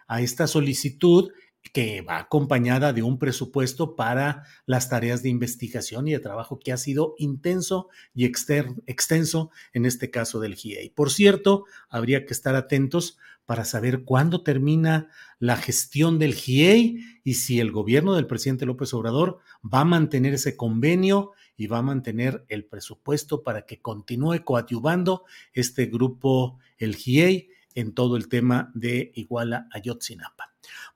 [0.07, 1.31] a esta solicitud
[1.73, 6.73] que va acompañada de un presupuesto para las tareas de investigación y de trabajo que
[6.73, 10.91] ha sido intenso y extenso en este caso del GIEI.
[10.91, 15.09] Por cierto, habría que estar atentos para saber cuándo termina
[15.39, 20.35] la gestión del GIEI y si el gobierno del presidente López Obrador va a mantener
[20.35, 26.95] ese convenio y va a mantener el presupuesto para que continúe coadyuvando este grupo, el
[26.95, 30.48] GIEI, en todo el tema de Iguala Ayotzinapa.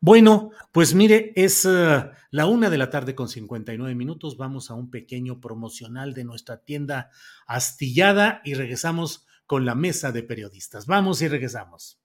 [0.04, 4.36] Bueno, pues mire, es eh, la una de la tarde con 59 minutos.
[4.36, 7.10] Vamos a un pequeño promocional de nuestra tienda
[7.46, 10.86] astillada y regresamos con la mesa de periodistas.
[10.86, 12.00] Vamos y regresamos.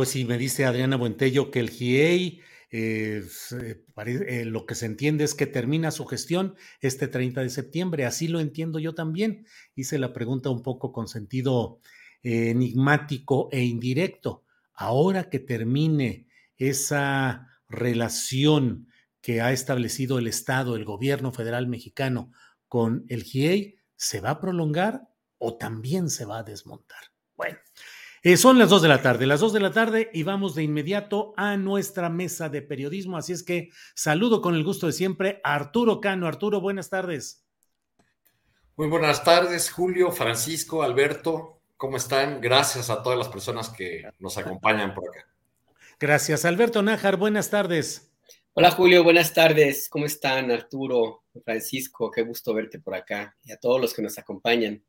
[0.00, 2.40] Pues sí, me dice Adriana Buentello que el GIEI,
[2.70, 8.06] eh, eh, lo que se entiende es que termina su gestión este 30 de septiembre.
[8.06, 9.46] Así lo entiendo yo también.
[9.74, 11.80] Hice la pregunta un poco con sentido
[12.22, 14.46] eh, enigmático e indirecto.
[14.72, 18.88] Ahora que termine esa relación
[19.20, 22.32] que ha establecido el Estado, el gobierno federal mexicano
[22.68, 27.02] con el GIEI, ¿se va a prolongar o también se va a desmontar?
[27.36, 27.58] Bueno,
[28.22, 30.62] eh, son las dos de la tarde, las dos de la tarde y vamos de
[30.62, 33.16] inmediato a nuestra mesa de periodismo.
[33.16, 36.26] Así es que saludo con el gusto de siempre a Arturo Cano.
[36.26, 37.46] Arturo, buenas tardes.
[38.76, 41.60] Muy buenas tardes, Julio, Francisco, Alberto.
[41.76, 42.40] ¿Cómo están?
[42.42, 45.26] Gracias a todas las personas que nos acompañan por acá.
[45.98, 46.44] Gracias.
[46.44, 48.10] Alberto Nájar, buenas tardes.
[48.52, 49.88] Hola Julio, buenas tardes.
[49.88, 52.10] ¿Cómo están Arturo, Francisco?
[52.10, 54.82] Qué gusto verte por acá y a todos los que nos acompañan.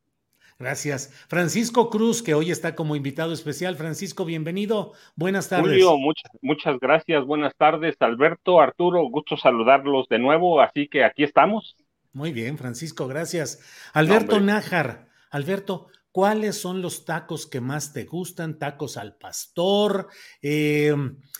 [0.61, 1.11] Gracias.
[1.27, 3.75] Francisco Cruz, que hoy está como invitado especial.
[3.77, 4.93] Francisco, bienvenido.
[5.15, 5.71] Buenas tardes.
[5.71, 7.25] Julio, muchas, muchas gracias.
[7.25, 9.09] Buenas tardes, Alberto, Arturo.
[9.09, 10.61] Gusto saludarlos de nuevo.
[10.61, 11.75] Así que aquí estamos.
[12.13, 13.59] Muy bien, Francisco, gracias.
[13.93, 15.07] Alberto Nájar.
[15.31, 18.59] Alberto, ¿cuáles son los tacos que más te gustan?
[18.59, 20.09] ¿Tacos al pastor?
[20.43, 20.93] Eh,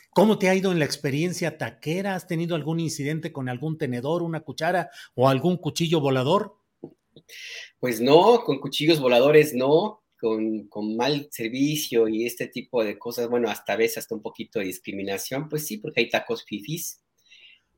[0.10, 2.16] ¿Cómo te ha ido en la experiencia taquera?
[2.16, 6.56] ¿Has tenido algún incidente con algún tenedor, una cuchara o algún cuchillo volador?
[7.82, 13.50] Pues no, con cuchillos voladores no, con, mal servicio y este tipo de cosas, bueno,
[13.50, 17.02] hasta a veces hasta un poquito de discriminación, pues sí, porque hay tacos fifis.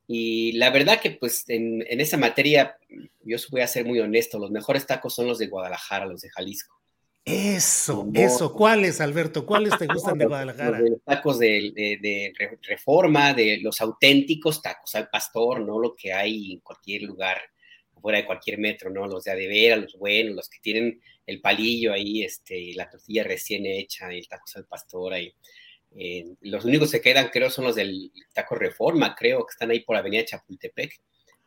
[0.05, 2.77] Y la verdad que pues en, esa materia,
[3.23, 6.29] yo voy a ser muy honesto, los mejores tacos son los de Guadalajara, los de
[6.31, 6.75] Jalisco.
[7.23, 8.53] Eso, eso.
[8.53, 9.45] ¿Cuáles, Alberto?
[9.45, 10.81] ¿Cuáles te gustan de Guadalajara?
[10.81, 12.33] Los, tacos de, de,
[12.63, 17.37] reforma, de los auténticos tacos al pastor, no lo que hay en cualquier lugar
[18.03, 19.07] fuera de cualquier metro, ¿no?
[19.07, 23.65] Los de adevera, los buenos, los que tienen el palillo ahí, este, la tortilla recién
[23.65, 25.33] hecha, y el taco al pastor ahí.
[25.95, 29.79] Eh, los únicos que quedan, creo, son los del Taco Reforma, creo, que están ahí
[29.79, 30.99] por Avenida Chapultepec.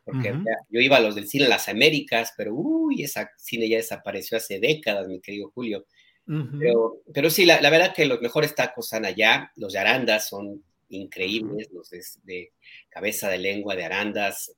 [0.03, 0.33] Porque
[0.71, 4.61] yo iba a los del cine Las Américas, pero uy, esa cine ya desapareció hace
[4.61, 5.85] décadas, mi querido Julio.
[6.25, 9.53] pero, pero, sí, la, la, verdad que los mejores tacos están allá.
[9.57, 12.53] Los de Arandas son increíbles, los de, de,
[12.89, 14.53] cabeza de lengua de Arandas,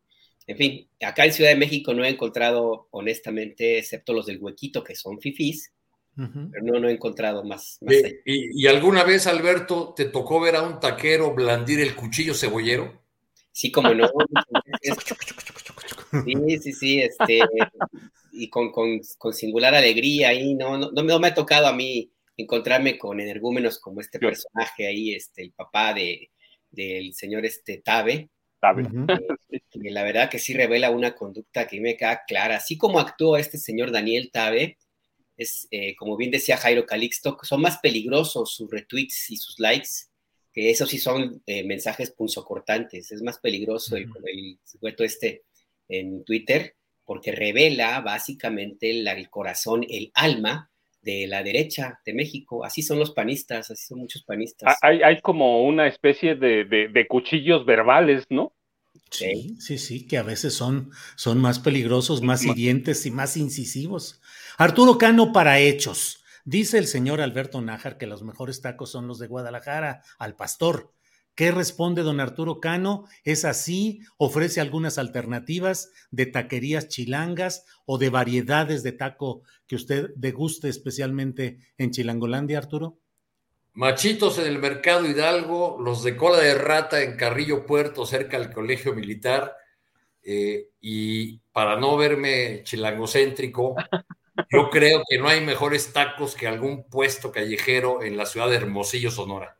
[0.48, 4.82] en fin, acá en Ciudad de México no he encontrado, honestamente, excepto los del huequito,
[4.82, 5.74] que son fifís,
[6.16, 7.78] pero no, no he encontrado más.
[8.24, 12.98] ¿Y, alguna vez, Alberto, te tocó ver a un taquero blandir el cuchillo cebollero?
[13.52, 14.08] Sí, como no.
[16.24, 17.40] sí, sí, sí, este,
[18.32, 22.10] y con, con, con singular alegría ahí, no, no, no, me ha tocado a mí
[22.38, 26.30] encontrarme con energúmenos como este personaje ahí, este, el papá de,
[26.70, 28.30] del señor este Tabe,
[29.74, 32.56] la verdad que sí revela una conducta que me queda clara.
[32.56, 34.78] Así como actuó este señor Daniel Tabe,
[35.36, 39.88] es, eh, como bien decía Jairo Calixto, son más peligrosos sus retweets y sus likes,
[40.52, 43.12] que esos sí son eh, mensajes punzocortantes.
[43.12, 45.44] Es más peligroso el, el sujeto este
[45.88, 50.70] en Twitter, porque revela básicamente el corazón, el alma
[51.02, 52.64] de la derecha de México.
[52.64, 54.76] Así son los panistas, así son muchos panistas.
[54.82, 58.52] Ah, hay, hay como una especie de, cuchillos verbales, ¿no?
[59.10, 64.20] Sí, sí, sí, que a veces son, son más peligrosos, más hirientes y más incisivos.
[64.58, 66.24] Arturo Cano para hechos.
[66.44, 70.92] Dice el señor Alberto Nájar que los mejores tacos son los de Guadalajara, al pastor.
[71.38, 73.04] ¿Qué responde don Arturo Cano?
[73.22, 74.00] ¿Es así?
[74.16, 81.60] ¿Ofrece algunas alternativas de taquerías chilangas o de variedades de taco que usted deguste especialmente
[81.78, 82.98] en Chilangolandia, Arturo?
[83.72, 88.52] Machitos en el Mercado Hidalgo, los de cola de rata en Carrillo Puerto, cerca del
[88.52, 89.54] Colegio Militar.
[90.24, 93.76] Eh, y para no verme chilangocéntrico,
[94.50, 98.56] yo creo que no hay mejores tacos que algún puesto callejero en la ciudad de
[98.56, 99.57] Hermosillo, Sonora.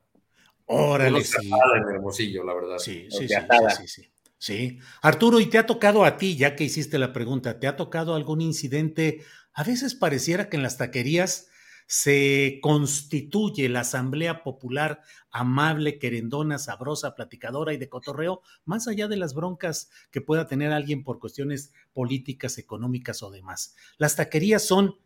[0.69, 1.49] Órale, sí.
[1.49, 2.79] En Hermosillo, la verdad.
[2.79, 3.35] Sí, sí, sí,
[3.77, 4.79] sí, sí, sí.
[5.03, 8.15] Arturo, ¿y te ha tocado a ti, ya que hiciste la pregunta, ¿te ha tocado
[8.15, 9.23] algún incidente?
[9.55, 11.49] A veces pareciera que en las taquerías
[11.87, 15.01] se constituye la Asamblea Popular
[15.31, 20.71] amable, querendona, sabrosa, platicadora y de cotorreo, más allá de las broncas que pueda tener
[20.71, 23.75] alguien por cuestiones políticas, económicas o demás.
[23.97, 24.97] ¿Las taquerías son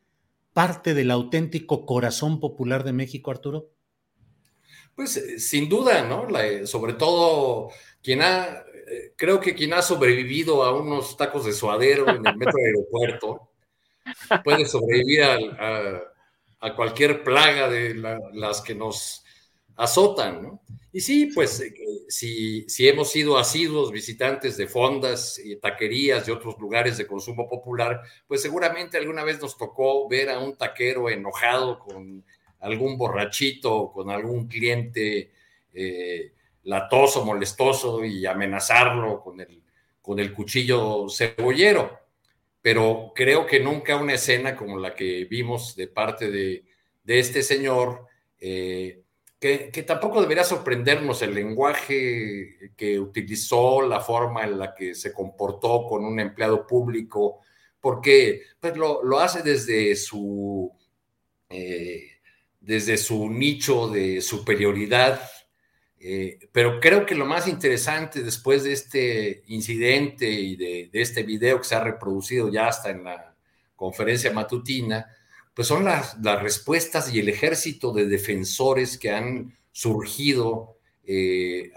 [0.53, 3.71] parte del auténtico corazón popular de México, Arturo?
[4.95, 6.29] Pues eh, sin duda, ¿no?
[6.39, 7.71] Eh, sobre todo
[8.03, 12.37] quien ha, eh, creo que quien ha sobrevivido a unos tacos de suadero en el
[12.37, 13.51] metro aeropuerto
[14.45, 16.09] puede sobrevivir a,
[16.77, 19.25] cualquier plaga de las que nos
[19.75, 20.63] azotan, ¿no?
[20.93, 21.61] Y sí, pues
[22.09, 27.49] si, si hemos sido asiduos visitantes de fondas, y taquerías y otros lugares de consumo
[27.49, 32.25] popular, pues seguramente alguna vez nos tocó ver a un taquero enojado con
[32.63, 35.33] algún borrachito, con algún cliente
[35.75, 36.33] eh,
[36.65, 39.63] latoso, molestoso y amenazarlo con el,
[40.01, 41.99] con el cuchillo cebollero.
[42.61, 46.65] Pero creo que nunca una escena como la que vimos de parte de,
[47.05, 48.07] este señor,
[48.39, 49.03] eh,
[49.41, 55.13] que, que, tampoco debería sorprendernos el lenguaje que utilizó, la forma en la que se
[55.13, 57.41] comportó con un empleado público,
[57.81, 60.73] porque pues, lo, lo hace desde su...
[61.49, 62.12] Eh,
[62.63, 65.21] desde su nicho de superioridad.
[66.01, 71.59] Eh, pero creo que lo más interesante después de este incidente y de, este video
[71.59, 73.35] que se ha reproducido ya hasta en la
[73.77, 75.07] conferencia matutina,
[75.55, 81.71] pues son las, respuestas y el ejército de defensores que han surgido eh,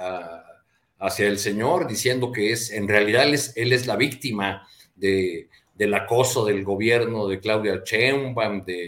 [0.99, 6.45] hacia el señor, diciendo que es, en realidad él es, la víctima de, del acoso
[6.45, 8.87] del gobierno de Claudia Sheinbaum, de,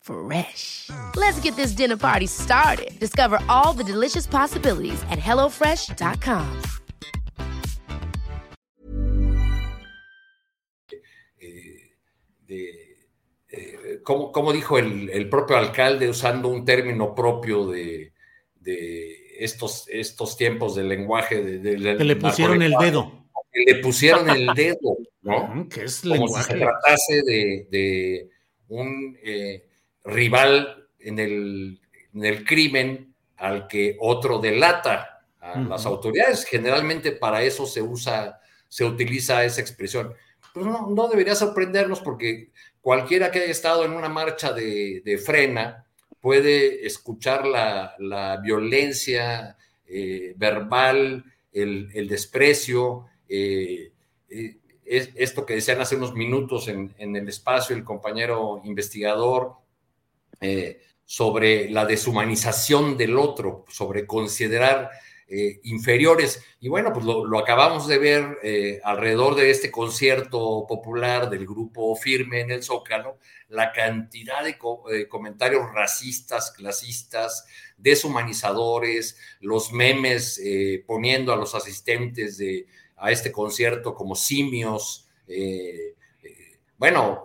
[0.00, 0.90] Fresh.
[1.16, 2.98] Let's get this dinner party started.
[2.98, 6.62] Discover all the delicious possibilities at HelloFresh.com.
[11.40, 11.92] Eh,
[12.46, 12.96] de,
[13.48, 18.12] eh, como, como, dijo el, el, propio alcalde, usando un término propio de,
[18.56, 21.42] de estos, estos tiempos del lenguaje.
[21.42, 23.26] De, de, que le pusieron el dedo.
[23.52, 25.68] Que le pusieron el dedo, ¿no?
[25.72, 26.44] que es como lenguaje.
[26.44, 27.22] si se tratase
[27.70, 28.28] de,
[28.68, 29.18] un.
[29.22, 29.66] Eh,
[30.04, 31.80] rival en el,
[32.14, 35.24] en el crimen al que otro delata.
[35.40, 36.44] a las autoridades.
[36.44, 40.12] Generalmente para eso se usa, se utiliza esa expresión.
[40.52, 42.50] Pues no, no debería sorprendernos porque
[42.80, 45.86] cualquiera que haya estado en una marcha de, frena
[46.20, 49.56] puede escuchar la, violencia
[49.86, 53.92] eh, verbal, el, desprecio, eh,
[54.28, 59.59] eh, esto que decían hace unos minutos en, en, el espacio el compañero investigador
[61.04, 64.90] sobre la deshumanización del otro, sobre considerar
[65.32, 66.42] eh, inferiores.
[66.58, 71.94] Y bueno, pues lo, acabamos de ver eh, alrededor de este concierto popular del grupo
[71.94, 73.16] Firme en el Zócalo,
[73.48, 74.58] la cantidad de
[75.08, 77.46] comentarios racistas, clasistas,
[77.76, 85.08] deshumanizadores, los memes eh, poniendo a los asistentes de, a este concierto como simios.
[86.76, 87.22] bueno,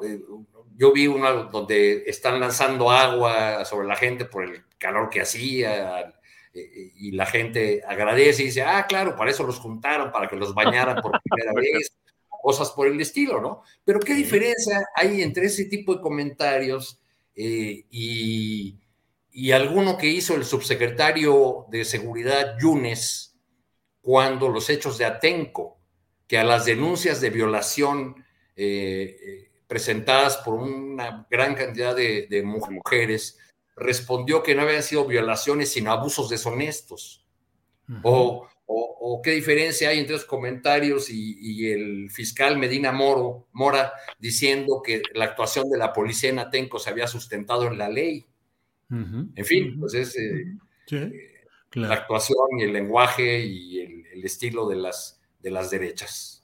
[0.77, 6.13] yo vi uno donde están lanzando agua sobre la gente por el calor que hacía,
[6.53, 10.35] eh, y la gente agradece y dice, ah, claro, para eso los juntaron, para que
[10.35, 11.95] los bañaran por primera vez,
[12.41, 13.63] cosas por el estilo, ¿no?
[13.83, 16.99] Pero ¿qué diferencia hay entre ese tipo de comentarios
[17.35, 18.79] eh, y,
[19.31, 23.35] y, alguno que hizo el subsecretario de Seguridad Yunes
[24.01, 25.79] cuando los hechos de Atenco,
[26.27, 28.23] que a las denuncias de violación
[28.55, 33.39] eh, presentadas por una gran cantidad de, de mujeres,
[33.75, 37.25] respondió que no habían sido violaciones, sino abusos deshonestos.
[38.03, 38.47] o,
[39.23, 45.25] qué diferencia hay entre los comentarios y, el fiscal Medina Moro, Mora diciendo que la
[45.25, 48.25] actuación de la policía en Atenco se había sustentado en la ley.
[48.89, 50.45] En fin, pues es eh,
[50.91, 56.34] eh, la actuación y el lenguaje y el, el estilo de las, de las derechas.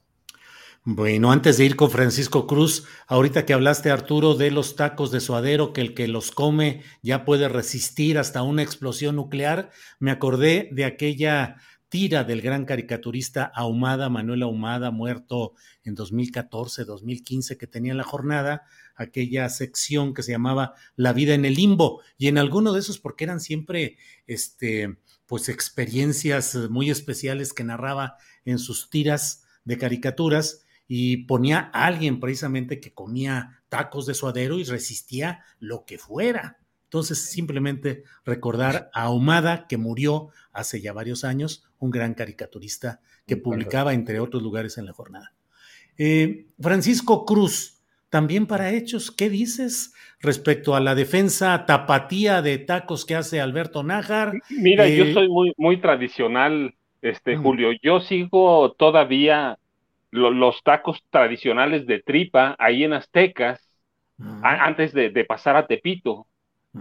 [0.83, 5.19] Bueno, antes de ir con Francisco Cruz, ahorita que hablaste, Arturo, de los tacos de
[5.19, 10.69] suadero, que el que los come ya puede resistir hasta una explosión nuclear, me acordé
[10.71, 11.57] de aquella
[11.89, 15.53] tira del gran caricaturista Ahumada, Manuel Ahumada, muerto
[15.83, 18.63] en 2014, 2015, que tenía en la jornada
[18.95, 22.97] aquella sección que se llamaba La vida en el limbo, y en alguno de esos,
[22.97, 24.97] porque eran siempre, este,
[25.27, 30.60] pues experiencias muy especiales que narraba en sus tiras de caricaturas,
[30.93, 36.57] y ponía a alguien precisamente que comía tacos de suadero y resistía lo que fuera.
[36.83, 43.37] Entonces, simplemente recordar a Ahumada, que murió hace ya varios años, un gran caricaturista que
[43.37, 45.31] publicaba, entre otros lugares, en la jornada.
[45.97, 53.05] Eh, Francisco Cruz, también para hechos, ¿qué dices respecto a la defensa tapatía de tacos
[53.05, 54.33] que hace Alberto Nájar?
[54.49, 57.69] Mira, yo eh, soy muy, muy tradicional, este, Julio.
[57.81, 59.57] Yo sigo todavía
[60.11, 63.67] los tacos tradicionales de tripa ahí en Aztecas,
[64.43, 66.27] antes de, pasar a Tepito,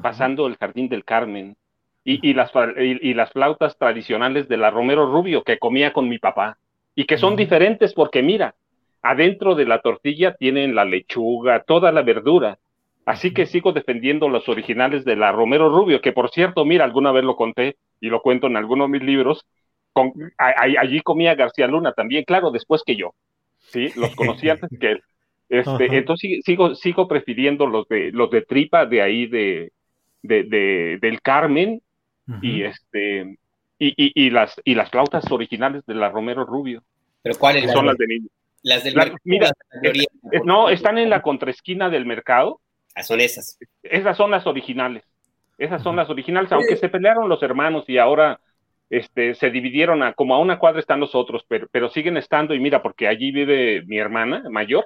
[0.02, 1.56] pasando el Jardín del Carmen,
[2.04, 6.58] y, las, y, las flautas tradicionales de la Romero Rubio que comía con mi papá,
[6.94, 8.54] y que son diferentes porque mira,
[9.02, 12.58] adentro de la tortilla tienen la lechuga, toda la verdura.
[13.06, 17.12] Así que sigo defendiendo los originales de la Romero Rubio, que por cierto, mira, alguna
[17.12, 19.46] vez lo conté y lo cuento en alguno de mis libros,
[20.38, 23.14] allí comía García Luna también, claro, después que yo.
[23.58, 25.02] Sí, los conocí antes que él.
[25.48, 29.72] Este, entonces sigo, sigo prefiriendo los de los de tripa de ahí de,
[30.22, 31.82] de, del Carmen
[32.40, 33.36] y este
[33.76, 36.84] y, y, las y las flautas originales de la Romero Rubio.
[37.22, 38.28] Pero cuáles son las de niño?
[38.62, 38.94] Las del
[39.24, 39.50] mira,
[40.44, 42.60] no, están en la contraesquina del mercado.
[42.94, 43.58] Ah, son esas.
[43.82, 45.02] Esas son las originales.
[45.58, 48.40] Esas son las originales, aunque se pelearon los hermanos y ahora
[48.90, 52.54] este, se dividieron a como a una cuadra están los otros, pero, pero siguen estando,
[52.54, 54.84] y mira, porque allí vive mi hermana mayor,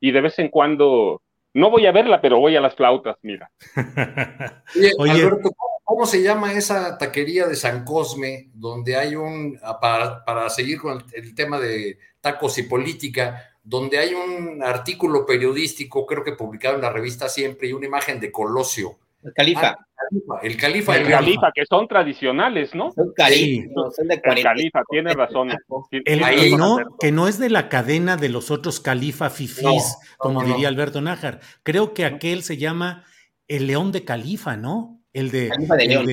[0.00, 1.22] y de vez en cuando,
[1.54, 3.50] no voy a verla, pero voy a las flautas, mira.
[4.98, 5.50] Oye, Alberto,
[5.84, 11.04] ¿cómo, se llama esa taquería de San Cosme, donde hay un, para, para seguir con
[11.12, 16.82] el, tema de tacos y política, donde hay un artículo periodístico, creo que publicado en
[16.82, 18.98] la revista Siempre, y una imagen de Colosio?
[19.22, 19.85] El califa.
[20.42, 20.96] El califa.
[20.96, 22.92] El califa, que son tradicionales, ¿no?
[22.92, 25.50] Son califa, son de El califa, tiene razón.
[25.90, 30.42] El, que, no, que no es de la cadena de los otros califa fifís, como
[30.42, 31.40] diría Alberto Nájar.
[31.62, 33.04] Creo que aquel se llama
[33.48, 35.00] el León de Califa, ¿no?
[35.12, 35.48] El de.
[35.48, 36.06] Califa de León.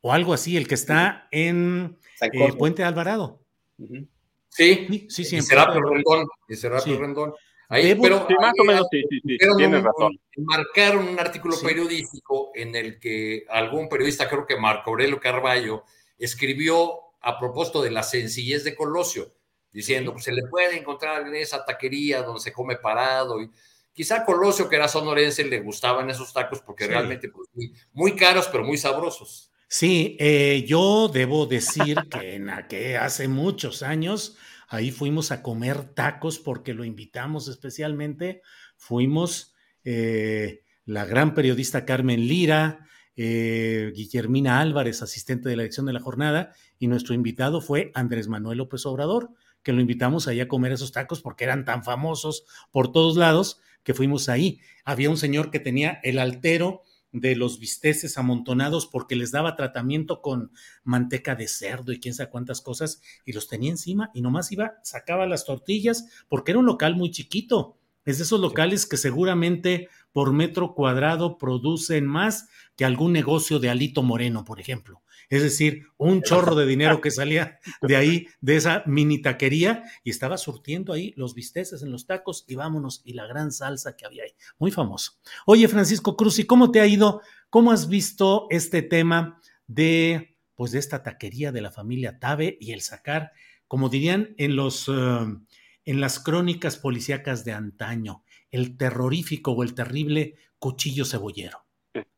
[0.00, 3.40] o algo así, el que está en eh, Puente Alvarado.
[3.78, 5.24] Sí, sí, sí.
[5.24, 6.26] sí y Serapio Rendón.
[6.48, 7.32] Y Serapio Rendón.
[7.72, 10.18] Ahí, pero más o menos sí, sí, sí, tienes razón.
[10.38, 15.84] Marcaron un artículo periodístico en el que algún periodista, creo que Marco Aurelio Carballo,
[16.18, 19.32] escribió a propósito de la sencillez de Colosio,
[19.70, 23.40] diciendo, pues se le puede encontrar en esa taquería donde se come parado.
[23.40, 23.48] Y
[23.92, 28.48] quizá Colosio, que era sonorense, le gustaban esos tacos porque realmente pues, muy, muy, caros,
[28.50, 29.52] pero muy sabrosos.
[29.68, 34.36] Sí, eh, yo debo decir que, en que hace muchos años
[34.70, 38.40] ahí fuimos a comer tacos porque lo invitamos especialmente.
[38.76, 39.52] Fuimos
[39.84, 42.86] eh, la gran periodista Carmen Lira,
[43.16, 48.28] eh, Guillermina Álvarez, asistente de la edición de la jornada, y nuestro invitado fue Andrés
[48.28, 49.30] Manuel López Obrador,
[49.64, 53.60] que lo invitamos ahí a comer esos tacos porque eran tan famosos por todos lados
[53.82, 54.60] que fuimos ahí.
[54.84, 60.22] Había un señor que tenía el altero de los bisteces amontonados porque les daba tratamiento
[60.22, 60.52] con
[60.84, 64.74] manteca de cerdo y quién sabe cuántas cosas y los tenía encima y nomás iba,
[64.82, 67.76] sacaba las tortillas porque era un local muy chiquito.
[68.04, 73.70] Es de esos locales que seguramente por metro cuadrado producen más que algún negocio de
[73.70, 75.02] Alito Moreno, por ejemplo.
[75.28, 80.10] Es decir, un chorro de dinero que salía de ahí, de esa mini taquería, y
[80.10, 84.06] estaba surtiendo ahí los bisteces en los tacos y vámonos, y la gran salsa que
[84.06, 84.34] había ahí.
[84.58, 85.12] Muy famoso.
[85.46, 87.22] Oye, Francisco Cruz, ¿y cómo te ha ido?
[87.48, 92.72] ¿Cómo has visto este tema de, pues, de esta taquería de la familia Tabe y
[92.72, 93.32] el sacar,
[93.68, 95.40] como dirían en los, uh,
[95.84, 101.64] en las crónicas policíacas de antaño, el terrorífico o el terrible cuchillo cebollero?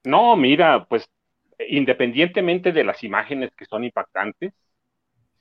[0.05, 1.09] No, mira, pues
[1.69, 4.53] independientemente de las imágenes que son impactantes,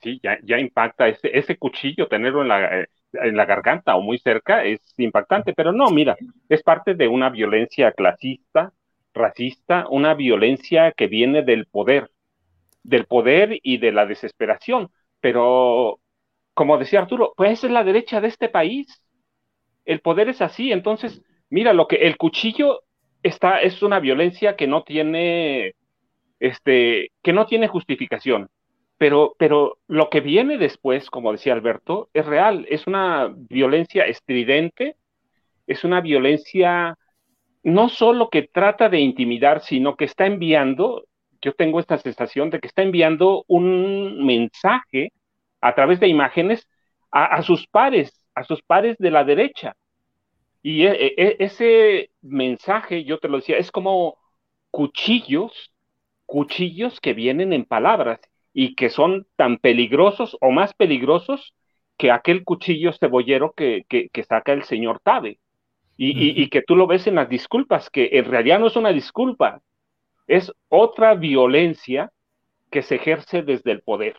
[0.02, 4.02] sí, ya, ya impacta ese, ese cuchillo, tenerlo en la, eh, en la garganta o
[4.02, 6.16] muy cerca es impactante, pero no, mira,
[6.48, 8.72] es parte de una violencia clasista,
[9.14, 12.10] racista, una violencia que viene del poder,
[12.82, 14.90] del poder y de la desesperación.
[15.20, 16.00] Pero,
[16.54, 19.01] como decía Arturo, pues es la derecha de este país.
[19.84, 22.82] El poder es así, entonces, mira, lo que el cuchillo
[23.22, 25.74] está, es una violencia que no tiene
[26.42, 28.48] este, que no tiene justificación.
[28.98, 34.96] Pero, pero lo que viene después, como decía Alberto, es real, es una violencia estridente,
[35.66, 36.98] es una violencia
[37.62, 41.04] no solo que trata de intimidar, sino que está enviando,
[41.40, 45.12] yo tengo esta sensación de que está enviando un mensaje
[45.60, 46.68] a través de imágenes
[47.12, 49.76] a, sus pares, a sus pares de la derecha.
[50.62, 54.18] Y e, e, ese mensaje, yo te lo decía, es como
[54.70, 55.72] cuchillos
[56.32, 58.18] cuchillos que vienen en palabras
[58.54, 61.54] y que son tan peligrosos o más peligrosos
[61.98, 65.38] que aquel cuchillo cebollero que, que, saca el señor Tabe.
[65.98, 68.92] Y, y, que tú lo ves en las disculpas, que en realidad no es una
[68.92, 69.60] disculpa,
[70.26, 72.10] es otra violencia
[72.70, 74.16] que se ejerce desde el poder.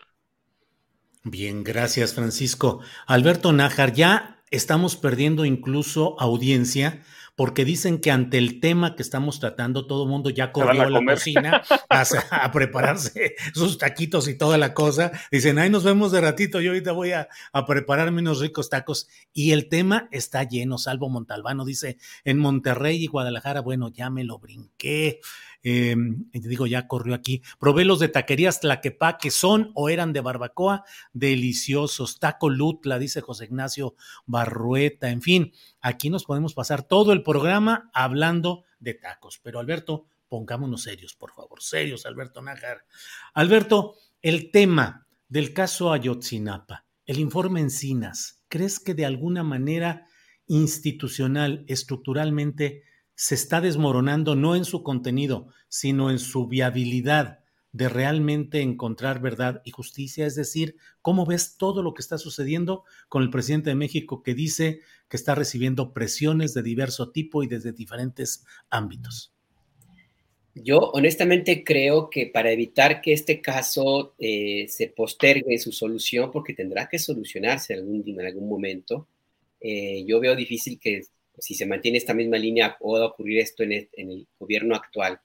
[1.26, 2.82] Bien, gracias Francisco.
[3.08, 7.02] Alberto Nájar, ya estamos perdiendo incluso audiencia
[7.36, 10.90] porque dicen que ante el tema que estamos tratando, todo el mundo ya corrió a,
[10.90, 15.12] la cocina a, prepararse sus taquitos y toda la cosa.
[15.32, 19.08] Dicen, ahí nos vemos de ratito, yo ahorita voy a, a prepararme unos ricos tacos.
[19.34, 24.24] Y el tema está lleno, salvo Montalbano dice, en Monterrey y Guadalajara, bueno, ya me
[24.24, 25.20] lo brinqué.
[25.66, 25.96] Eh,
[26.34, 27.42] digo, ya corrió aquí.
[27.58, 30.84] Probé los de taquerías Tlaquepa, que son o eran de barbacoa,
[31.14, 32.20] deliciosos.
[32.20, 33.96] Taco Lutla, dice José Ignacio
[34.26, 35.10] Barrueta.
[35.10, 35.54] En fin,
[35.84, 39.40] aquí nos podemos pasar todo el programa hablando de tacos.
[39.44, 41.62] Pero Alberto, pongámonos serios, por favor.
[41.62, 42.86] Serios, Alberto Nájar.
[43.36, 50.08] Alberto, el tema del caso Ayotzinapa, el informe Encinas, ¿crees que de alguna manera
[50.48, 52.84] institucional, estructuralmente,
[53.16, 57.43] se está desmoronando no en su contenido, sino en su viabilidad
[57.74, 60.26] de realmente encontrar verdad y justicia?
[60.26, 64.34] Es decir, ¿cómo ves todo lo que está sucediendo con el presidente de México que
[64.34, 64.80] dice
[65.10, 69.34] que está recibiendo presiones de diverso tipo y desde diferentes ámbitos?
[70.56, 76.54] Yo honestamente creo que para evitar que este caso eh, se postergue su solución, porque
[76.54, 79.08] tendrá que solucionarse algún, en algún momento,
[79.60, 81.02] eh, yo veo difícil que
[81.40, 85.20] si se mantiene esta misma línea, pueda ocurrir esto en el, gobierno actual.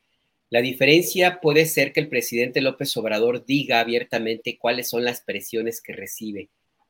[0.51, 5.83] La diferencia puede ser que el presidente López Obrador diga abiertamente cuáles son las presiones
[5.83, 6.49] que recibe,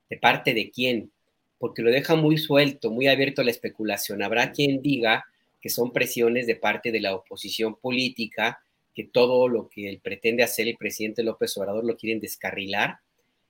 [0.09, 1.10] de parte de quién,
[1.59, 4.22] porque lo deja muy suelto, muy abierto a la especulación.
[4.22, 5.24] Habrá quien diga
[5.60, 8.60] que son presiones de parte de la oposición política,
[8.94, 12.98] que todo lo que él pretende hacer el presidente López Obrador lo quieren descarrilar.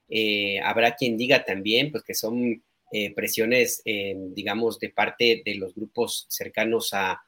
[0.09, 5.55] Eh, habrá quien diga también pues, que son eh, presiones, eh, digamos, de parte de
[5.55, 7.21] los grupos cercanos a,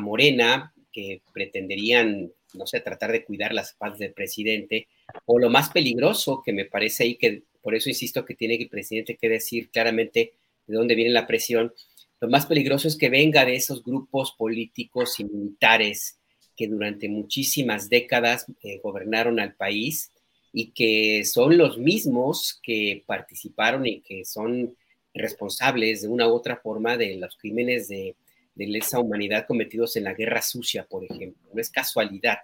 [0.00, 4.88] Morena, que pretenderían, no sé, tratar de cuidar las paz del presidente,
[5.26, 8.70] o lo más peligroso que me parece ahí, que por eso insisto que tiene el
[8.70, 10.32] presidente que decir claramente
[10.66, 11.74] de dónde viene la presión,
[12.18, 16.18] lo más peligroso es que venga de esos grupos políticos y militares
[16.56, 20.10] que durante muchísimas décadas eh, gobernaron al país
[20.50, 24.74] y que son los mismos que participaron y que son
[25.12, 28.16] responsables de una u otra forma de los crímenes de,
[28.56, 31.48] lesa humanidad cometidos en la guerra sucia, por ejemplo.
[31.52, 32.38] No es casualidad.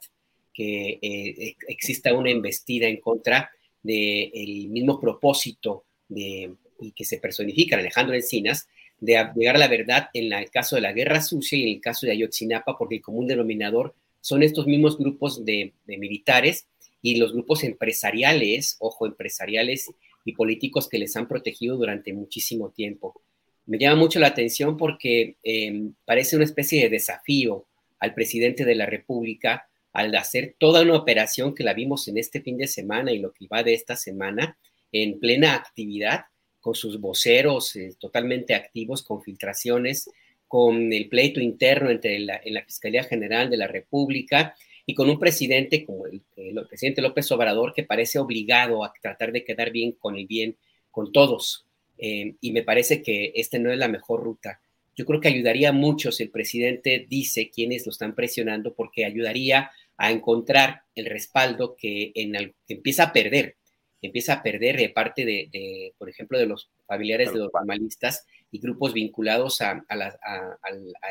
[0.53, 3.51] que eh, exista una embestida en contra
[3.83, 8.69] del mismo propósito de, y que se personifica en Alejandro Encinas
[9.03, 11.81] de llegar a la verdad en el caso de la guerra sucia y en el
[11.81, 16.69] caso de Ayotzinapa, porque el común denominador son estos mismos grupos de, militares
[17.03, 19.91] y los grupos empresariales, ojo, empresariales
[20.25, 23.21] y políticos que les han protegido durante muchísimo tiempo.
[23.67, 27.67] Me llama mucho la atención porque em, parece una especie de desafío
[27.99, 32.41] al presidente de la República al hacer toda una operación que la vimos en este
[32.41, 34.57] fin de semana y lo que va de esta semana
[34.91, 36.27] en plena actividad
[36.61, 40.09] con sus voceros eh, totalmente activos, con filtraciones,
[40.49, 44.55] con el pleito interno entre la, en la Fiscalía General de la República
[44.87, 46.23] y con un presidente como el,
[46.69, 50.57] presidente López Obrador que parece obligado a tratar de quedar bien con el bien
[50.91, 51.67] con todos.
[51.98, 54.60] Eh, y me parece que esta no es la mejor ruta.
[54.94, 59.70] Yo creo que ayudaría mucho si el presidente dice quiénes lo están presionando, porque ayudaría
[59.97, 62.32] a encontrar el respaldo que, en
[62.66, 63.56] que empieza a perder
[64.02, 68.59] empieza a perder de parte de, por ejemplo, de los familiares de los normalistas y
[68.59, 69.82] grupos vinculados a,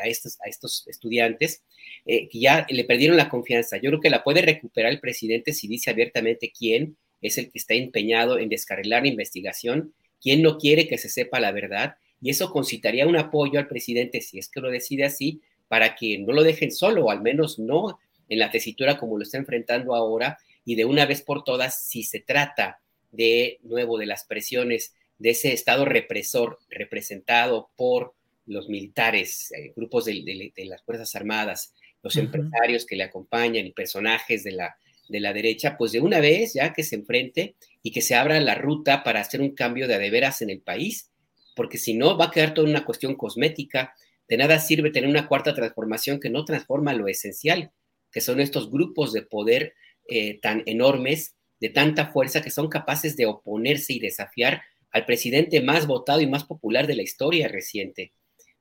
[0.04, 1.64] estos, a estos, estudiantes,
[2.04, 3.78] eh, que ya le perdieron la confianza.
[3.78, 7.58] Yo creo que la puede recuperar el presidente si dice abiertamente quién es el que
[7.58, 12.30] está empeñado en descarrilar la investigación, quién no quiere que se sepa la verdad, y
[12.30, 16.32] eso concitaría un apoyo al presidente, si es que lo decide así, para que no
[16.32, 20.38] lo dejen solo, o al menos no en la tesitura como lo está enfrentando ahora,
[20.64, 22.80] y de una vez por todas, si se trata
[23.10, 28.14] de nuevo de las presiones de ese Estado represor representado por
[28.46, 34.44] los militares, eh, grupos de, las Fuerzas Armadas, los empresarios que le acompañan y personajes
[34.44, 34.76] de la,
[35.08, 38.40] de la derecha, pues de una vez ya que se enfrente y que se abra
[38.40, 41.10] la ruta para hacer un cambio de adeveras en el país,
[41.54, 43.94] porque si no va a quedar toda una cuestión cosmética.
[44.28, 47.72] De nada sirve tener una cuarta transformación que no transforma lo esencial,
[48.10, 49.74] que son estos grupos de poder
[50.08, 55.60] eh, tan enormes de tanta fuerza que son capaces de oponerse y desafiar al presidente
[55.60, 58.12] más votado y más popular de la historia reciente.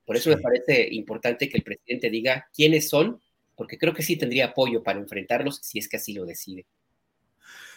[0.06, 3.22] Por eso me parece importante que el presidente diga quiénes son,
[3.62, 6.66] porque creo que sí tendría apoyo para enfrentarlos si es que así lo decide.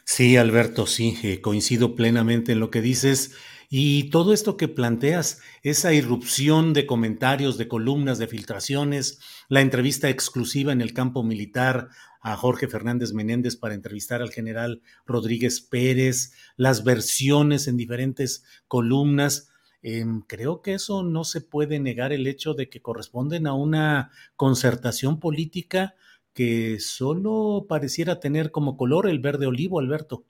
[0.06, 3.34] Sí, Alberto, sí, eh, coincido plenamente en lo que dices.
[3.68, 9.20] Y todo esto que planteas, esa irrupción de comentarios, de columnas, de filtraciones,
[9.50, 11.90] la entrevista exclusiva en el campo militar
[12.22, 19.50] a Jorge Fernández Menéndez para entrevistar al general Rodríguez Pérez, las versiones en diferentes columnas.
[19.84, 24.10] Em, creo que eso no se puede negar el hecho de que corresponden a una
[24.34, 25.94] concertación política
[26.32, 30.24] que solo pareciera tener como color el verde olivo, Alberto.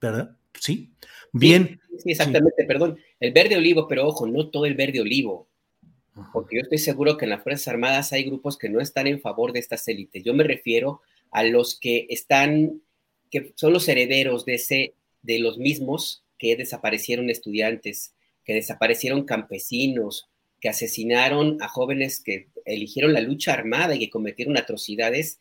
[0.00, 0.38] ¿Verdad?
[0.58, 0.92] Sí.
[1.32, 1.80] Bien.
[1.98, 2.98] Sí, exactamente, perdón.
[3.20, 5.48] El verde olivo, pero ojo, no todo el verde olivo
[6.32, 9.20] porque yo estoy seguro que en las Fuerzas Armadas hay grupos que no están en
[9.20, 10.24] favor de estas élites.
[10.24, 11.00] Yo me refiero
[11.30, 12.82] a los que están,
[13.30, 18.14] que son los herederos de, ese, de los mismos que desaparecieron estudiantes,
[18.48, 24.56] que desaparecieron campesinos, que asesinaron a jóvenes que eligieron la lucha armada y que cometieron
[24.56, 25.38] atrocidades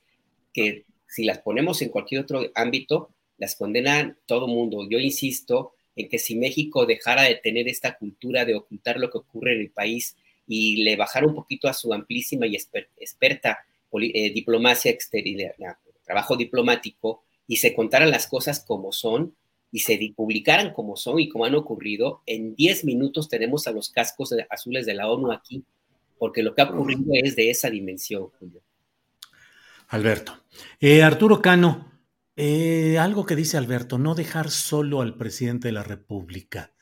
[0.51, 4.85] que si las ponemos en cualquier otro ámbito, las condenan todo mundo.
[4.89, 9.19] Yo insisto en que si México dejara de tener esta cultura de ocultar lo que
[9.19, 13.59] ocurre en el país y le bajara un poquito a su amplísima y experta
[14.01, 15.55] eh, diplomacia exterior,
[16.03, 19.34] trabajo diplomático, y se contaran las cosas como son
[19.78, 23.91] y se publicaran como son y como han ocurrido, en 10 minutos tenemos a los
[23.91, 25.64] cascos azules de la ONU aquí,
[26.18, 28.64] porque lo que ha ocurrido es de esa dimensión, Julio.
[29.90, 30.34] Alberto.
[30.80, 31.91] Eh, Arturo Cano,
[32.36, 36.74] eh, algo que dice Alberto, no dejar solo al presidente de la República.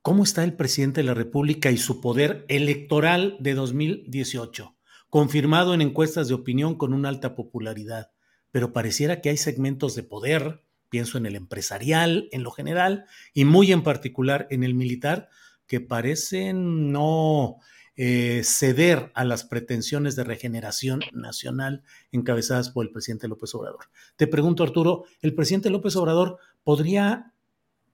[0.00, 4.76] ¿Cómo está el presidente de la República y su poder electoral de 2018?
[5.10, 8.12] Confirmado en encuestas de opinión con una alta popularidad,
[8.52, 13.46] pero pareciera que hay segmentos de poder, pienso en el empresarial en lo general y
[13.46, 15.30] muy en particular en el militar,
[15.66, 17.56] que parecen no
[17.96, 23.86] eh, ceder a las pretensiones de regeneración nacional encabezadas por el presidente López Obrador.
[24.16, 27.32] Te pregunto, Arturo, ¿el presidente López Obrador podría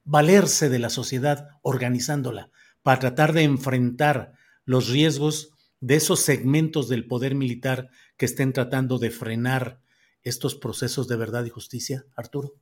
[0.02, 2.50] valerse de la sociedad organizándola
[2.82, 4.32] para tratar de enfrentar
[4.64, 9.80] los riesgos de esos segmentos del poder militar que estén tratando de frenar
[10.24, 12.56] estos procesos de verdad y justicia, Arturo?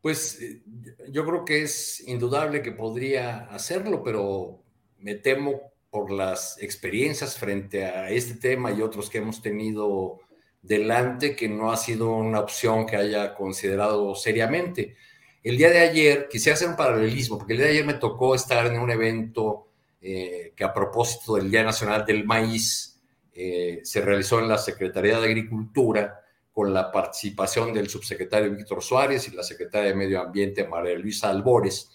[0.00, 0.62] Pues eh,
[1.10, 4.62] yo creo que es indudable que podría hacerlo, pero
[4.98, 10.20] me temo por las experiencias frente a este tema y otros que hemos tenido
[10.62, 14.96] delante que no ha sido una opción que haya considerado seriamente.
[15.42, 18.34] El día de ayer, quisiera hacer un paralelismo, porque el día de ayer me tocó
[18.34, 19.68] estar en un evento
[20.00, 23.00] eh, que a propósito del Día Nacional del Maíz
[23.32, 26.19] eh, se realizó en la Secretaría de Agricultura
[26.52, 31.30] con la participación del subsecretario Víctor Suárez y la secretaria de Medio Ambiente María Luisa
[31.30, 31.90] Albores,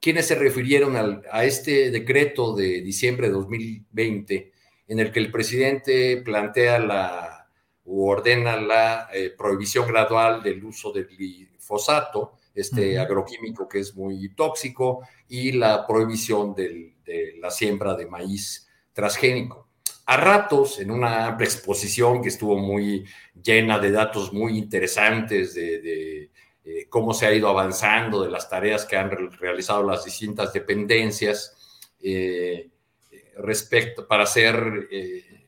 [0.00, 4.52] quienes se refirieron a este decreto de diciembre de 2020
[4.88, 7.40] en el que el presidente plantea la
[7.84, 14.34] u ordena la eh, prohibición gradual del uso del glifosato, este agroquímico que es muy
[14.34, 16.94] tóxico, y la prohibición de
[17.40, 19.69] la siembra de maíz transgénico.
[20.10, 23.06] A ratos, en una amplia exposición que estuvo muy
[23.40, 26.32] llena de datos muy interesantes de,
[26.64, 31.86] eh, cómo se ha ido avanzando, de las tareas que han realizado las distintas dependencias,
[32.00, 32.70] eh,
[33.36, 35.46] respecto para hacer, eh,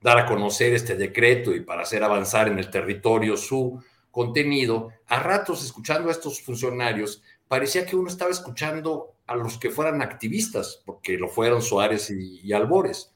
[0.00, 5.20] dar a conocer este decreto y para hacer avanzar en el territorio su contenido, a
[5.20, 10.82] ratos escuchando a estos funcionarios, parecía que uno estaba escuchando a los que fueran activistas,
[10.86, 13.12] porque lo fueron Suárez y, Albores,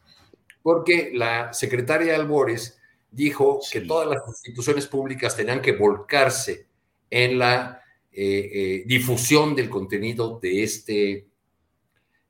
[0.64, 2.80] porque la secretaria Albores
[3.12, 6.66] dijo que todas las instituciones públicas tenían que volcarse
[7.08, 7.80] en la
[8.10, 11.26] eh, eh, difusión del contenido de este,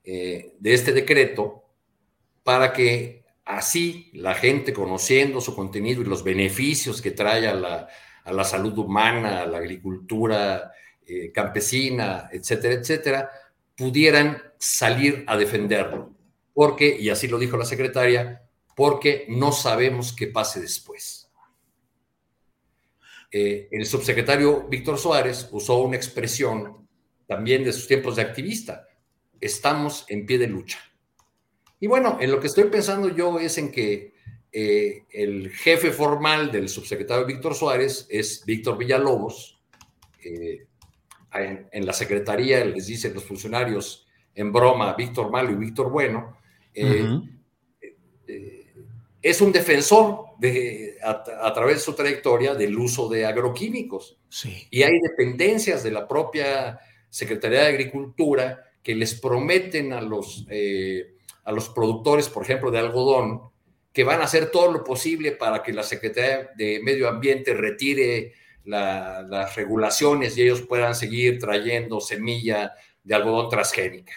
[0.05, 1.65] de este decreto
[2.43, 8.45] para que así la gente conociendo su contenido y los beneficios que trae a la,
[8.45, 10.73] salud humana, a la agricultura
[11.07, 13.31] eh, campesina, etcétera, etcétera,
[13.77, 16.14] pudieran salir a defenderlo.
[16.55, 21.29] Porque, y así lo dijo la secretaria, porque no sabemos qué pase después.
[23.31, 26.87] Eh, el subsecretario Víctor Suárez usó una expresión
[27.27, 28.87] también de sus tiempos de activista.
[29.41, 30.79] Estamos en pie de lucha.
[31.81, 34.15] Y bueno, en lo que estoy pensando yo es en que
[34.53, 39.61] eh, el jefe formal del subsecretario Víctor Suárez es Víctor Villalobos.
[40.25, 40.67] Eh,
[41.35, 46.39] en, la secretaría les dicen los funcionarios en broma Víctor Malo y Víctor Bueno.
[46.75, 47.21] Eh,
[49.23, 54.19] es un defensor de, a, través de su trayectoria del uso de agroquímicos.
[54.29, 54.67] Sí.
[54.71, 56.79] Y hay dependencias de la propia
[57.09, 60.47] Secretaría de Agricultura que les prometen a los
[61.45, 63.43] a los productores, por ejemplo, de algodón,
[63.93, 68.33] que van a hacer todo lo posible para que la Secretaría de Medio Ambiente retire
[68.65, 72.73] las regulaciones y ellos puedan seguir trayendo semilla
[73.05, 74.15] de algodón transgénica.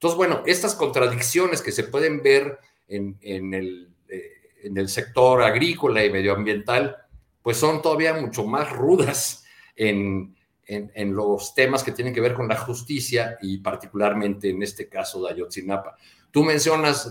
[0.00, 2.58] Entonces, bueno, estas contradicciones que se pueden ver
[2.88, 4.32] en, el, eh,
[4.62, 6.96] en el sector agrícola y medioambiental,
[7.42, 9.44] pues son todavía mucho más rudas
[9.76, 10.34] en,
[11.14, 15.34] los temas que tienen que ver con la justicia y particularmente en este caso de
[15.34, 15.96] Ayotzinapa.
[16.30, 17.10] Tú mencionas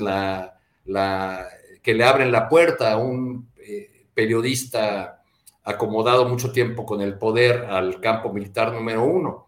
[1.84, 5.22] que le abren la puerta a un eh, periodista
[5.64, 9.48] acomodado mucho tiempo con el poder al campo militar número uno,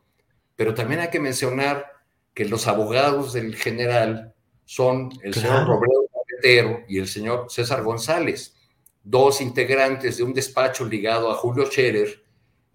[0.55, 1.90] pero también hay que mencionar
[2.33, 4.33] que los abogados del general
[4.65, 8.55] son el señor Robledo Carretero y el señor César González,
[9.03, 12.23] dos integrantes de un despacho ligado a Julio Scherer,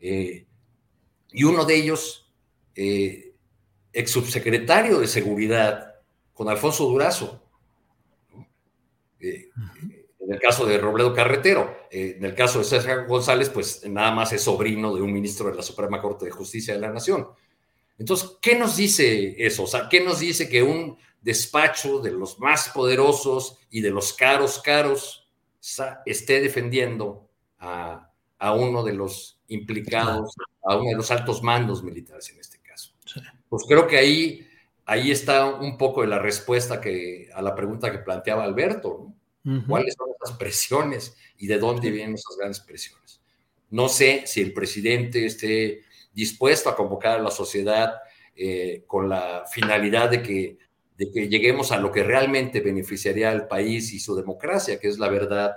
[0.00, 0.46] eh,
[1.32, 2.32] y uno de ellos,
[2.74, 3.34] eh,
[3.92, 5.94] ex subsecretario de Seguridad,
[6.34, 7.42] con Alfonso Durazo.
[9.18, 9.48] Eh,
[10.20, 14.32] en el caso de Robledo Carretero, en el caso de César González, pues nada más
[14.32, 17.28] es sobrino de un ministro de la Suprema Corte de Justicia de la Nación.
[17.98, 19.64] Entonces, ¿qué nos dice eso?
[19.64, 24.12] O sea, ¿qué nos dice que un despacho de los más poderosos y de los
[24.12, 25.28] caros, caros,
[26.04, 27.28] esté defendiendo
[27.58, 32.58] a, a uno de los implicados, a uno de los altos mandos militares en este
[32.60, 32.92] caso?
[33.48, 34.46] Pues creo que ahí
[34.86, 39.12] ahí está un poco de la respuesta que, a la pregunta que planteaba Alberto.
[39.68, 43.20] ¿Cuáles son esas presiones y de dónde vienen esas grandes presiones?
[43.70, 45.82] No sé si el presidente esté
[46.16, 47.94] dispuesto a convocar a la sociedad
[48.34, 50.58] eh, con la finalidad de que,
[50.96, 54.98] de que lleguemos a lo que realmente beneficiaría al país y su democracia, que es
[54.98, 55.54] la verdad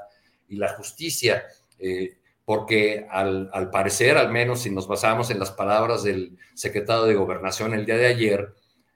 [0.49, 1.45] y la justicia.
[1.80, 7.03] Eh, porque al, al, parecer, al menos si nos basamos en las palabras del secretario
[7.03, 8.53] de Gobernación el día de ayer,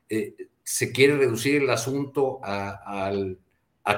[0.09, 3.11] eh, se quiere reducir el asunto a,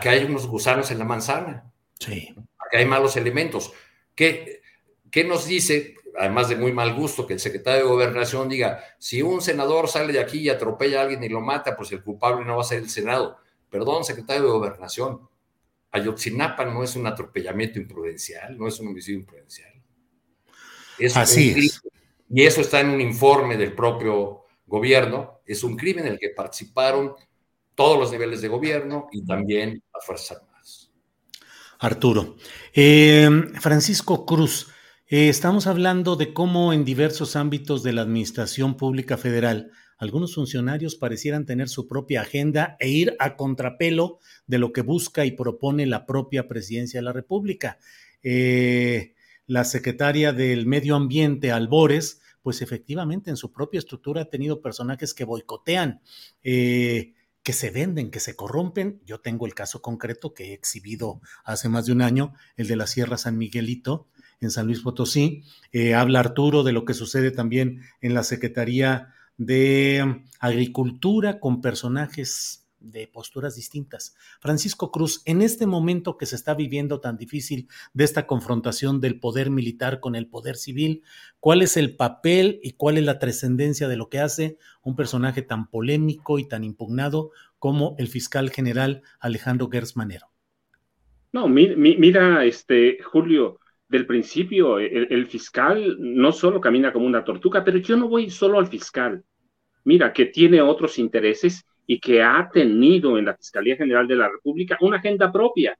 [0.01, 2.35] que hay unos gusanos en la manzana, sí.
[2.37, 3.71] a que hay malos elementos.
[4.13, 4.61] ¿Qué,
[5.09, 9.21] ¿Qué nos dice, además de muy mal gusto, que el secretario de Gobernación diga, si
[9.21, 12.45] un senador sale de aquí y atropella a alguien y lo mata, pues el culpable
[12.45, 13.37] no va a ser el Senado?
[13.69, 15.27] Perdón, secretario de Gobernación,
[15.91, 19.71] Ayotzinapa no es un atropellamiento imprudencial, no es un homicidio imprudencial.
[21.13, 21.81] Así es.
[22.29, 26.29] Y eso está en un informe del propio gobierno, es un crimen en el que
[26.29, 27.13] participaron
[27.75, 30.91] todos los niveles de gobierno y también las Fuerzas Armadas.
[31.79, 32.37] Arturo.
[32.73, 33.29] Eh,
[33.59, 34.71] Francisco Cruz,
[35.07, 40.95] eh, estamos hablando de cómo en diversos ámbitos de la Administración Pública Federal algunos funcionarios
[40.95, 45.85] parecieran tener su propia agenda e ir a contrapelo de lo que busca y propone
[45.85, 47.77] la propia presidencia de la República.
[48.23, 49.13] Eh,
[49.47, 55.13] la secretaria del Medio Ambiente, Albores, pues efectivamente en su propia estructura ha tenido personajes
[55.13, 56.01] que boicotean,
[56.43, 59.01] eh, que se venden, que se corrompen.
[59.05, 62.75] Yo tengo el caso concreto que he exhibido hace más de un año, el de
[62.75, 64.07] la Sierra San Miguelito,
[64.41, 65.43] en San Luis Potosí.
[65.71, 72.65] Eh, habla Arturo de lo que sucede también en la Secretaría de Agricultura con personajes
[72.79, 74.15] de posturas distintas.
[74.39, 79.19] Francisco Cruz, en este momento que se está viviendo tan difícil de esta confrontación del
[79.19, 81.03] poder militar con el poder civil,
[81.39, 85.41] ¿cuál es el papel y cuál es la trascendencia de lo que hace un personaje
[85.41, 90.27] tan polémico y tan impugnado como el fiscal general Alejandro Gersmanero?
[91.33, 97.77] No, mira, este, Julio, del principio, el, fiscal no solo camina como una tortuga, pero
[97.77, 99.23] yo no voy solo al fiscal.
[99.83, 104.29] Mira, que tiene otros intereses y que ha tenido en la Fiscalía General de la
[104.29, 105.77] República una agenda propia.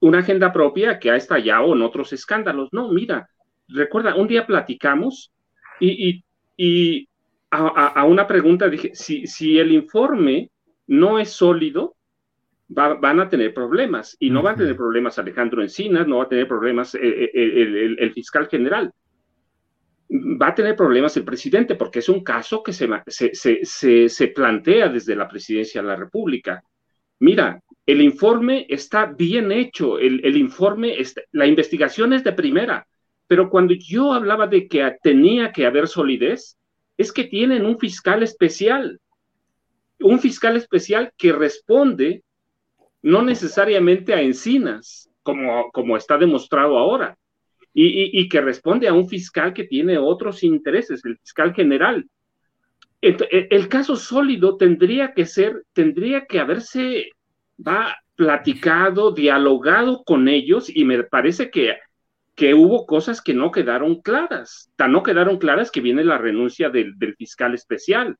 [0.00, 2.70] Una agenda propia que ha estallado en otros escándalos.
[2.72, 3.28] No, mira,
[3.68, 5.30] recuerda, un día platicamos
[5.80, 6.24] y,
[7.50, 10.50] a, una pregunta dije, si, si el informe
[10.86, 11.96] no es sólido,
[12.68, 14.16] van a tener problemas.
[14.18, 17.96] Y no va a tener problemas Alejandro Encinas, no va a tener problemas eh, eh,
[17.98, 18.92] el, fiscal general.
[20.10, 24.88] Va a tener problemas el presidente porque es un caso que se, se, se, plantea
[24.88, 26.62] desde la presidencia de la República.
[27.20, 30.96] Mira, el informe está bien hecho, el, el informe,
[31.32, 32.86] la investigación es de primera,
[33.26, 36.56] pero cuando yo hablaba de que tenía que haber solidez,
[36.96, 39.00] es que tienen un fiscal especial,
[40.00, 42.22] un fiscal especial que responde
[43.04, 47.18] no necesariamente a Encinas, como, como está demostrado ahora,
[47.74, 52.06] y, que responde a un fiscal que tiene otros intereses, el fiscal general.
[53.02, 53.16] El,
[53.50, 57.10] el, caso sólido tendría que ser, tendría que haberse
[57.58, 61.76] va, platicado, dialogado con ellos, y me parece que,
[62.34, 64.70] que hubo cosas que no quedaron claras.
[64.76, 68.16] Tan no quedaron claras que viene la renuncia del, del fiscal especial.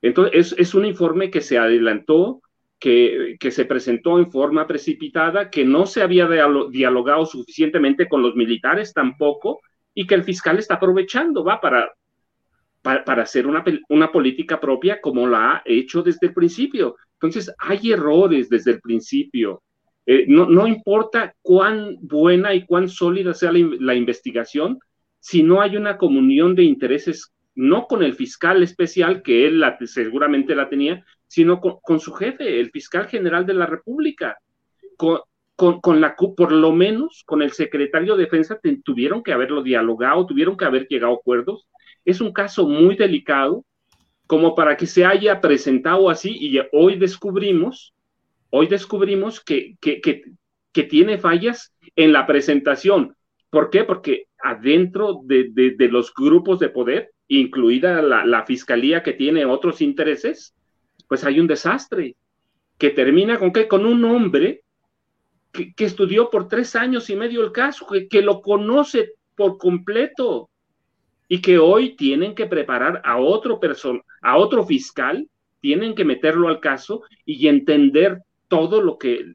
[0.00, 2.40] Entonces, es, es un informe que se adelantó,
[2.84, 6.28] que, se presentó en forma precipitada, que no se había
[6.70, 9.60] dialogado suficientemente con los militares tampoco,
[9.94, 11.90] y que el fiscal está aprovechando, va, para,
[12.82, 16.96] para, hacer una, una política propia como la ha hecho desde el principio.
[17.14, 19.62] Entonces, hay errores desde el principio.
[20.04, 24.78] Eh, no, no, importa cuán buena y cuán sólida sea la, la, investigación,
[25.20, 29.78] si no hay una comunión de intereses, no con el fiscal especial, que él la,
[29.86, 31.02] seguramente la tenía,
[31.34, 34.38] sino con, su jefe, el fiscal general de la República.
[34.96, 35.18] Con,
[35.56, 40.56] con, la por lo menos con el secretario de defensa tuvieron que haberlo dialogado, tuvieron
[40.56, 41.66] que haber llegado a acuerdos.
[42.04, 43.64] Es un caso muy delicado
[44.28, 47.92] como para que se haya presentado así y hoy descubrimos,
[48.50, 53.16] hoy descubrimos que, que, que, tiene fallas en la presentación.
[53.50, 53.82] ¿Por qué?
[53.82, 60.54] Porque adentro de, de, los grupos de poder, incluida la, fiscalía que tiene otros intereses,
[61.14, 62.16] pues hay un desastre
[62.76, 63.68] que termina con qué?
[63.68, 64.62] Con un hombre
[65.52, 70.50] que, estudió por tres años y medio el caso, que, lo conoce por completo
[71.28, 75.28] y que hoy tienen que preparar a otro persona, a otro fiscal,
[75.60, 78.18] tienen que meterlo al caso y entender
[78.48, 79.34] todo lo que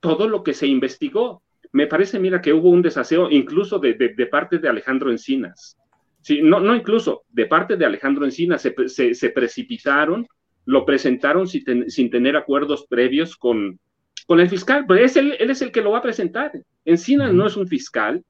[0.00, 1.44] todo lo que se investigó.
[1.70, 3.94] Me parece, mira, que hubo un desaseo incluso de,
[4.28, 5.76] parte de Alejandro Encinas.
[6.22, 10.26] Sí, no, no incluso, de parte de Alejandro Encinas se, se precipitaron
[10.70, 13.80] lo presentaron sin, tener acuerdos previos con,
[14.28, 16.52] con el fiscal, pero es él, es el que lo va a presentar.
[16.84, 18.24] Encina no es un fiscal,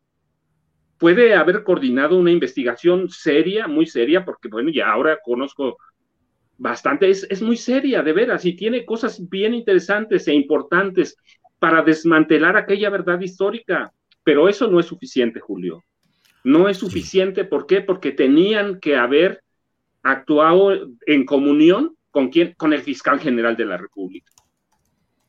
[0.96, 5.76] puede haber coordinado una investigación seria, muy seria, porque bueno, ya ahora conozco
[6.56, 11.18] bastante, es, es muy seria, de veras, y tiene cosas bien interesantes e importantes
[11.58, 13.92] para desmantelar aquella verdad histórica,
[14.24, 15.84] pero eso no es suficiente, Julio.
[16.42, 17.82] No es suficiente, ¿por qué?
[17.82, 19.42] Porque tenían que haber
[20.02, 22.54] actuado en comunión ¿Con quién?
[22.54, 24.32] Con el fiscal general de la República.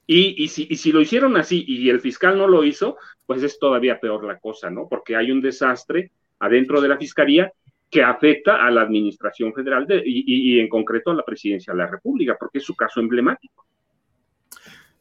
[0.08, 3.98] Y, si, si, lo hicieron así y el fiscal no lo hizo, pues es todavía
[3.98, 4.88] peor la cosa, ¿no?
[4.90, 7.54] Porque hay un desastre adentro de la fiscalía
[7.90, 12.36] que afecta a la administración federal y, en concreto a la presidencia de la República,
[12.40, 13.66] porque es su caso emblemático.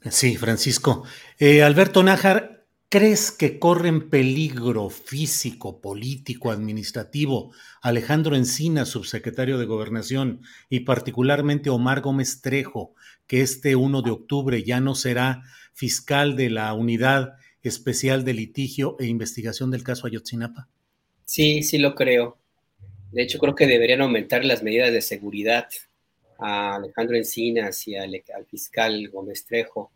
[0.03, 1.05] Sí, Francisco.
[1.39, 2.60] Eh, Alberto Nájar,
[2.93, 7.53] ¿Crees que corren peligro físico, político, administrativo
[7.83, 12.97] Alejandro Encina, subsecretario de Gobernación, y particularmente Omar Gómez Trejo,
[13.29, 18.97] que este 1 de octubre ya no será fiscal de la Unidad Especial de Litigio
[18.99, 20.67] e Investigación del caso Ayotzinapa?
[21.25, 22.39] Sí, sí lo creo.
[23.13, 25.69] De hecho, creo que deberían aumentar las medidas de seguridad
[26.41, 29.93] a Alejandro Encinas y al, al fiscal Gómez Trejo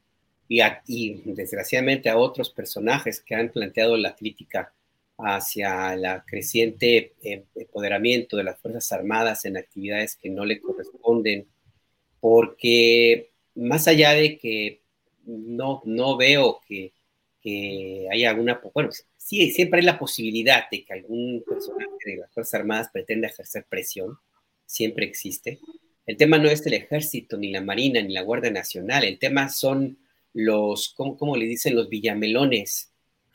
[0.49, 4.73] y, desgraciadamente a otros personajes que han planteado la crítica
[5.17, 11.47] hacia la creciente eh, empoderamiento de las Fuerzas Armadas en actividades que no le corresponden,
[12.21, 14.81] porque más allá de que
[15.25, 16.93] no, no veo que,
[17.41, 22.33] que haya alguna, bueno, sí, siempre hay la posibilidad de que algún personaje de las
[22.33, 24.19] Fuerzas Armadas pretenda ejercer presión,
[24.67, 25.61] siempre existe.
[26.07, 29.49] El tema no es el ejército, ni la Marina, ni la Guardia Nacional, el tema
[29.49, 29.99] son
[30.35, 31.75] los, ¿cómo, le dicen?
[31.75, 32.91] Los villamelones,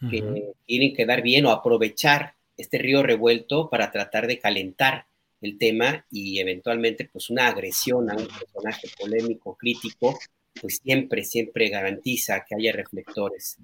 [0.09, 5.07] que tienen que dar bien o aprovechar este río revuelto para tratar de calentar
[5.41, 10.17] el tema y eventualmente pues una agresión a un personaje polémico, crítico,
[10.61, 13.57] pues siempre, siempre garantiza que haya reflectores.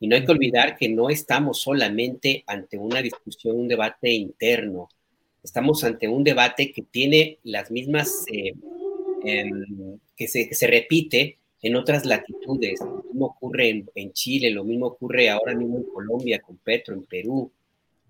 [0.00, 4.88] Y no hay que olvidar que no estamos solamente ante una discusión, un debate interno,
[5.42, 8.52] estamos ante un debate que tiene las mismas, eh,
[9.24, 12.80] em, que, se, que se repite en otras latitudes.
[12.80, 17.04] Lo mismo ocurre en, Chile, lo mismo ocurre ahora mismo en Colombia con Petro, en
[17.04, 17.50] Perú.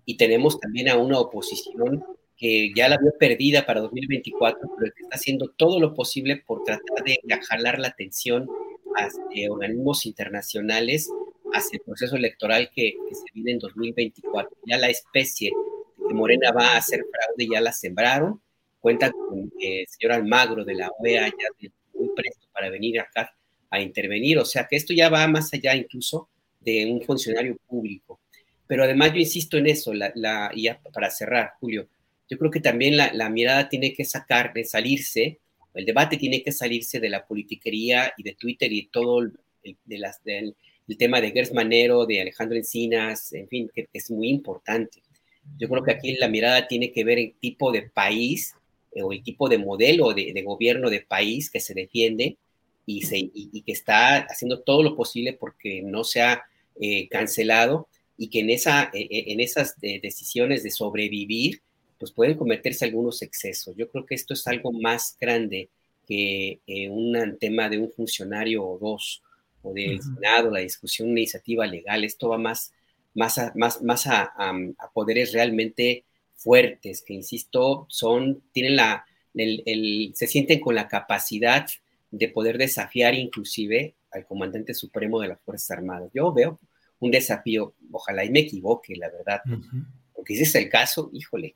[0.05, 2.03] Y tenemos también a una oposición
[2.35, 6.63] que ya la vio perdida para 2024, pero que está haciendo todo lo posible por
[6.63, 8.49] tratar de jalar la atención
[8.95, 11.09] hacia organismos internacionales,
[11.53, 14.57] hacia el proceso electoral que, se viene en 2024.
[14.65, 15.51] Ya la especie
[16.07, 18.41] que Morena va a hacer fraude ya la sembraron.
[18.81, 23.33] Cuenta con eh, el señor Almagro de la OEA ya muy presto para venir acá
[23.73, 26.29] a intervenir, o sea que esto ya va más allá incluso
[26.59, 28.19] de un funcionario público.
[28.67, 31.87] Pero además yo insisto en eso, la, ya para cerrar, Julio,
[32.29, 35.39] yo creo que también la, mirada tiene que sacar, de salirse,
[35.73, 39.33] el debate tiene que salirse de la politiquería y de Twitter y todo el,
[40.97, 45.01] tema de Gers Manero, de Alejandro Encinas, en fin, que, es muy importante.
[45.57, 48.55] Yo creo que aquí la mirada tiene que ver el tipo de país
[48.93, 52.37] eh, o el tipo de modelo de, de, gobierno de país que se defiende
[52.85, 56.43] y, se, y, que está haciendo todo lo posible porque no sea
[56.79, 57.87] eh, cancelado
[58.17, 61.61] y que en, esa, e, e, en esas decisiones de sobrevivir,
[61.97, 63.75] pues pueden cometerse algunos excesos.
[63.77, 65.69] Yo creo que esto es algo más grande
[66.07, 69.23] que eh, un tema de un funcionario o dos,
[69.61, 72.03] o del Senado, la discusión, una iniciativa legal.
[72.03, 72.73] Esto va más,
[73.13, 76.03] más, a, más, más a, a, poderes realmente
[76.35, 81.65] fuertes, que insisto, son, tienen la, el, el, se sienten con la capacidad
[82.13, 86.11] de poder desafiar inclusive al comandante supremo de las Fuerzas Armadas.
[86.13, 86.59] Yo veo
[86.99, 89.41] un desafío, ojalá y me equivoque, la verdad,
[90.13, 91.55] porque si es el caso, híjole.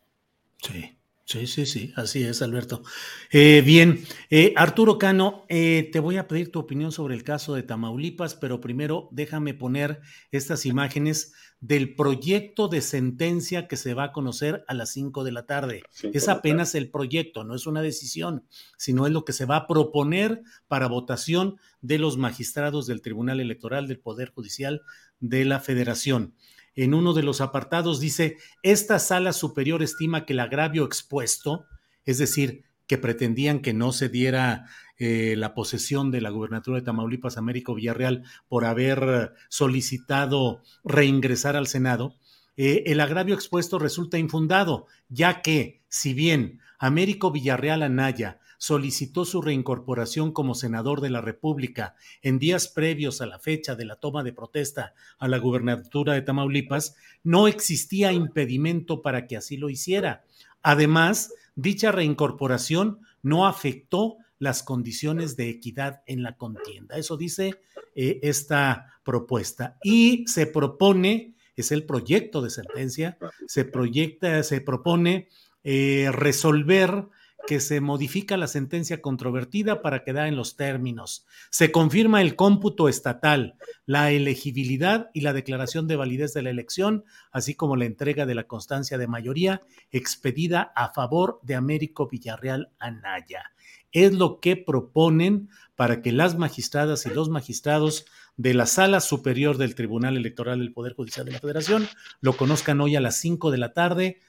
[0.58, 0.98] Sí.
[1.30, 2.84] Sí, sí, sí, así es, Alberto.
[3.32, 7.54] Eh, bien, eh, Arturo Cano, eh, te voy a pedir tu opinión sobre el caso
[7.54, 10.00] de Tamaulipas, pero primero déjame poner
[10.32, 15.32] estas imágenes del proyecto de sentencia que se va a conocer a las 5 de
[15.34, 15.84] la tarde.
[16.14, 18.48] Es apenas el proyecto, no es una decisión,
[18.78, 23.42] sino es lo que se va a proponer para votación de los magistrados del Tribunal
[23.42, 24.82] Electoral del Poder Judicial
[25.20, 26.36] de la Federación
[26.78, 28.00] en uno de los apartados.
[28.00, 31.66] Dice, esta sala superior estima que el agravio expuesto,
[32.06, 34.68] es decir, que pretendían que no se diera
[34.98, 41.68] eh, la posesión de la gubernatura de Tamaulipas Américo Villarreal por haber solicitado reingresar al
[41.68, 42.16] Senado,
[42.56, 49.42] eh, el agravio expuesto resulta infundado, ya que, si bien Américo Villarreal Anaya solicitó su
[49.42, 54.24] reincorporación como senador de la República en días previos a la fecha de la toma
[54.24, 60.24] de protesta a la gubernatura de Tamaulipas, no existía impedimento para que así lo hiciera.
[60.62, 66.98] Además, dicha reincorporación no afectó las condiciones de equidad en la contienda.
[66.98, 67.62] Eso dice
[67.96, 69.78] eh, esta propuesta.
[69.84, 73.18] Y se propone, es el proyecto de sentencia,
[73.48, 75.30] se proyecta, se propone
[75.64, 77.08] eh, resolver
[77.46, 81.26] que se modifica la sentencia controvertida para quedar en los términos.
[81.50, 83.56] Se confirma el cómputo estatal,
[83.86, 88.36] la elegibilidad y la declaración de validez de la elección, así como la entrega de
[88.36, 89.62] la constancia de mayoría
[89.92, 93.52] expedida a favor de Américo Villarreal Anaya.
[93.92, 98.06] Es lo que proponen para que las magistradas y los magistrados
[98.38, 101.88] de la Sala Superior del Tribunal Electoral del Poder Judicial de la Federación
[102.22, 104.20] lo conozcan hoy a las 5 de la tarde,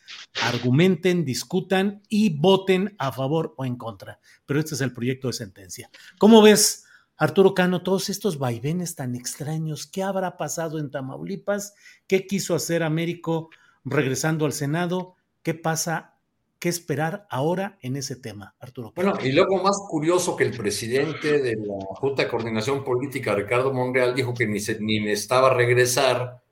[0.42, 4.18] argumenten, discutan y voten a favor o en contra.
[4.46, 5.90] Pero este es el proyecto de sentencia.
[6.18, 6.86] ¿Cómo ves,
[7.18, 9.86] Arturo Cano, todos estos vaivenes tan extraños?
[9.86, 11.74] ¿Qué habrá pasado en Tamaulipas?
[12.06, 13.50] ¿Qué quiso hacer Américo
[13.84, 15.16] regresando al Senado?
[15.42, 16.17] ¿Qué pasa
[16.58, 18.92] qué esperar ahora en ese tema, Arturo.
[18.94, 23.72] Bueno, y luego más curioso que el presidente de la Junta de Coordinación Política, Ricardo
[23.72, 26.42] Monreal, dijo que ni, se, ni necesitaba regresar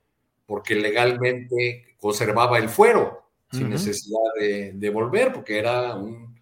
[0.45, 4.19] porque legalmente conservaba el fuero, sin necesidad
[4.73, 6.39] de, volver, porque era un,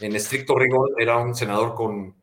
[0.00, 2.14] en estricto rigor, era un senador con,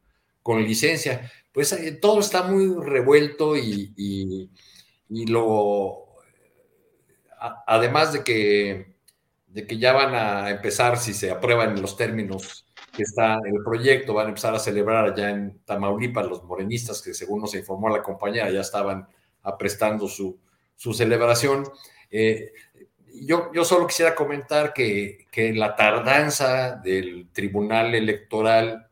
[0.41, 1.31] con licencia.
[1.51, 4.49] Pues eh, todo está muy revuelto y, y,
[5.09, 6.05] y lo
[7.67, 8.94] además de que,
[9.55, 14.13] de que ya van a empezar, si se aprueban los términos que está el proyecto,
[14.13, 18.03] van a empezar a celebrar allá en Tamaulipas los morenistas, que según nos informó la
[18.03, 19.07] compañera, ya estaban
[19.43, 20.37] aprestando su,
[20.75, 21.63] su celebración.
[22.11, 22.51] Eh,
[23.25, 28.89] yo, yo, solo quisiera comentar que, que, la tardanza del Tribunal Electoral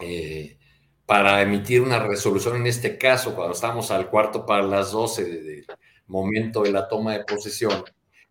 [0.00, 0.58] eh,
[1.06, 5.66] para emitir una resolución en este caso, cuando estamos al cuarto para las 12 del
[6.08, 7.84] momento de la toma de posesión,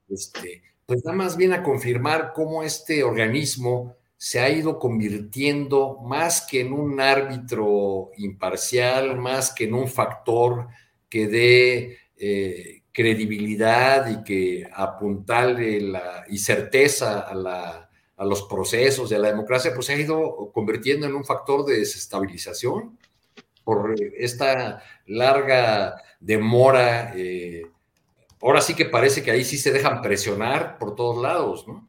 [0.09, 6.47] este, pues da más bien a confirmar cómo este organismo se ha ido convirtiendo más
[6.47, 10.69] que en un árbitro imparcial, más que en un factor
[11.09, 19.19] que dé eh, credibilidad y que apuntale la, y certeza a, a, los procesos de
[19.19, 22.97] la democracia, pues se ha ido convirtiendo en un factor de desestabilización
[23.65, 27.11] por esta larga demora.
[27.13, 27.63] Eh,
[28.41, 31.87] ahora sí que parece que ahí sí se dejan presionar por todos lados, ¿no?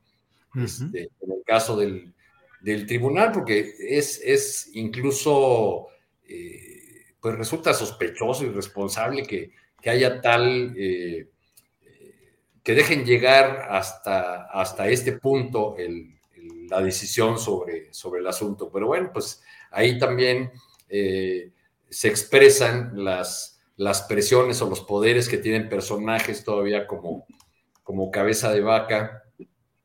[0.54, 2.12] Este, en el caso del,
[2.60, 5.88] del tribunal, porque es, es incluso,
[6.26, 11.28] eh, pues resulta sospechoso y responsable que, que haya tal, eh,
[12.62, 15.76] que dejen llegar hasta, hasta este punto
[16.68, 18.70] la decisión sobre, sobre el asunto.
[18.70, 20.50] Pero bueno, pues ahí también
[20.88, 21.52] eh,
[21.88, 27.26] se expresan las, las presiones o los poderes que tienen personajes todavía como,
[27.84, 29.22] como cabeza de vaca.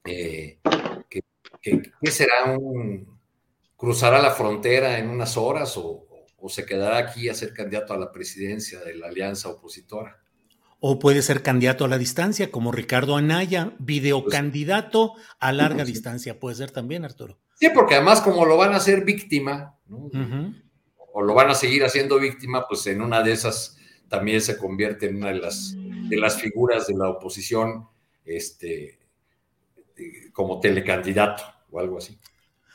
[0.04, 0.60] Eh,
[1.08, 3.20] ¿Qué, será un...
[3.78, 6.08] ¿Cruzará la frontera en unas horas o,
[6.50, 10.20] se quedará aquí a ser candidato a la presidencia de la alianza opositora?
[10.80, 16.40] O puede ser candidato a la distancia, como Ricardo Anaya, videocandidato a larga distancia.
[16.40, 17.40] Puede ser también, Arturo.
[17.54, 19.78] Sí, porque además como lo van a hacer víctima,
[21.14, 25.08] o lo van a seguir haciendo víctima, pues en una de esas también se convierte
[25.08, 27.88] en una de las, de las figuras de la oposición
[28.26, 29.00] este,
[30.32, 32.18] como telecandidato o algo así.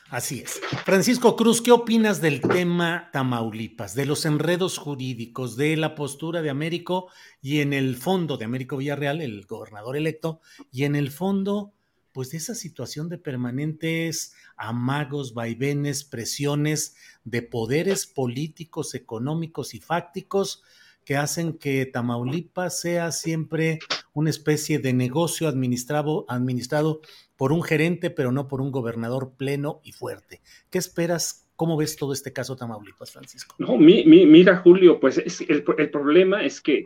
[0.09, 0.59] Así es.
[0.85, 6.49] Francisco Cruz, ¿qué opinas del tema Tamaulipas, de los enredos jurídicos, de la postura de
[6.49, 7.09] Américo
[7.43, 10.41] y en el fondo de Américo Villarreal, el gobernador electo,
[10.71, 11.73] y en el fondo,
[12.11, 20.63] pues de esa situación de permanentes amagos, vaivenes, presiones de poderes políticos, económicos y fácticos
[21.05, 23.79] que hacen que Tamaulipas sea siempre
[24.13, 27.01] una especie de negocio administrado, administrado
[27.35, 30.41] por un gerente, pero no por un gobernador pleno y fuerte.
[30.69, 31.47] ¿Qué esperas?
[31.55, 33.55] ¿Cómo ves todo este caso Tamaulipas, Francisco?
[33.57, 36.85] No, mira, Julio, pues el, el problema es que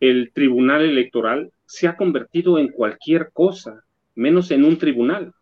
[0.00, 3.84] el tribunal electoral se ha convertido en cualquier cosa,
[4.14, 5.32] menos en un tribunal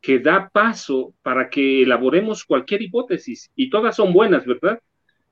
[0.00, 4.80] que da paso para que elaboremos cualquier hipótesis y todas son buenas, ¿verdad?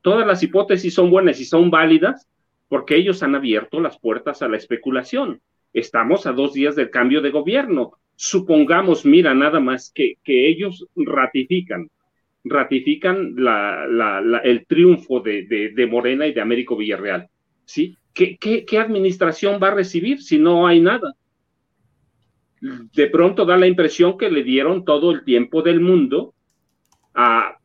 [0.03, 2.29] Todas las hipótesis son buenas y son válidas
[2.75, 5.41] porque ellos han abierto las puertas a la especulación.
[5.73, 7.93] Estamos a dos días del cambio de gobierno.
[8.17, 11.89] Supongamos, mira, nada más que, que ellos ratifican,
[12.43, 13.37] ratifican
[14.43, 17.29] el triunfo de, Morena y de Américo Villarreal.
[17.65, 17.97] ¿sí?
[18.13, 21.15] ¿Qué, qué administración va a recibir si no hay nada?
[22.61, 26.35] De pronto da la impresión que le dieron todo el tiempo del mundo
[27.15, 27.57] a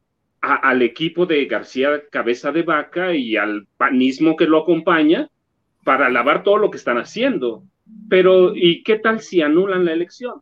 [0.42, 5.30] al equipo de García Cabeza de Vaca y al panismo que lo acompaña
[5.84, 7.64] para alabar todo lo que están haciendo.
[8.10, 10.42] Pero, ¿y qué tal si anulan la elección?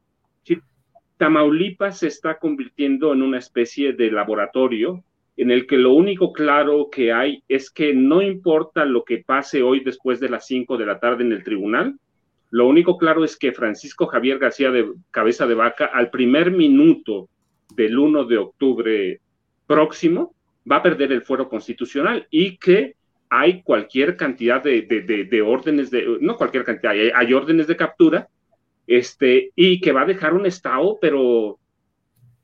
[1.17, 5.03] Tamaulipas se está convirtiendo en una especie de laboratorio
[5.35, 9.61] en el que lo único claro que hay es que no importa lo que pase
[9.61, 11.99] hoy después de las 5 de la tarde en el tribunal,
[12.49, 17.29] lo único claro es que Francisco Javier García de Cabeza de Vaca al primer minuto
[17.75, 19.21] del 1 de octubre
[19.67, 20.33] próximo
[20.69, 22.95] va a perder el fuero constitucional y que
[23.29, 28.29] hay cualquier cantidad de, órdenes de, no cualquier cantidad, hay, órdenes de captura,
[28.85, 31.59] este, y que va a dejar un Estado, pero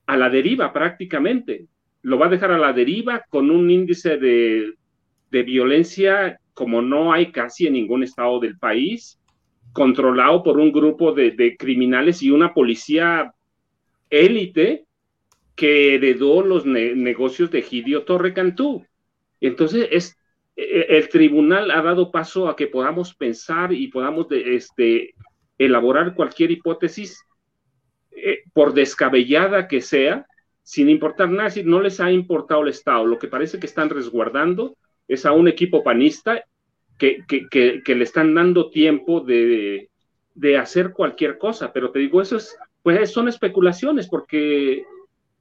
[0.06, 1.68] a la deriva prácticamente.
[2.02, 4.74] Lo va a dejar a la deriva con un índice de,
[5.32, 9.18] de violencia como no hay casi en ningún Estado del país,
[9.72, 13.34] controlado por un grupo de criminales y una policía
[14.10, 14.86] élite
[15.56, 18.86] que heredó los negocios de Gidio Torre Cantú.
[19.40, 20.18] Entonces, es,
[20.56, 25.14] e, e, el tribunal ha dado paso a que podamos pensar y podamos este,
[25.58, 27.24] elaborar cualquier hipótesis,
[28.12, 30.26] eh, por descabellada que sea,
[30.62, 33.06] sin importar nada, si no les ha importado el Estado.
[33.06, 34.78] Lo que parece que están resguardando
[35.08, 36.44] es a un equipo panista
[36.98, 39.90] que, que, le están dando tiempo de,
[40.36, 41.74] de, hacer cualquier cosa.
[41.74, 44.84] Pero te digo, eso es, pues son especulaciones, porque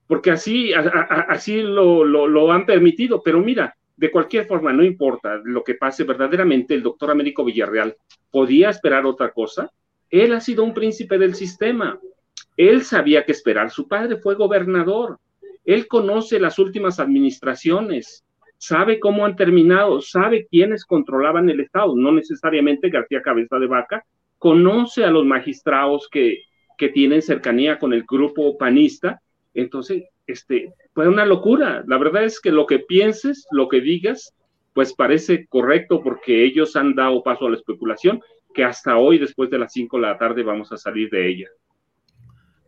[0.07, 3.21] porque así, así lo, lo, han permitido.
[3.23, 7.95] Pero mira, de cualquier forma, no importa lo que pase, verdaderamente el doctor Américo Villarreal
[8.31, 9.69] podía esperar otra cosa.
[10.09, 11.99] Él ha sido un príncipe del sistema.
[12.57, 13.71] Él sabía qué esperar.
[13.71, 15.19] Su padre fue gobernador.
[15.65, 18.25] Él conoce las últimas administraciones,
[18.57, 24.05] sabe cómo han terminado, sabe quiénes controlaban el Estado, no necesariamente García Cabeza de Vaca,
[24.37, 26.43] conoce a los magistrados que,
[26.77, 29.21] que tienen cercanía con el grupo panista.
[29.53, 31.83] Entonces, este, una locura.
[31.87, 34.33] La verdad es que lo que pienses, lo que digas,
[34.73, 38.21] pues parece correcto porque ellos han dado paso a la especulación
[38.53, 41.47] que hasta hoy, después de las 5 de la tarde, vamos a salir de ella.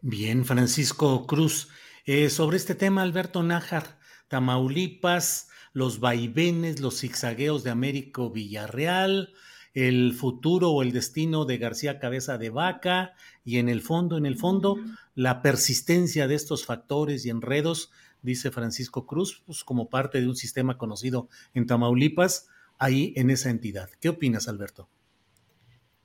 [0.01, 1.69] Bien, Francisco Cruz.
[2.05, 9.33] Eh, sobre este tema, Alberto Nájar, Tamaulipas, los vaivenes, los zigzagueos de Américo Villarreal,
[9.75, 14.25] el futuro o el destino de García Cabeza de Vaca y en el fondo, en
[14.25, 14.77] el fondo,
[15.13, 17.91] la persistencia de estos factores y enredos,
[18.23, 22.47] dice Francisco Cruz, pues como parte de un sistema conocido en Tamaulipas,
[22.79, 23.89] ahí en esa entidad.
[23.99, 24.89] ¿Qué opinas, Alberto?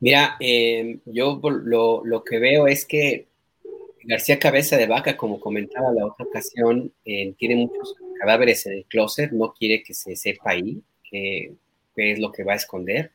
[0.01, 3.29] Mira, eh, yo lo, lo, que veo es que
[4.03, 8.85] García Cabeza de Vaca, como comentaba la otra ocasión, eh, tiene muchos cadáveres en el
[8.87, 11.55] closet, no quiere que se sepa ahí qué,
[11.97, 13.13] es lo que va a esconder.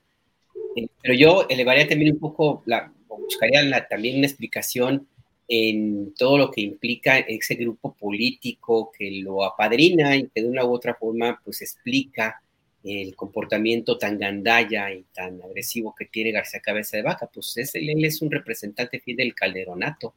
[1.01, 5.07] Pero yo elevaría también un poco, la, buscaría también una explicación
[5.47, 10.65] en todo lo que implica ese grupo político que lo apadrina y que de una
[10.65, 12.41] u otra forma pues explica
[12.85, 17.73] el comportamiento tan gandalla y tan agresivo que tiene García Cabeza de Vaca, pues es,
[17.73, 20.13] él, es un representante fiel del calderonato.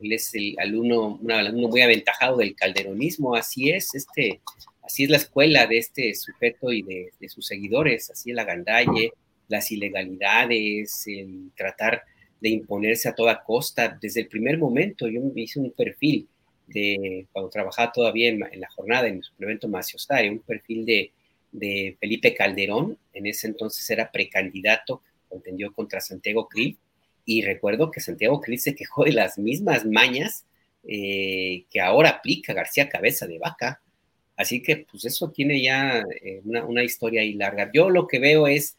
[0.00, 4.40] Él es el alumno, un alumno muy aventajado del calderonismo, así es, este,
[4.82, 9.12] así es la escuela de este sujeto y de, sus seguidores, así es la gandalle,
[9.48, 12.02] las ilegalidades, el tratar
[12.40, 13.98] de imponerse a toda costa.
[14.00, 16.28] Desde el primer momento yo me hice un perfil
[16.66, 21.12] de, cuando trabajaba todavía en, la jornada, en mi suplemento Maciostare, un perfil de,
[21.50, 26.76] de Felipe Calderón, en ese entonces era precandidato, contendió contra Santiago Krill,
[27.28, 30.46] y recuerdo que Santiago Cris se quejó de las mismas mañas
[30.90, 33.82] eh, que ahora aplica García Cabeza de Vaca.
[34.34, 37.70] Así que, pues eso tiene ya eh, una, historia ahí larga.
[37.70, 38.77] Yo lo que veo es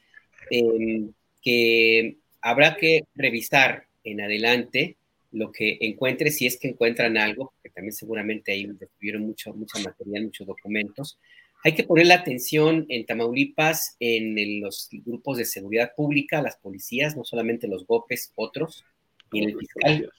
[0.50, 1.12] em,
[1.42, 4.98] que habrá que revisar en adelante
[5.32, 8.68] lo que encuentre, si es que encuentran algo, que también seguramente ahí
[8.98, 11.20] tuvieron mucho, mucha material, muchos documentos,
[11.64, 17.18] hay que poner la atención en Tamaulipas, en los grupos de seguridad pública, las policías,
[17.18, 18.86] no solamente los GOPES, otros,
[19.32, 20.12] y en el fiscal.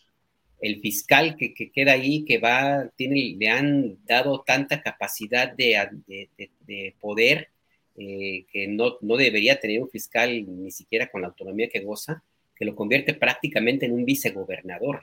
[0.60, 5.88] El fiscal que, queda ahí, que va, tiene, le han dado tanta capacidad de,
[7.00, 7.48] poder
[8.02, 12.22] eh, que no, no debería tener un fiscal ni siquiera con la autonomía que goza,
[12.56, 15.02] que lo convierte prácticamente en un vicegobernador.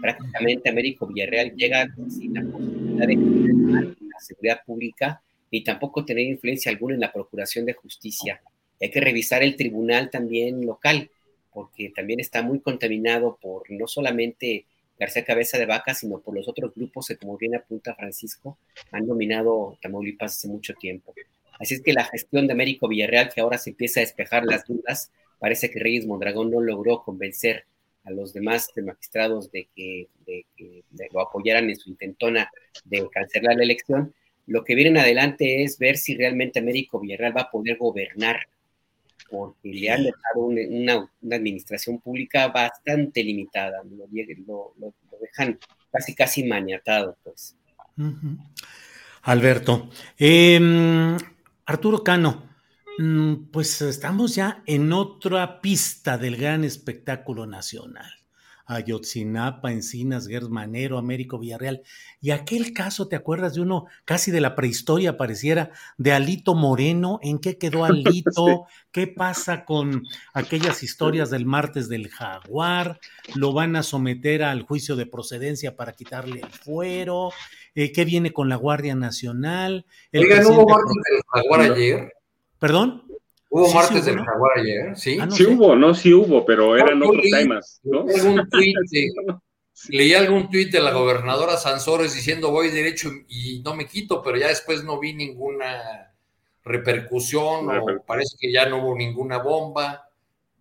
[0.00, 5.20] Prácticamente Américo Villarreal llega sin la posibilidad de la seguridad pública
[5.52, 8.40] ni tampoco tener influencia alguna en la Procuración de Justicia.
[8.80, 11.10] Hay que revisar el tribunal también local,
[11.52, 14.64] porque también está muy contaminado por no solamente
[14.98, 18.56] García Cabeza de Vaca, sino por los otros grupos que, como bien apunta Francisco,
[18.92, 21.12] han dominado Tamaulipas hace mucho tiempo.
[21.60, 24.64] Así es que la gestión de Américo Villarreal, que ahora se empieza a despejar las
[24.64, 27.64] dudas, parece que Reyes Mondragón no logró convencer
[28.04, 32.50] a los demás magistrados de que, de lo apoyaran en su intentona
[32.84, 34.14] de cancelar la elección,
[34.46, 38.48] lo que viene en adelante es ver si realmente Américo Villarreal va a poder gobernar,
[39.30, 43.82] porque le han dejado una, administración pública bastante limitada,
[44.46, 44.72] lo,
[45.20, 45.58] dejan
[45.92, 47.54] casi casi maniatado, pues.
[49.22, 51.16] Alberto, em,
[51.70, 52.42] Arturo Cano,
[52.98, 58.19] mm, pues estamos ya en otra pista del gran espectáculo nacional.
[58.70, 61.82] Ayotzinapa, Encinas, Manero, Américo Villarreal.
[62.20, 67.18] Y aquel caso, ¿te acuerdas de uno casi de la prehistoria, pareciera, de Alito Moreno?
[67.22, 68.66] ¿En qué quedó Alito?
[68.92, 73.00] ¿Qué pasa con aquellas historias del martes del jaguar?
[73.34, 77.30] ¿Lo van a someter al juicio de procedencia para quitarle el fuero?
[77.74, 79.84] Eh, ¿Qué viene con la Guardia Nacional?
[80.12, 82.12] El Oiga, ¿no hubo martes del jaguar ayer?
[82.58, 83.04] ¿Perdón?
[83.52, 85.18] Hubo martes del jaguar ayer, ¿sí?
[85.20, 88.06] Ah, sí hubo, no, sí hubo, pero eran otros temas, ¿no?
[89.88, 94.36] leí algún tuit de la gobernadora Sansores diciendo voy derecho y no me quito, pero
[94.36, 96.14] ya después no vi ninguna
[96.64, 100.09] repercusión o parece que ya no hubo ninguna bomba.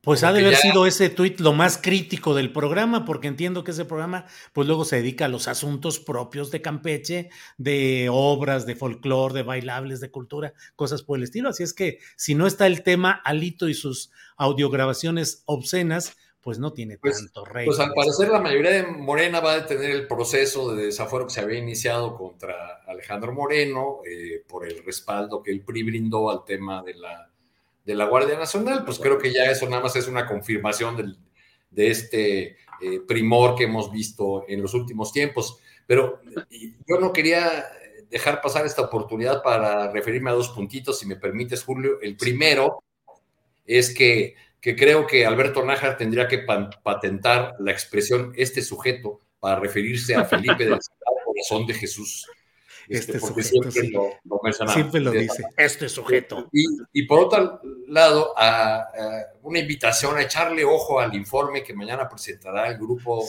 [0.01, 3.71] Pues ha de haber sido ese tuit lo más crítico del programa, porque entiendo que
[3.71, 8.75] ese programa, pues luego se dedica a los asuntos propios de Campeche, de obras, de
[8.75, 11.49] folclore, de bailables, de cultura, cosas por el estilo.
[11.49, 16.71] Así es que si no está el tema Alito y sus audiograbaciones obscenas, pues no
[16.71, 17.65] tiene pues, tanto rey.
[17.65, 21.33] Pues al parecer la mayoría de Morena va a detener el proceso de desafuero que
[21.33, 26.45] se había iniciado contra Alejandro Moreno eh, por el respaldo que el PRI brindó al
[26.45, 27.29] tema de la
[27.89, 31.17] de la Guardia Nacional, pues creo que ya eso nada más es una confirmación del,
[31.71, 32.41] de este
[32.81, 35.57] eh, primor que hemos visto en los últimos tiempos.
[35.87, 36.21] Pero
[36.87, 37.65] yo no quería
[38.11, 41.99] dejar pasar esta oportunidad para referirme a dos puntitos, si me permites, Julio.
[41.99, 42.83] El primero
[43.65, 46.45] es que, que creo que Alberto Nájar tendría que
[46.83, 50.77] patentar la expresión este sujeto para referirse a Felipe del
[51.25, 52.27] Corazón de Jesús.
[52.89, 56.49] Este, este sujeto, siempre, lo, siempre lo dice, este sujeto.
[56.91, 58.87] Y, por otro lado, a,
[59.43, 63.23] una invitación a echarle ojo al informe que mañana presentará el grupo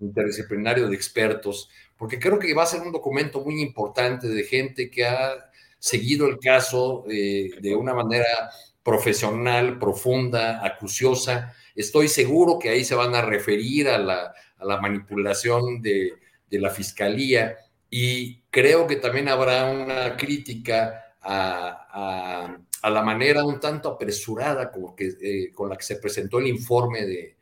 [0.00, 4.90] interdisciplinario de expertos, porque creo que va a ser un documento muy importante de gente
[4.90, 8.50] que ha seguido el caso eh, de una manera
[8.82, 11.54] profesional, profunda, acuciosa.
[11.74, 16.12] Estoy seguro que ahí se van a referir a la, a la manipulación de,
[16.50, 17.56] de la fiscalía.
[17.88, 25.68] Y creo que también habrá una crítica a, la manera un tanto apresurada eh, con
[25.68, 27.36] la que se presentó el informe de,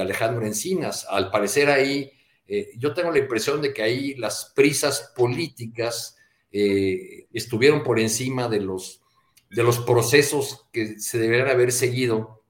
[0.00, 1.08] Alejandro Encinas.
[1.10, 2.12] Al parecer ahí,
[2.46, 6.16] eh, yo tengo la impresión de que ahí las prisas políticas
[6.52, 9.02] eh, estuvieron por encima de los,
[9.84, 12.44] procesos que se deberían haber seguido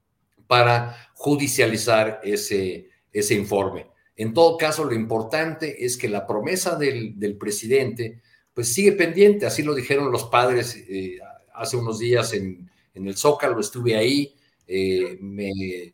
[0.45, 3.87] para judicializar ese informe.
[4.15, 8.21] En todo caso, lo importante es que la promesa del, presidente
[8.53, 11.17] pues sigue pendiente, así lo dijeron los padres eh,
[11.53, 14.35] hace unos días en, el Zócalo, estuve ahí,
[14.67, 15.93] eh, me eh,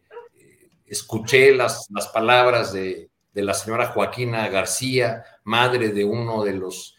[0.87, 6.97] escuché las, palabras de, la señora Joaquina García, madre de uno de los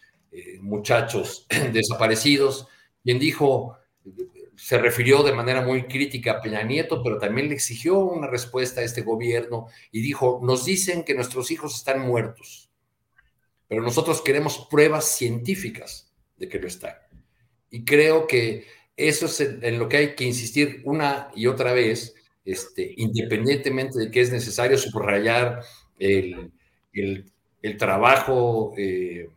[0.61, 2.67] muchachos desaparecidos,
[3.03, 3.78] quien dijo,
[4.69, 8.81] se refirió de manera muy crítica a Peña Nieto, pero también le exigió una respuesta
[8.81, 12.69] a este gobierno y dijo, nos dicen que nuestros hijos están muertos,
[13.67, 16.93] pero nosotros queremos pruebas científicas de que lo están.
[17.71, 22.13] Y creo que eso es en, lo que hay que insistir una y otra vez,
[22.45, 25.63] este, independientemente de que es necesario subrayar
[25.97, 26.51] el,
[27.79, 29.29] trabajo eh,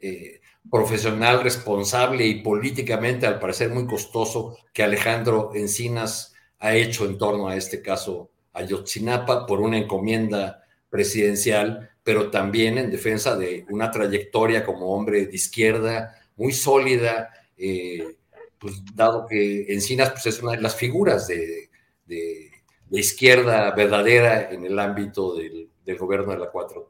[0.00, 0.40] eh,
[0.70, 7.48] profesional, responsable y políticamente, al parecer, muy costoso que Alejandro Encinas ha hecho en torno
[7.48, 14.64] a este caso Ayotzinapa por una encomienda presidencial, pero también en defensa de una trayectoria
[14.64, 18.16] como hombre de izquierda muy sólida, eh,
[18.58, 21.70] pues dado que Encinas pues, es una de las figuras de,
[22.06, 22.50] de,
[22.90, 26.88] izquierda verdadera en el ámbito del, del gobierno de la 4T.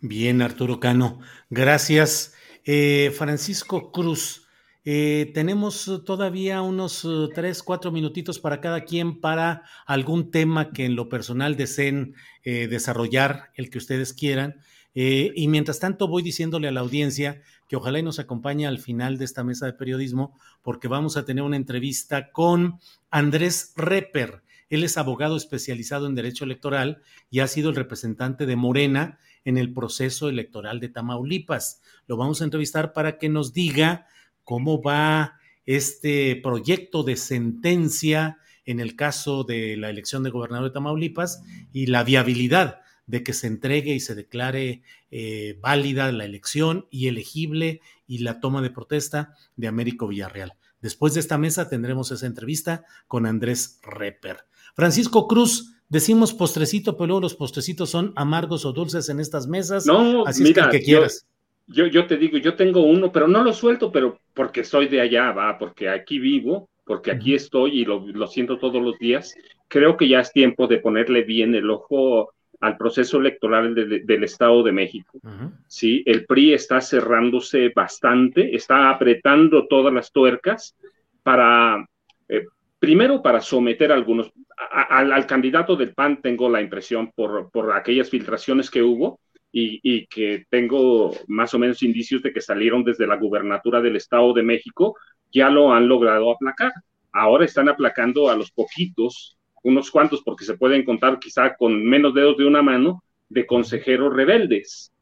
[0.00, 1.20] Bien, Arturo Cano,
[1.50, 2.34] gracias.
[2.64, 4.46] Eh, Francisco Cruz,
[4.84, 10.84] eh, tenemos todavía unos eh, tres, cuatro minutitos para cada quien para algún tema que
[10.84, 12.14] en lo personal deseen
[12.44, 14.62] desarrollar, el que ustedes quieran.
[14.94, 19.18] y mientras tanto voy diciéndole a la audiencia que ojalá y nos acompañe al final
[19.18, 22.80] de esta mesa de periodismo porque vamos a tener una entrevista con
[23.10, 24.42] Andrés Reper.
[24.70, 29.18] Él es abogado especializado en derecho electoral y ha sido el representante de Morena
[29.48, 31.80] en el proceso electoral de Tamaulipas.
[32.06, 34.06] Lo vamos a entrevistar para que nos diga
[34.44, 40.74] cómo va este proyecto de sentencia en el caso de la elección de gobernador de
[40.74, 41.42] Tamaulipas
[41.72, 47.08] y la viabilidad de que se entregue y se declare eh, válida la elección y
[47.08, 50.56] elegible y la toma de protesta de Américo Villarreal.
[50.82, 54.44] Después de esta mesa tendremos esa entrevista con Andrés Reper.
[54.76, 59.86] Francisco Cruz, decimos postrecito, pero luego los postrecitos son amargos o dulces en estas mesas.
[59.86, 61.26] No, así mira, es que, quieras.
[61.66, 65.00] Yo, yo, te digo, yo tengo uno, pero no lo suelto, pero porque soy de
[65.00, 69.34] allá, va, porque aquí vivo, porque aquí estoy y lo, lo siento todos los días.
[69.68, 74.62] Creo que ya es tiempo de ponerle bien el ojo al proceso electoral del Estado
[74.62, 75.20] de México.
[75.68, 80.74] Sí, el PRI está cerrándose bastante, está apretando todas las tuercas
[81.22, 81.86] para,
[82.28, 82.46] eh,
[82.78, 84.32] primero para someter a algunos,
[84.70, 90.44] al, candidato del PAN tengo la impresión por, por aquellas filtraciones que hubo y, que
[90.50, 94.96] tengo más o menos indicios de que salieron desde la gubernatura del Estado de México,
[95.32, 96.72] ya lo han logrado aplacar.
[97.12, 102.14] Ahora están aplacando a los poquitos, unos cuantos, porque se pueden contar quizá con menos
[102.14, 104.92] dedos de una mano, de consejeros rebeldes,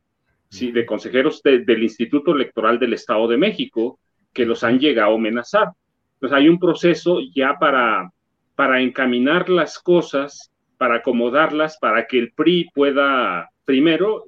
[0.49, 0.73] ¿sí?
[0.73, 3.99] de consejeros del Instituto Electoral del Estado de México,
[4.33, 5.69] que los han llegado a amenazar.
[6.17, 8.11] Entonces hay un proceso ya para
[8.57, 14.25] para encaminar las cosas, para acomodarlas, para que el PRI pueda primero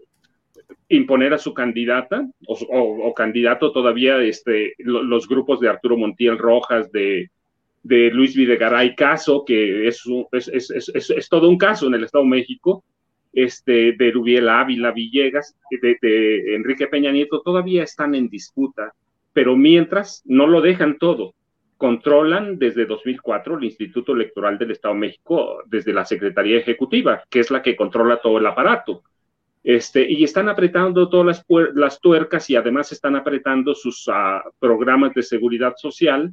[0.90, 7.30] imponer a su candidata o, candidato todavía este, los grupos de Arturo Montiel Rojas, de,
[7.82, 10.02] Luis Videgaray Caso, que es,
[10.32, 12.84] es, todo un caso en el Estado de México,
[13.32, 18.92] este, de Rubiel Ávila Villegas, de, de Enrique Peña Nieto, todavía están en disputa,
[19.32, 21.34] pero mientras no lo dejan todo
[21.78, 27.38] controlan desde 2004 el Instituto Electoral del Estado de México desde la Secretaría Ejecutiva, que
[27.40, 29.04] es la que controla todo el aparato.
[29.62, 35.14] Este, y están apretando todas las, las tuercas y además están apretando sus uh, programas
[35.14, 36.32] de seguridad social.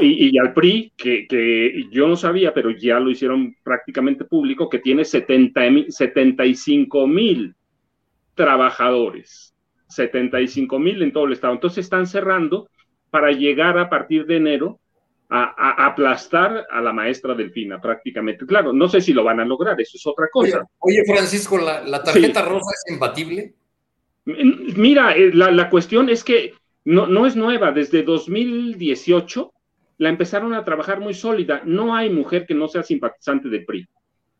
[0.00, 4.68] Y, y, al PRI, que, que, yo no sabía, pero ya lo hicieron prácticamente público,
[4.68, 5.60] que tiene 70,
[5.90, 7.54] 75 mil
[8.34, 9.54] trabajadores,
[9.88, 11.52] 75 mil en todo el estado.
[11.52, 12.68] Entonces están cerrando
[13.14, 14.80] para llegar a partir de enero
[15.28, 18.44] a, a, aplastar a la maestra Delfina prácticamente.
[18.44, 20.66] Claro, no sé si lo van a lograr, eso es otra cosa.
[20.80, 22.48] Oye, oye Francisco, ¿la, la tarjeta sí.
[22.48, 23.54] rosa es imbatible?
[24.24, 26.54] Mira, eh, la, la, cuestión es que
[26.86, 29.52] no, no es nueva, desde 2018
[29.98, 31.62] la empezaron a trabajar muy sólida.
[31.64, 33.86] No hay mujer que no sea simpatizante del PRI.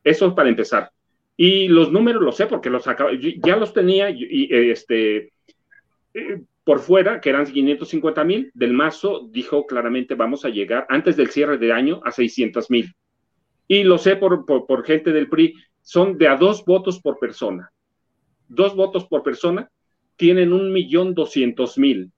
[0.02, 0.90] Eso es para empezar.
[1.36, 5.30] Y los números los sé porque los acabo, ya los tenía y este
[6.12, 11.16] eh, por fuera, que eran 550 mil, del Mazo dijo claramente vamos a llegar antes
[11.16, 12.94] del cierre de año a 600 mil.
[13.68, 17.70] Y lo sé por, por, gente del PRI, son de a dos votos por persona.
[18.48, 19.70] Dos votos por persona
[20.16, 22.12] tienen un millón doscientos mil.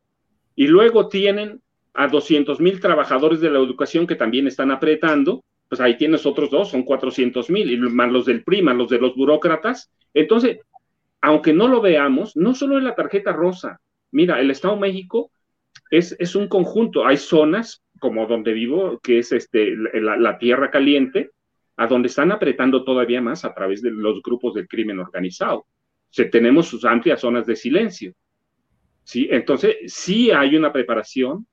[0.54, 1.60] Y luego tienen
[1.94, 6.50] a 200 mil trabajadores de la educación que también están apretando, pues ahí tienes otros
[6.50, 9.90] dos, son 400 mil, y más los del PRI, más los de los burócratas.
[10.14, 10.58] Entonces,
[11.20, 13.80] aunque no lo veamos, no solo es la tarjeta rosa,
[14.16, 15.30] Mira, el Estado de México
[15.90, 17.06] es, un conjunto.
[17.06, 21.32] Hay zonas, como donde vivo, que es este, la, tierra caliente,
[21.76, 25.66] a donde están apretando todavía más a través de los grupos del crimen organizado.
[26.32, 28.14] Tenemos sus amplias zonas de silencio.
[29.12, 31.46] Entonces, sí hay una preparación,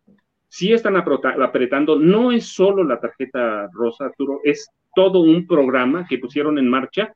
[0.48, 6.18] sí están apretando, no es solo la tarjeta rosa, Arturo, es todo un programa que
[6.18, 7.14] pusieron en marcha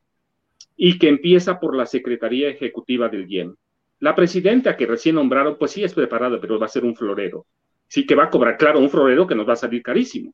[0.76, 3.56] y que empieza por la Secretaría Ejecutiva del IEM.
[4.00, 7.46] La presidenta que recién nombraron, pues sí es preparada, pero va a ser un florero.
[7.88, 10.34] Sí que va a cobrar, claro, un florero que nos va a salir carísimo.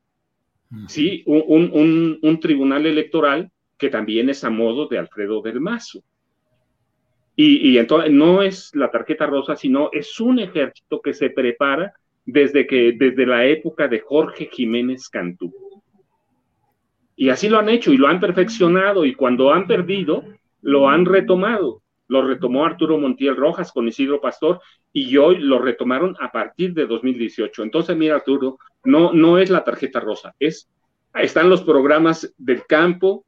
[0.87, 6.03] Sí, un, un, un tribunal electoral que también es a modo de Alfredo del Mazo.
[7.35, 11.93] Y, y, entonces no es la tarjeta rosa, sino es un ejército que se prepara
[12.25, 15.53] desde, que, desde la época de Jorge Jiménez Cantú.
[17.15, 20.23] Y así lo han hecho y lo han perfeccionado y cuando han perdido,
[20.61, 24.61] lo han retomado lo retomó Arturo Montiel Rojas con Isidro Pastor
[24.91, 27.63] y hoy lo retomaron a partir de 2018.
[27.63, 30.69] Entonces, mira, Arturo, no, no es la tarjeta rosa, es,
[31.15, 33.25] están los programas del campo,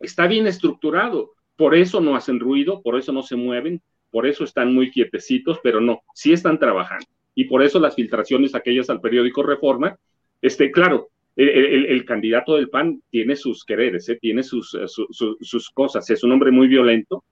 [0.00, 4.44] está bien estructurado, por eso no hacen ruido, por eso no se mueven, por eso
[4.44, 7.06] están muy quietecitos, pero no, sí están trabajando.
[7.34, 9.96] Y por eso las filtraciones aquellas al periódico Reforma,
[10.40, 14.18] este, claro, el, candidato del PAN tiene sus quereres, ¿eh?
[14.20, 17.24] tiene sus, su, su, sus cosas, es un hombre muy violento,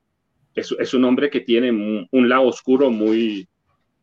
[0.54, 3.48] es, es, un hombre que tiene un, un, lado oscuro muy,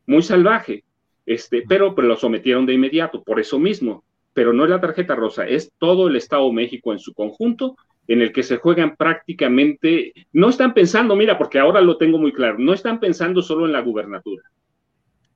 [0.06, 0.84] muy salvaje,
[1.26, 4.04] este, pero, pero lo sometieron de inmediato, por eso mismo.
[4.34, 7.76] Pero no es la tarjeta rosa, es todo el Estado de México en su conjunto,
[8.08, 12.32] en el que se juegan prácticamente, no están pensando, mira, porque ahora lo tengo muy
[12.32, 14.44] claro, no están pensando solo en la gubernatura,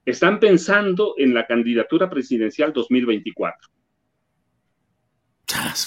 [0.05, 3.69] están pensando en la candidatura presidencial 2024.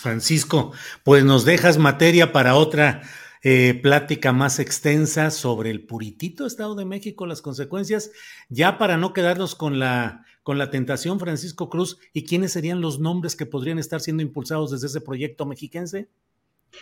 [0.00, 0.72] Francisco,
[1.04, 3.02] pues nos dejas materia para otra
[3.48, 8.10] eh, plática más extensa sobre el puritito Estado de México, las consecuencias,
[8.48, 12.98] ya para no quedarnos con la, con la tentación, Francisco Cruz, ¿y quiénes serían los
[12.98, 16.08] nombres que podrían estar siendo impulsados desde ese proyecto mexiquense?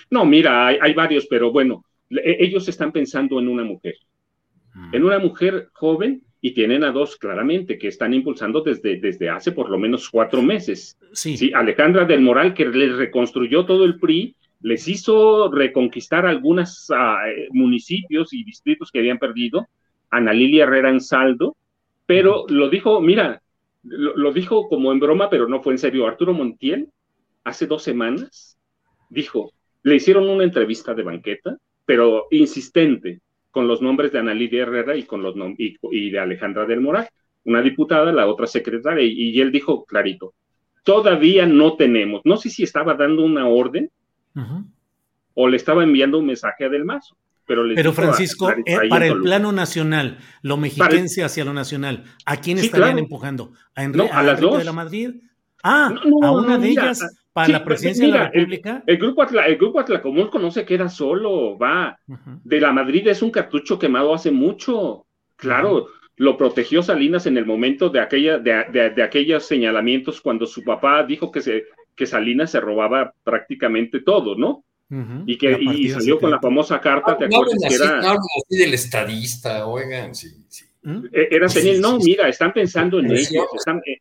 [0.09, 3.97] No, mira, hay, hay varios, pero bueno, ellos están pensando en una mujer,
[4.73, 4.95] mm.
[4.95, 9.53] en una mujer joven y tienen a dos claramente que están impulsando desde, desde hace
[9.53, 10.99] por lo menos cuatro meses.
[11.13, 11.37] Sí.
[11.37, 11.53] sí.
[11.55, 14.35] Alejandra del Moral, que les reconstruyó todo el PRI,
[14.65, 19.69] les hizo reconquistar algunos uh, municipios y distritos que habían perdido,
[20.09, 21.55] Ana Lilia Herrera en saldo,
[22.07, 23.43] pero lo dijo, mira,
[23.83, 26.07] lo, lo, dijo como en broma, pero no fue en serio.
[26.07, 26.89] Arturo Montiel,
[27.45, 28.59] hace dos semanas,
[29.11, 33.21] dijo, le hicieron una entrevista de banqueta, pero insistente,
[33.51, 36.81] con los nombres de Ana Lilia Herrera y, con los y, y de Alejandra del
[36.81, 37.07] Moral,
[37.45, 40.33] una diputada, la otra secretaria, y, y él dijo clarito,
[40.85, 43.91] todavía no tenemos, no sé si estaba dando una orden,
[44.35, 44.65] Uh -huh.
[45.35, 47.17] O le estaba enviando un mensaje a Del Mazo.
[47.47, 51.27] Pero, pero Francisco, a, eh, para el plano nacional, lo mexiquense para...
[51.27, 52.99] hacia lo nacional, ¿a quién sí, estarían claro.
[53.01, 53.53] empujando?
[53.75, 54.59] ¿A, Enrique, no, a, a las dos.
[54.59, 55.11] de la Madrid?
[55.63, 57.05] Ah, no, no, a una de ellas
[57.35, 58.83] para sí, la presidencia mira, de la República.
[58.87, 61.99] El, el, grupo Atla, el grupo Atlacomulco no se queda solo, va.
[62.07, 62.41] Uh -huh.
[62.45, 65.05] De la Madrid es un cartucho quemado hace mucho.
[65.37, 65.89] Claro, uh -huh.
[66.17, 70.63] lo protegió Salinas en el momento de, aquella, de, de, de aquellos señalamientos cuando su
[70.63, 74.65] papá dijo que se que Salinas se robaba prácticamente todo, ¿no?
[74.91, 75.25] Uh -huh.
[75.27, 77.55] Y que y salió con la famosa carta, ¿te acuerdas?
[77.61, 78.01] No, que era...
[78.03, 80.65] no, así del estadista, oigan, sí, sí.
[81.13, 83.99] Era senil, no, mira, están pensando en ellos, están, eh,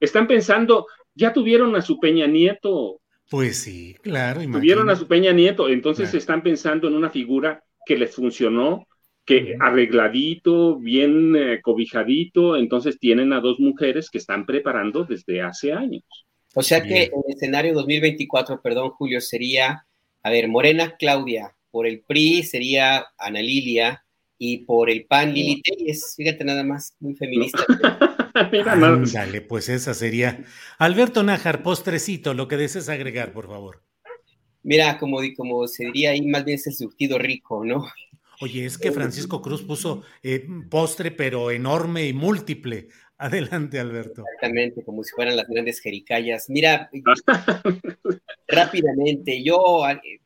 [0.00, 3.00] Están pensando, ya tuvieron a su Peña Nieto.
[3.30, 4.40] Pues sí, claro.
[4.40, 8.86] Tuvieron a su Peña Nieto, entonces están pensando en una figura que les funcionó,
[9.24, 15.72] que arregladito, bien eh, cobijadito, entonces tienen a dos mujeres que están preparando desde hace
[15.72, 16.02] años.
[16.54, 19.86] O sea que en el escenario 2024, perdón, Julio, sería,
[20.22, 24.04] a ver, Morena Claudia, por el PRI sería Ana Lilia
[24.38, 27.64] y por el PAN Lili Telles, fíjate nada más, muy feminista.
[29.12, 30.44] Dale, pues esa sería.
[30.78, 33.82] Alberto Nájar, postrecito, lo que desees agregar, por favor.
[34.62, 37.86] Mira, como, como se diría ahí, más bien es el surtido rico, ¿no?
[38.40, 42.88] Oye, es que Francisco Cruz puso eh, postre, pero enorme y múltiple.
[43.22, 44.24] Adelante, Alberto.
[44.26, 46.50] Exactamente, como si fueran las grandes jericayas.
[46.50, 46.90] Mira,
[48.48, 49.82] rápidamente, yo,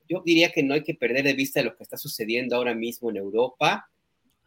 [0.09, 3.11] yo diría que no hay que perder de vista lo que está sucediendo ahora mismo
[3.11, 3.89] en Europa,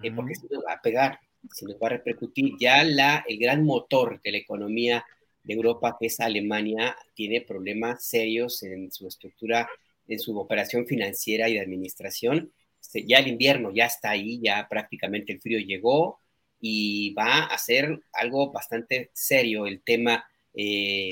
[0.01, 1.19] eh, porque se nos va a pegar,
[1.51, 2.53] se nos va a repercutir.
[2.59, 5.05] Ya la, el gran motor de la economía
[5.43, 9.69] de Europa, que es Alemania, tiene problemas serios en su estructura,
[10.07, 12.51] en su operación financiera y de administración
[12.81, 16.19] este, ya el invierno ya está ahí, ya prácticamente el frío llegó
[16.59, 21.09] y va a ser algo bastante serio el tema eh,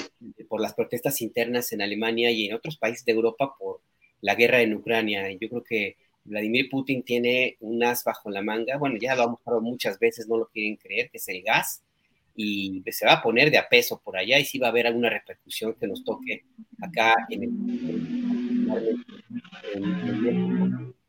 [0.49, 3.81] por las protestas internas en Alemania y en otros países de Europa por
[4.21, 5.29] la guerra en Ucrania.
[5.31, 9.39] Yo creo que Vladimir Putin tiene un as bajo la manga, bueno, ya lo hemos
[9.45, 11.81] hablado muchas veces, no lo quieren creer, que es el gas,
[12.35, 14.87] y se va a poner de a peso por allá y sí va a haber
[14.87, 16.43] alguna repercusión que nos toque
[16.81, 17.49] acá en el,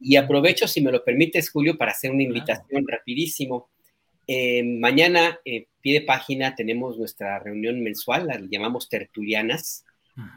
[0.01, 3.69] y aprovecho, si me lo permites, Julio, para hacer una invitación rapidísimo.
[4.31, 9.87] Eh, mañana, eh, pie de página, tenemos nuestra reunión mensual, la llamamos Tertulianas,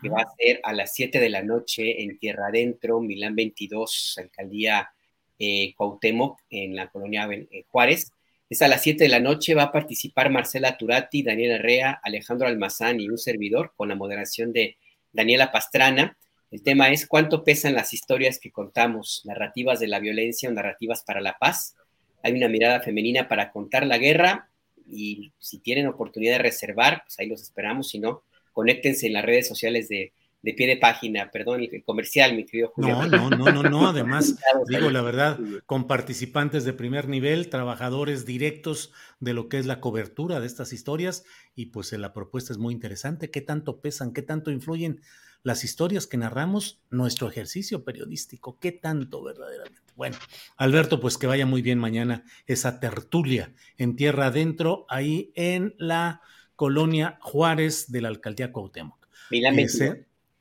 [0.02, 4.16] que va a ser a las 7 de la noche en Tierra Adentro, Milán 22,
[4.18, 4.92] Alcaldía
[5.40, 8.14] eh, Cuauhtémoc, en la colonia eh, Juárez.
[8.50, 12.48] Es a las 7 de la noche, va a participar Marcela Turati, Daniela Herrea, Alejandro
[12.48, 14.78] Almazán y un servidor, con la moderación de
[15.12, 16.18] Daniela Pastrana.
[16.50, 21.04] El tema es cuánto pesan las historias que contamos, narrativas de la violencia o narrativas
[21.04, 21.76] para la paz.
[22.24, 24.50] Hay una mirada femenina para contar la guerra
[24.88, 27.90] y si tienen oportunidad de reservar, pues ahí los esperamos.
[27.90, 32.46] Si no, conéctense en las redes sociales de, pie de página, perdón, el comercial, mi
[32.46, 32.96] querido Julio.
[33.08, 33.88] No, no, no, no, no.
[33.90, 34.38] Además,
[34.68, 39.80] digo la verdad, con participantes de primer nivel, trabajadores directos de lo que es la
[39.80, 41.24] cobertura de estas historias,
[41.56, 43.32] y pues la propuesta es muy interesante.
[43.32, 44.14] ¿Qué tanto pesan?
[44.14, 45.02] ¿Qué tanto influyen?
[45.44, 48.58] Las historias que narramos, nuestro ejercicio periodístico.
[48.60, 49.82] ¿Qué tanto verdaderamente?
[49.96, 50.18] Bueno,
[50.58, 56.22] Alberto, pues que vaya muy bien mañana esa tertulia en tierra adentro, ahí en la
[56.56, 59.08] colonia Juárez de la alcaldía Cuauhtémoc.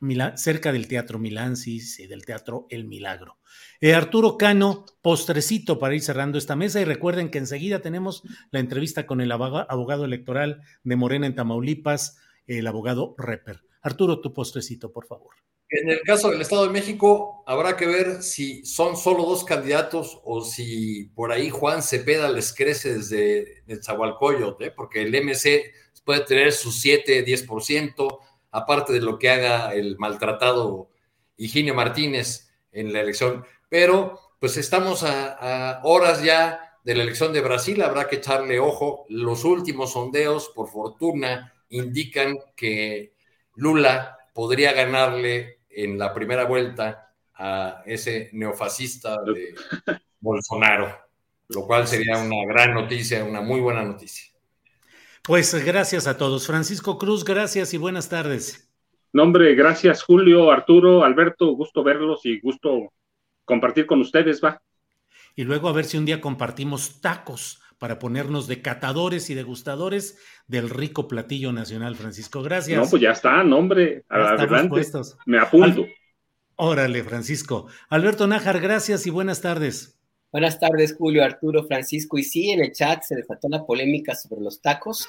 [0.01, 3.36] Milán, cerca del Teatro Milán, sí, sí, del Teatro El Milagro.
[3.81, 8.60] Eh, Arturo Cano, postrecito para ir cerrando esta mesa y recuerden que enseguida tenemos la
[8.60, 13.62] entrevista con el abogado electoral de Morena en Tamaulipas, el abogado Reper.
[13.82, 15.35] Arturo, tu postrecito, por favor.
[15.69, 20.20] En el caso del Estado de México, habrá que ver si son solo dos candidatos
[20.24, 24.73] o si por ahí Juan Cepeda les crece desde el Zahualcoyot, ¿eh?
[24.73, 25.73] porque el MC
[26.05, 28.19] puede tener su 7, 10%,
[28.51, 30.90] aparte de lo que haga el maltratado
[31.36, 33.44] Higinio Martínez en la elección.
[33.69, 39.07] Pero pues estamos a horas ya de la elección de Brasil, habrá que echarle ojo.
[39.09, 43.12] Los últimos sondeos, por fortuna, indican que
[43.56, 49.55] Lula podría ganarle en la primera vuelta a ese neofascista de
[50.20, 50.94] Bolsonaro,
[51.48, 54.31] lo cual sería una gran noticia, una muy buena noticia.
[55.22, 56.47] Pues gracias a todos.
[56.47, 58.70] Francisco Cruz, gracias y buenas tardes.
[59.12, 62.93] No, hombre, gracias Julio, Arturo, Alberto, gusto verlos y gusto
[63.44, 64.62] compartir con ustedes, va.
[65.35, 70.19] Y luego a ver si un día compartimos tacos para ponernos de catadores y degustadores
[70.47, 72.43] del rico platillo nacional, Francisco.
[72.43, 72.78] Gracias.
[72.78, 74.05] No, pues ya está, nombre.
[74.11, 74.82] Adelante.
[75.24, 75.86] Me apunto.
[76.57, 77.69] Órale, Francisco.
[77.89, 79.98] Alberto Nájar, gracias y buenas tardes.
[80.31, 82.19] Buenas tardes, Julio, Arturo, Francisco.
[82.19, 85.09] Y sí, en el chat se desató la polémica sobre los tacos.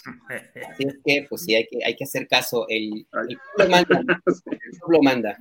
[0.71, 2.65] Así es que, pues sí, hay que, hay que hacer caso.
[2.69, 3.99] El, el pueblo manda.
[4.45, 5.37] El pueblo manda.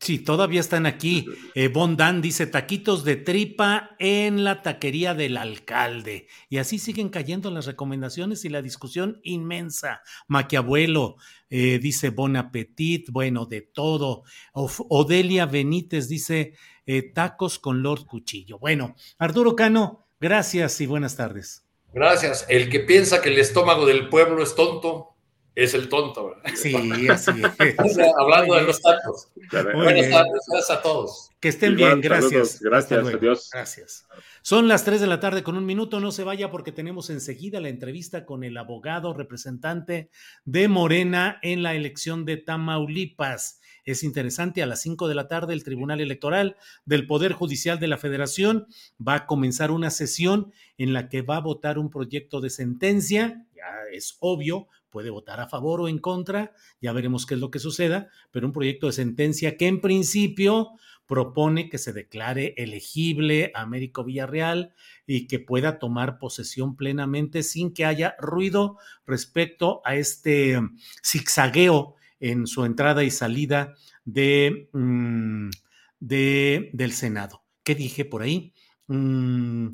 [0.00, 1.26] Sí, todavía están aquí.
[1.54, 6.26] Eh, Bondan dice taquitos de tripa en la taquería del alcalde.
[6.48, 10.00] Y así siguen cayendo las recomendaciones y la discusión inmensa.
[10.26, 11.16] Maquiabuelo
[11.50, 14.22] eh, dice Bon Appetit, bueno, de todo.
[14.54, 16.54] Odelia Benítez dice
[16.86, 18.58] eh, tacos con Lord Cuchillo.
[18.58, 21.66] Bueno, Arturo Cano, gracias y buenas tardes.
[21.92, 22.46] Gracias.
[22.48, 25.16] El que piensa que el estómago del pueblo es tonto,
[25.54, 26.36] es el tonto.
[26.54, 26.74] Sí,
[27.08, 27.98] así es.
[28.18, 29.28] Hablando de los tacos.
[29.74, 31.30] Buenas tardes, gracias a todos.
[31.40, 32.60] Que estén bien, gracias.
[32.60, 33.50] Gracias, adiós.
[33.52, 34.06] Gracias.
[34.42, 37.60] Son las 3 de la tarde con un minuto, no se vaya porque tenemos enseguida
[37.60, 40.10] la entrevista con el abogado representante
[40.44, 43.60] de Morena en la elección de Tamaulipas.
[43.84, 47.88] Es interesante, a las 5 de la tarde el Tribunal Electoral del Poder Judicial de
[47.88, 48.66] la Federación
[49.06, 53.46] va a comenzar una sesión en la que va a votar un proyecto de sentencia,
[53.54, 57.50] ya es obvio, puede votar a favor o en contra, ya veremos qué es lo
[57.50, 60.72] que suceda, pero un proyecto de sentencia que en principio
[61.06, 64.74] propone que se declare elegible a Américo Villarreal
[65.06, 70.60] y que pueda tomar posesión plenamente sin que haya ruido respecto a este
[71.04, 75.50] zigzagueo en su entrada y salida de, mm,
[75.98, 77.42] de del Senado.
[77.64, 78.52] ¿Qué dije por ahí?
[78.86, 79.68] Mm,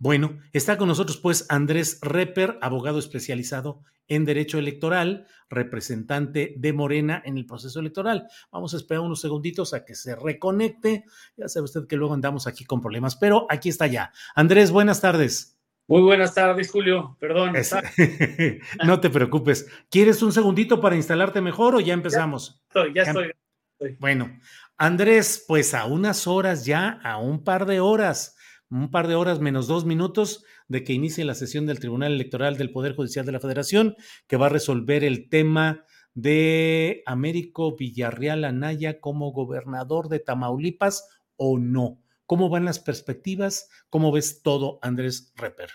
[0.00, 7.22] bueno, está con nosotros pues Andrés Reper, abogado especializado en Derecho Electoral, representante de Morena
[7.22, 8.26] en el proceso electoral.
[8.50, 11.04] Vamos a esperar unos segunditos a que se reconecte.
[11.36, 14.10] Ya sabe usted que luego andamos aquí con problemas, pero aquí está ya.
[14.34, 15.60] Andrés, buenas tardes.
[15.86, 17.18] Muy buenas tardes, Julio.
[17.20, 17.52] Perdón.
[18.86, 19.68] no te preocupes.
[19.90, 22.62] ¿Quieres un segundito para instalarte mejor o ya empezamos?
[22.74, 23.96] Ya estoy, ya estoy.
[23.98, 24.30] Bueno,
[24.78, 28.36] Andrés, pues a unas horas ya, a un par de horas,
[28.70, 32.56] un par de horas menos dos minutos de que inicie la sesión del Tribunal Electoral
[32.56, 33.96] del Poder Judicial de la Federación,
[34.28, 35.84] que va a resolver el tema
[36.14, 42.00] de Américo Villarreal Anaya como gobernador de Tamaulipas o no.
[42.26, 43.68] ¿Cómo van las perspectivas?
[43.88, 45.70] ¿Cómo ves todo, Andrés Reper?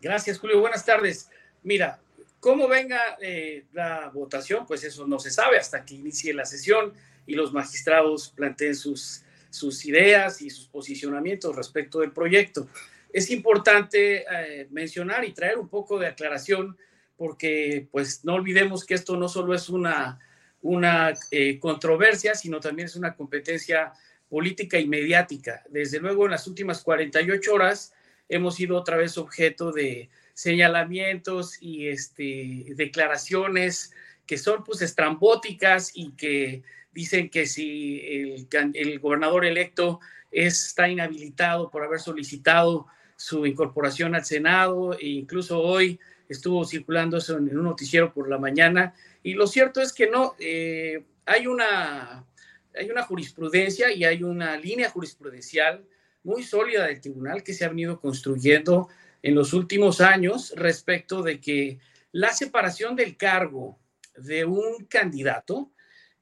[0.00, 0.60] Gracias, Julio.
[0.60, 1.30] Buenas tardes.
[1.62, 2.00] Mira,
[2.40, 6.92] cómo venga eh, la votación, pues eso no se sabe hasta que inicie la sesión
[7.26, 12.68] y los magistrados planteen sus, sus ideas y sus posicionamientos respecto del proyecto
[13.12, 16.76] es importante eh, mencionar y traer un poco de aclaración
[17.16, 20.20] porque pues no olvidemos que esto no solo es una,
[20.62, 23.92] una eh, controversia, sino también es una competencia
[24.28, 25.64] política y mediática.
[25.68, 27.92] Desde luego, en las últimas 48 horas
[28.28, 33.92] hemos sido otra vez objeto de señalamientos y este, declaraciones
[34.26, 36.62] que son pues estrambóticas y que
[36.92, 40.00] dicen que si el, el gobernador electo
[40.30, 42.86] está inhabilitado por haber solicitado
[43.16, 45.98] su incorporación al Senado e incluso hoy
[46.28, 48.94] estuvo circulando eso en un noticiero por la mañana.
[49.22, 52.24] Y lo cierto es que no, eh, hay, una,
[52.74, 55.84] hay una jurisprudencia y hay una línea jurisprudencial
[56.22, 58.88] muy sólida del tribunal que se ha venido construyendo
[59.22, 61.78] en los últimos años respecto de que
[62.12, 63.78] la separación del cargo
[64.16, 65.70] de un candidato,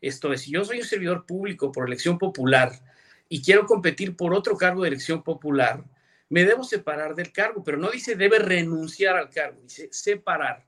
[0.07, 2.73] esto es, si yo soy un servidor público por elección popular
[3.29, 5.83] y quiero competir por otro cargo de elección popular,
[6.29, 10.67] me debo separar del cargo, pero no dice debe renunciar al cargo, dice separar.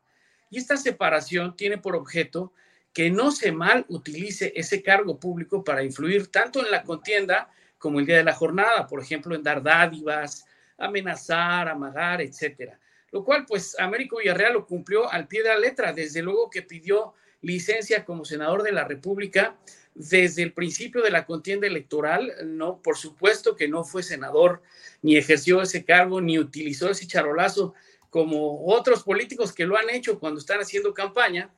[0.50, 2.52] Y esta separación tiene por objeto
[2.92, 8.00] que no se mal utilice ese cargo público para influir tanto en la contienda como
[8.00, 10.46] el día de la jornada, por ejemplo, en dar dádivas,
[10.78, 12.78] amenazar, amagar, etcétera.
[13.10, 16.62] Lo cual, pues, Américo Villarreal lo cumplió al pie de la letra, desde luego que
[16.62, 19.56] pidió licencia como senador de la República
[19.94, 24.62] desde el principio de la contienda electoral, no, por supuesto que no fue senador,
[25.02, 27.74] ni ejerció ese cargo, ni utilizó ese charolazo
[28.10, 31.50] como otros políticos que lo han hecho cuando están haciendo campaña,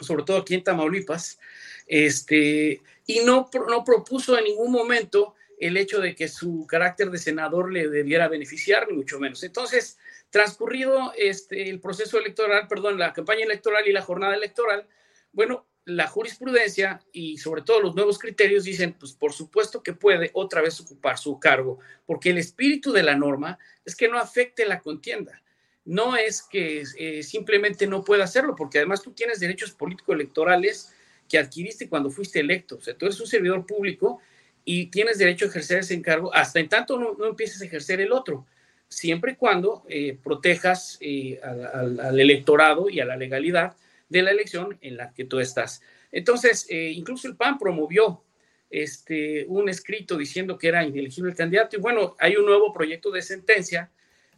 [0.00, 1.38] sobre todo aquí en Tamaulipas,
[1.86, 7.18] este, y no, no propuso en ningún momento el hecho de que su carácter de
[7.18, 9.42] senador le debiera beneficiar, ni mucho menos.
[9.42, 9.98] Entonces,
[10.30, 14.86] transcurrido este, el proceso electoral, perdón, la campaña electoral y la jornada electoral,
[15.34, 20.30] bueno, la jurisprudencia y sobre todo los nuevos criterios dicen, pues por supuesto que puede
[20.32, 24.64] otra vez ocupar su cargo, porque el espíritu de la norma es que no afecte
[24.64, 25.42] la contienda.
[25.84, 30.94] No es que eh, simplemente no pueda hacerlo, porque además tú tienes derechos político-electorales
[31.28, 32.76] que adquiriste cuando fuiste electo.
[32.76, 34.20] O sea, tú eres un servidor público
[34.64, 38.12] y tienes derecho a ejercer ese encargo hasta en tanto no, empieces a ejercer el
[38.12, 38.46] otro,
[38.88, 43.76] siempre y cuando eh, protejas eh, al electorado y a la legalidad
[44.14, 45.82] de la elección en la que tú estás.
[46.12, 48.22] Entonces, eh, incluso el PAN promovió
[48.70, 53.10] este, un escrito diciendo que era inelegible el candidato y bueno, hay un nuevo proyecto
[53.10, 53.90] de sentencia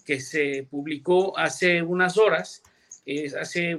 [0.07, 2.63] que se publicó hace unas horas,
[3.39, 3.79] hace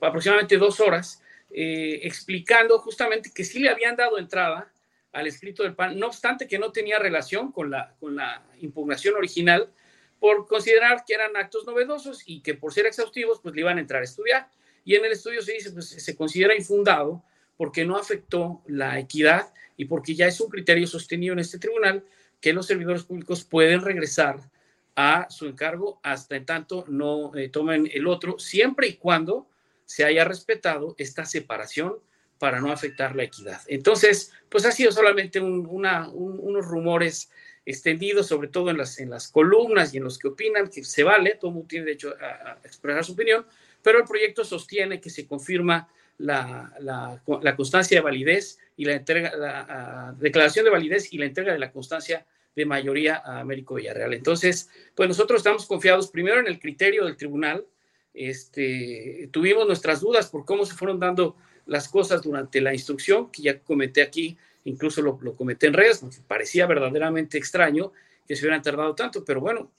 [0.00, 1.20] aproximadamente dos horas,
[1.50, 4.70] eh, explicando justamente que sí le habían dado entrada
[5.12, 9.14] al escrito del PAN, no obstante que no tenía relación con la, con la impugnación
[9.14, 9.72] original,
[10.20, 13.80] por considerar que eran actos novedosos y que por ser exhaustivos, pues le iban a
[13.80, 14.48] entrar a estudiar.
[14.86, 17.24] Y en el estudio se dice, pues se considera infundado
[17.56, 22.04] porque no afectó la equidad y porque ya es un criterio sostenido en este tribunal
[22.40, 24.38] que los servidores públicos pueden regresar
[24.94, 29.48] a su encargo hasta en tanto no eh, tomen el otro, siempre y cuando
[29.84, 31.96] se haya respetado esta separación
[32.38, 33.60] para no afectar la equidad.
[33.66, 37.30] Entonces, pues ha sido solamente unos rumores
[37.64, 41.02] extendidos, sobre todo en las, en las columnas y en los que opinan, que se
[41.02, 43.44] vale, todo el mundo tiene derecho a, a expresar su opinión,
[43.86, 45.88] pero el proyecto sostiene que se confirma
[46.18, 47.22] la,
[47.56, 51.70] constancia de validez y la entrega, la declaración de validez y la entrega de la
[51.70, 52.26] constancia
[52.56, 54.12] de mayoría a Américo Villarreal.
[54.12, 57.64] Entonces, pues nosotros estamos confiados primero en el criterio del tribunal.
[58.12, 61.36] Este, tuvimos nuestras dudas por cómo se fueron dando
[61.66, 65.98] las cosas durante la instrucción, que ya comenté aquí, incluso lo, lo comenté en redes,
[65.98, 67.92] porque parecía verdaderamente extraño
[68.26, 69.70] que se hubieran tardado tanto, pero bueno,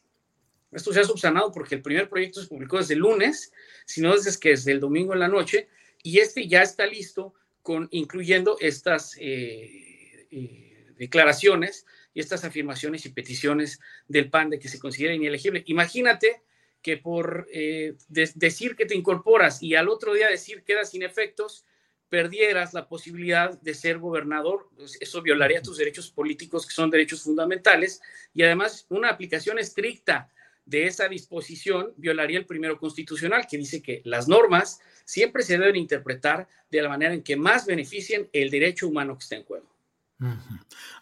[0.71, 3.53] esto se ha subsanado porque el primer proyecto se publicó desde el lunes,
[3.85, 5.69] sino desde que desde el domingo en la noche,
[6.03, 13.09] y este ya está listo, con, incluyendo estas eh, eh, declaraciones y estas afirmaciones y
[13.09, 15.63] peticiones del PAN de que se considera inelegible.
[15.67, 16.43] Imagínate
[16.81, 21.65] que por eh, decir que te incorporas y al otro día decir quedas sin efectos,
[22.09, 27.23] perdieras la posibilidad de ser gobernador, pues, eso violaría tus derechos políticos, que son derechos
[27.23, 28.01] fundamentales,
[28.33, 30.31] y además una aplicación estricta
[30.67, 35.77] de esa disposición violaría el primero constitucional, que dice que las normas siempre se deben
[35.77, 39.76] interpretar de la manera en que más beneficien el derecho humano que está en juego.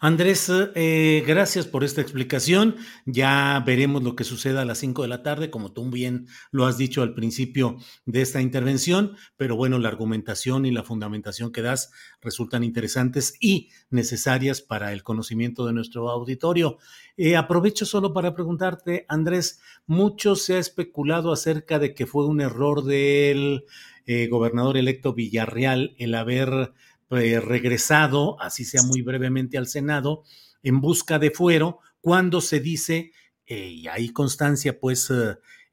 [0.00, 2.76] Andrés, eh, gracias por esta explicación.
[3.06, 6.66] Ya veremos lo que suceda a las 5 de la tarde, como tú bien lo
[6.66, 11.62] has dicho al principio de esta intervención, pero bueno, la argumentación y la fundamentación que
[11.62, 16.76] das resultan interesantes y necesarias para el conocimiento de nuestro auditorio.
[17.16, 22.42] Eh, aprovecho solo para preguntarte, Andrés, mucho se ha especulado acerca de que fue un
[22.42, 23.64] error del
[24.04, 26.72] eh, gobernador electo Villarreal el haber
[27.10, 30.24] eh, regresado, así sea muy brevemente, al Senado
[30.64, 33.12] en busca de fuero, cuando se dice,
[33.46, 35.12] eh, y hay constancia pues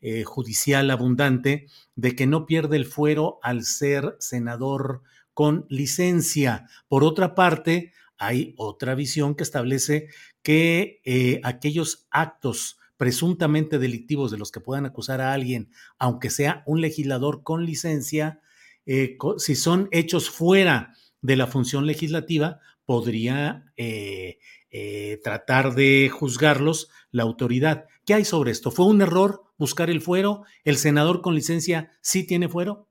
[0.01, 1.65] eh, judicial abundante,
[1.95, 5.01] de que no pierde el fuero al ser senador
[5.33, 6.67] con licencia.
[6.87, 10.09] Por otra parte, hay otra visión que establece
[10.43, 16.79] que aquellos actos presuntamente delictivos de los que puedan acusar a alguien, aunque sea un
[16.81, 18.39] legislador con licencia,
[18.85, 20.93] si son hechos fuera
[21.23, 24.37] de la función legislativa podría eh,
[24.69, 27.87] eh, tratar de juzgarlos la autoridad.
[28.05, 28.69] ¿Qué hay sobre esto?
[28.69, 30.43] ¿Fue un error buscar el fuero?
[30.65, 32.89] ¿El senador con licencia sí tiene fuero?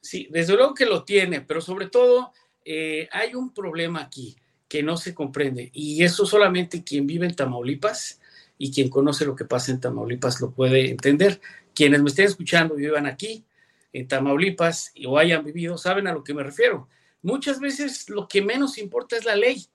[0.00, 2.32] Sí, desde luego que lo tiene, pero sobre todo
[2.64, 4.36] eh, hay un problema aquí
[4.68, 8.20] que no se comprende y eso solamente quien vive en Tamaulipas
[8.58, 11.40] y quien conoce lo que pasa en Tamaulipas lo puede entender.
[11.74, 13.44] Quienes me estén escuchando vivan aquí
[13.92, 16.88] en Tamaulipas o hayan vivido saben a lo que me refiero
[17.22, 19.66] muchas veces lo que menos importa es la ley.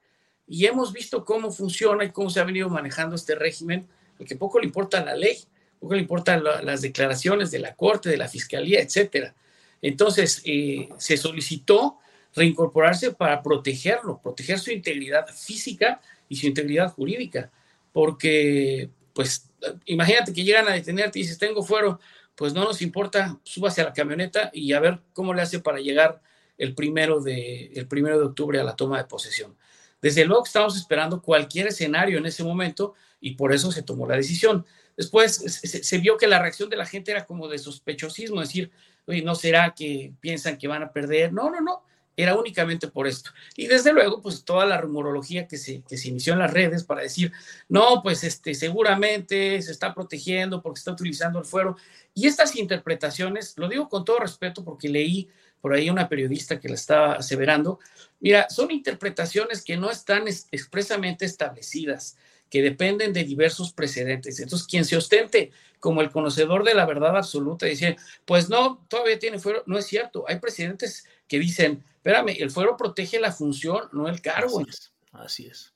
[0.48, 3.88] Y hemos visto cómo funciona y cómo se ha venido manejando este régimen,
[4.18, 5.38] porque poco le importa la ley,
[5.80, 9.36] poco le importan las declaraciones de la Corte, de la Fiscalía, etcétera.
[9.82, 11.98] Entonces, eh, se solicitó
[12.36, 16.00] reincorporarse para protegerlo, proteger su integridad física
[16.30, 17.52] y su integridad jurídica,
[17.92, 19.50] porque, pues,
[19.86, 22.00] imagínate que llegan a detenerte y dices, tengo fuero,
[22.36, 25.80] pues no nos importa, súbase a la camioneta y a ver cómo le hace para
[25.80, 26.22] llegar
[26.58, 29.56] el primero, de, el primero de octubre a la toma de posesión.
[30.02, 34.08] Desde luego que estamos esperando cualquier escenario en ese momento y por eso se tomó
[34.08, 34.66] la decisión.
[34.96, 38.72] Después se, vio que la reacción de la gente era como de sospechosismo, decir,
[39.06, 41.34] oye, ¿no será que piensan que van a perder?
[41.34, 41.84] No, no, no,
[42.16, 43.30] era únicamente por esto.
[43.56, 46.84] Y desde luego, pues toda la rumorología que se, que se inició en las redes
[46.84, 47.32] para decir,
[47.70, 51.78] no, pues este, seguramente se está protegiendo porque está utilizando el fuero.
[52.16, 55.30] Y estas interpretaciones, lo digo con todo respeto porque leí
[55.62, 57.80] por ahí una periodista que la estaba aseverando.
[58.20, 62.18] Mira, son interpretaciones que no están expresamente establecidas,
[62.50, 64.40] que dependen de diversos precedentes.
[64.40, 68.86] Entonces, quien se ostente como el conocedor de la verdad absoluta y dice, pues no,
[68.88, 70.26] todavía tiene fuero, no es cierto.
[70.28, 74.62] Hay precedentes que dicen, espérame, el fuero protege la función, no el cargo.
[74.62, 74.92] Así es.
[75.12, 75.74] Así es.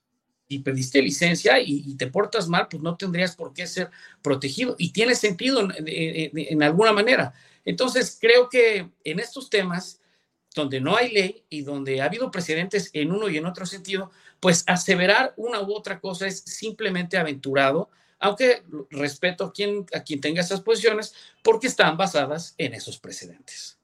[0.48, 3.90] Si pediste licencia y, te portas mal, pues no tendrías por qué ser
[4.22, 4.76] protegido.
[4.78, 7.34] Y tiene sentido en alguna manera.
[7.66, 10.02] Entonces, creo que en estos temas,
[10.56, 14.12] donde no hay ley y donde ha habido precedentes en uno y en otro sentido,
[14.40, 17.90] pues aseverar una u otra cosa es simplemente aventurado,
[18.20, 21.14] aunque respeto a quien, a quien tenga esas posiciones,
[21.44, 23.78] porque están basadas en esos precedentes.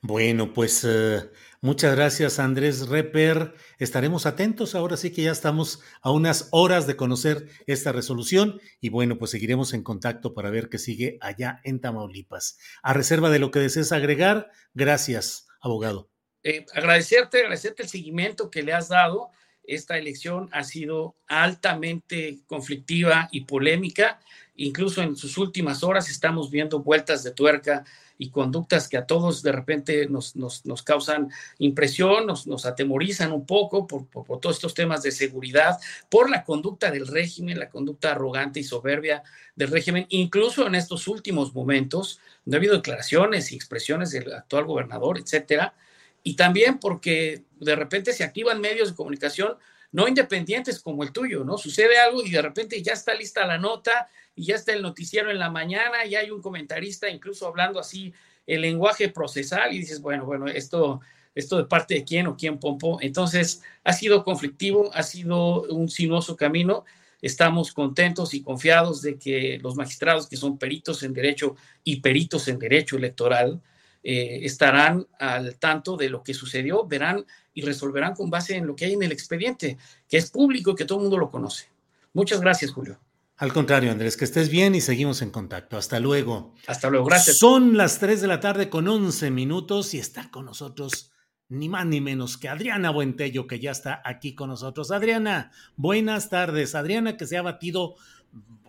[0.00, 1.30] Bueno, pues eh,
[1.62, 3.54] muchas gracias Andrés Reper.
[3.78, 4.74] Estaremos atentos.
[4.74, 9.30] Ahora sí que ya estamos a unas horas de conocer esta resolución y bueno, pues
[9.30, 12.58] seguiremos en contacto para ver qué sigue allá en Tamaulipas.
[12.82, 16.10] A reserva de lo que desees agregar, gracias, abogado.
[16.42, 19.30] Eh, agradecerte, agradecerte el seguimiento que le has dado
[19.64, 24.20] esta elección ha sido altamente conflictiva y polémica.
[24.56, 27.84] Incluso en sus últimas horas estamos viendo vueltas de tuerca
[28.18, 33.46] y conductas que a todos de repente nos, nos, causan impresión, nos, nos, atemorizan un
[33.46, 38.12] poco por, por, todos estos temas de seguridad, por la conducta del régimen, la conducta
[38.12, 39.24] arrogante y soberbia
[39.56, 44.66] del régimen, incluso en estos últimos momentos, donde ha habido declaraciones y expresiones del actual
[44.66, 45.74] gobernador, etcétera,
[46.22, 49.56] y también porque de repente se activan medios de comunicación
[49.92, 51.58] no independientes como el tuyo, ¿no?
[51.58, 55.30] Sucede algo y de repente ya está lista la nota y ya está el noticiero
[55.30, 58.12] en la mañana y hay un comentarista incluso hablando así
[58.46, 61.00] el lenguaje procesal y dices, bueno, bueno, esto,
[61.34, 62.98] esto de parte de quién o quién pompo.
[63.00, 66.84] Entonces, ha sido conflictivo, ha sido un sinuoso camino.
[67.20, 71.54] Estamos contentos y confiados de que los magistrados que son peritos en derecho
[71.84, 73.62] y peritos en derecho electoral
[74.02, 78.76] eh, estarán al tanto de lo que sucedió, verán y resolverán con base en lo
[78.76, 81.68] que hay en el expediente, que es público y que todo el mundo lo conoce.
[82.12, 82.98] Muchas gracias, Julio.
[83.36, 85.76] Al contrario, Andrés, que estés bien y seguimos en contacto.
[85.76, 86.54] Hasta luego.
[86.66, 87.38] Hasta luego, gracias.
[87.38, 91.10] Son las 3 de la tarde con 11 minutos y está con nosotros
[91.48, 94.90] ni más ni menos que Adriana Buentello, que ya está aquí con nosotros.
[94.90, 96.74] Adriana, buenas tardes.
[96.74, 97.96] Adriana, que se ha batido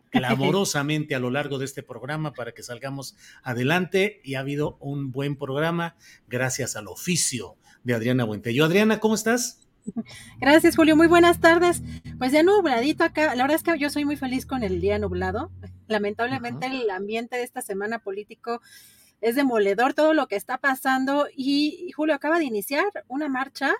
[0.09, 5.11] clamorosamente a lo largo de este programa para que salgamos adelante y ha habido un
[5.11, 5.95] buen programa
[6.27, 8.65] gracias al oficio de Adriana Buentello.
[8.65, 9.59] Adriana, ¿cómo estás?
[10.39, 10.95] Gracias, Julio.
[10.95, 11.81] Muy buenas tardes.
[12.17, 13.35] Pues ya nubladito acá.
[13.35, 15.51] La verdad es que yo soy muy feliz con el día nublado.
[15.87, 18.61] Lamentablemente el ambiente de esta semana político
[19.21, 23.73] es demoledor todo lo que está pasando y, Julio acaba de iniciar una marcha.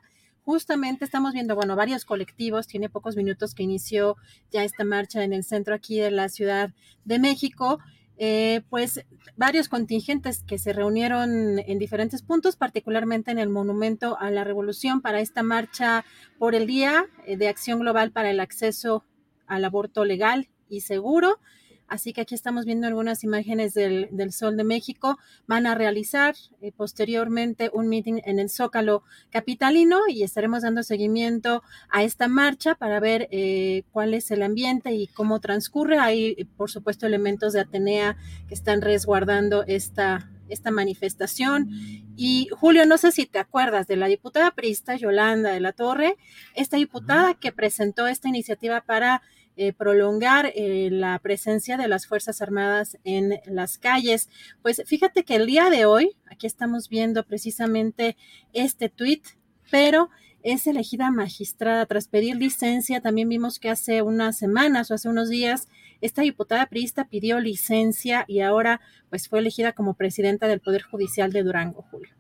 [0.44, 4.18] Justamente estamos viendo, bueno, varios colectivos, tiene pocos minutos que inició
[4.52, 6.72] ya esta marcha en el centro aquí de la Ciudad
[7.06, 7.80] de México
[8.26, 9.06] eh, pues
[9.36, 15.02] varios contingentes que se reunieron en diferentes puntos, particularmente en el Monumento a la Revolución
[15.02, 16.06] para esta marcha
[16.40, 19.04] por el Día eh, de Acción Global para el Acceso
[19.46, 21.42] al Aborto Legal y Seguro.
[21.88, 25.18] Así que aquí estamos viendo algunas imágenes del, Sol de México.
[25.48, 31.62] Van a realizar eh, posteriormente un meeting en el Zócalo Capitalino y estaremos dando seguimiento
[31.90, 36.00] a esta marcha para ver eh, cuál es el ambiente y cómo transcurre.
[36.00, 41.70] Hay, por supuesto, elementos de Atenea que están resguardando esta, esta manifestación.
[42.16, 46.18] Y Julio, no sé si te acuerdas de la diputada prista Yolanda de la Torre,
[46.56, 49.22] esta diputada que presentó esta iniciativa para
[49.56, 54.30] eh, prolongar eh, la presencia de las Fuerzas Armadas en las calles.
[54.62, 58.18] Pues fíjate que el día de hoy, aquí estamos viendo precisamente
[58.54, 59.26] este tuit,
[59.70, 60.10] pero
[60.44, 63.02] es elegida magistrada tras pedir licencia.
[63.02, 65.68] También vimos que hace unas semanas o hace unos días
[66.02, 71.32] esta diputada priista pidió licencia y ahora pues fue elegida como presidenta del Poder Judicial
[71.32, 72.14] de Durango, Julio.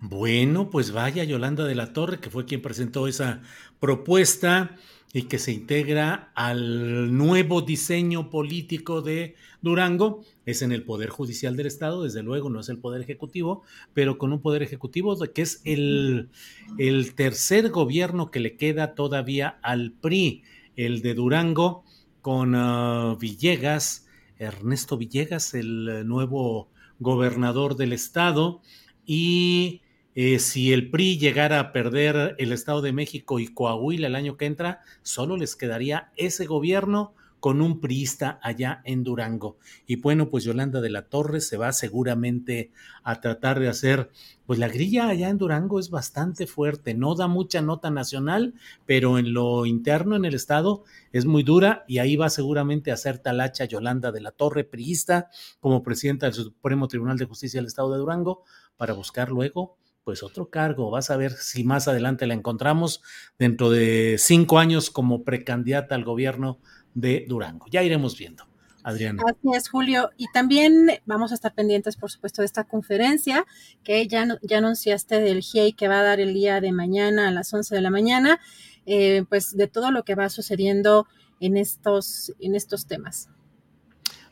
[0.00, 3.42] Bueno, pues vaya Yolanda de la Torre, que fue quien presentó esa
[3.78, 4.76] propuesta
[5.12, 10.22] y que se integra al nuevo diseño político de Durango.
[10.46, 14.18] Es en el Poder Judicial del Estado, desde luego no es el Poder Ejecutivo, pero
[14.18, 16.30] con un Poder Ejecutivo que es el,
[16.78, 20.44] el tercer gobierno que le queda todavía al PRI,
[20.76, 21.84] el de Durango,
[22.22, 24.06] con ah, Villegas,
[24.38, 26.68] Ernesto Villegas, el nuevo
[27.00, 28.60] gobernador del Estado,
[29.04, 29.80] y
[30.22, 34.36] eh, si el PRI llegara a perder el Estado de México y Coahuila el año
[34.36, 39.56] que entra, solo les quedaría ese gobierno con un priista allá en Durango.
[39.86, 42.70] Y bueno, pues Yolanda de la Torre se va seguramente
[43.02, 44.10] a tratar de hacer,
[44.44, 48.52] pues la grilla allá en Durango es bastante fuerte, no da mucha nota nacional,
[48.84, 52.94] pero en lo interno, en el Estado, es muy dura y ahí va seguramente a
[52.94, 57.68] hacer talacha Yolanda de la Torre, priista, como presidenta del Supremo Tribunal de Justicia del
[57.68, 58.44] Estado de Durango,
[58.76, 60.90] para buscar luego pues otro cargo.
[60.90, 63.02] Vas a ver si más adelante la encontramos
[63.38, 66.58] dentro de cinco años como precandidata al gobierno
[66.94, 67.66] de Durango.
[67.70, 68.50] Ya iremos viendo.
[68.82, 69.22] Adriana.
[69.26, 70.10] Así es, Julio.
[70.16, 73.44] Y también vamos a estar pendientes, por supuesto, de esta conferencia
[73.84, 77.30] que ya, ya anunciaste del GIEI que va a dar el día de mañana a
[77.30, 78.40] las 11 de la mañana,
[78.86, 81.06] eh, pues de todo lo que va sucediendo
[81.40, 83.28] en estos, en estos temas.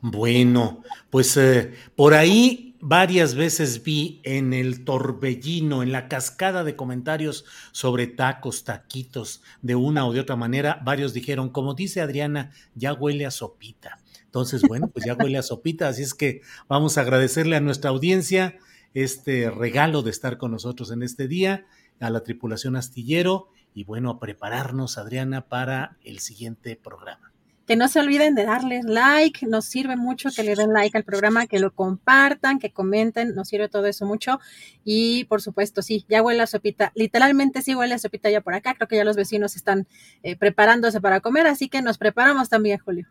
[0.00, 6.76] Bueno, pues eh, por ahí varias veces vi en el torbellino, en la cascada de
[6.76, 12.52] comentarios sobre tacos, taquitos, de una o de otra manera, varios dijeron, como dice Adriana,
[12.74, 14.00] ya huele a sopita.
[14.24, 17.90] Entonces, bueno, pues ya huele a sopita, así es que vamos a agradecerle a nuestra
[17.90, 18.56] audiencia
[18.94, 21.66] este regalo de estar con nosotros en este día,
[22.00, 27.27] a la tripulación astillero y bueno, a prepararnos, Adriana, para el siguiente programa.
[27.68, 31.04] Que no se olviden de darle like, nos sirve mucho que le den like al
[31.04, 34.40] programa, que lo compartan, que comenten, nos sirve todo eso mucho.
[34.84, 38.54] Y por supuesto, sí, ya huele a sopita, literalmente sí huele a sopita ya por
[38.54, 39.86] acá, creo que ya los vecinos están
[40.22, 43.06] eh, preparándose para comer, así que nos preparamos también, Julio.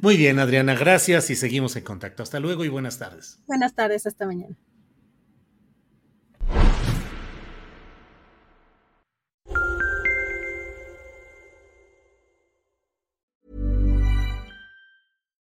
[0.00, 2.22] Muy bien, Adriana, gracias y seguimos en contacto.
[2.22, 3.40] Hasta luego y buenas tardes.
[3.46, 4.56] Buenas tardes, hasta mañana.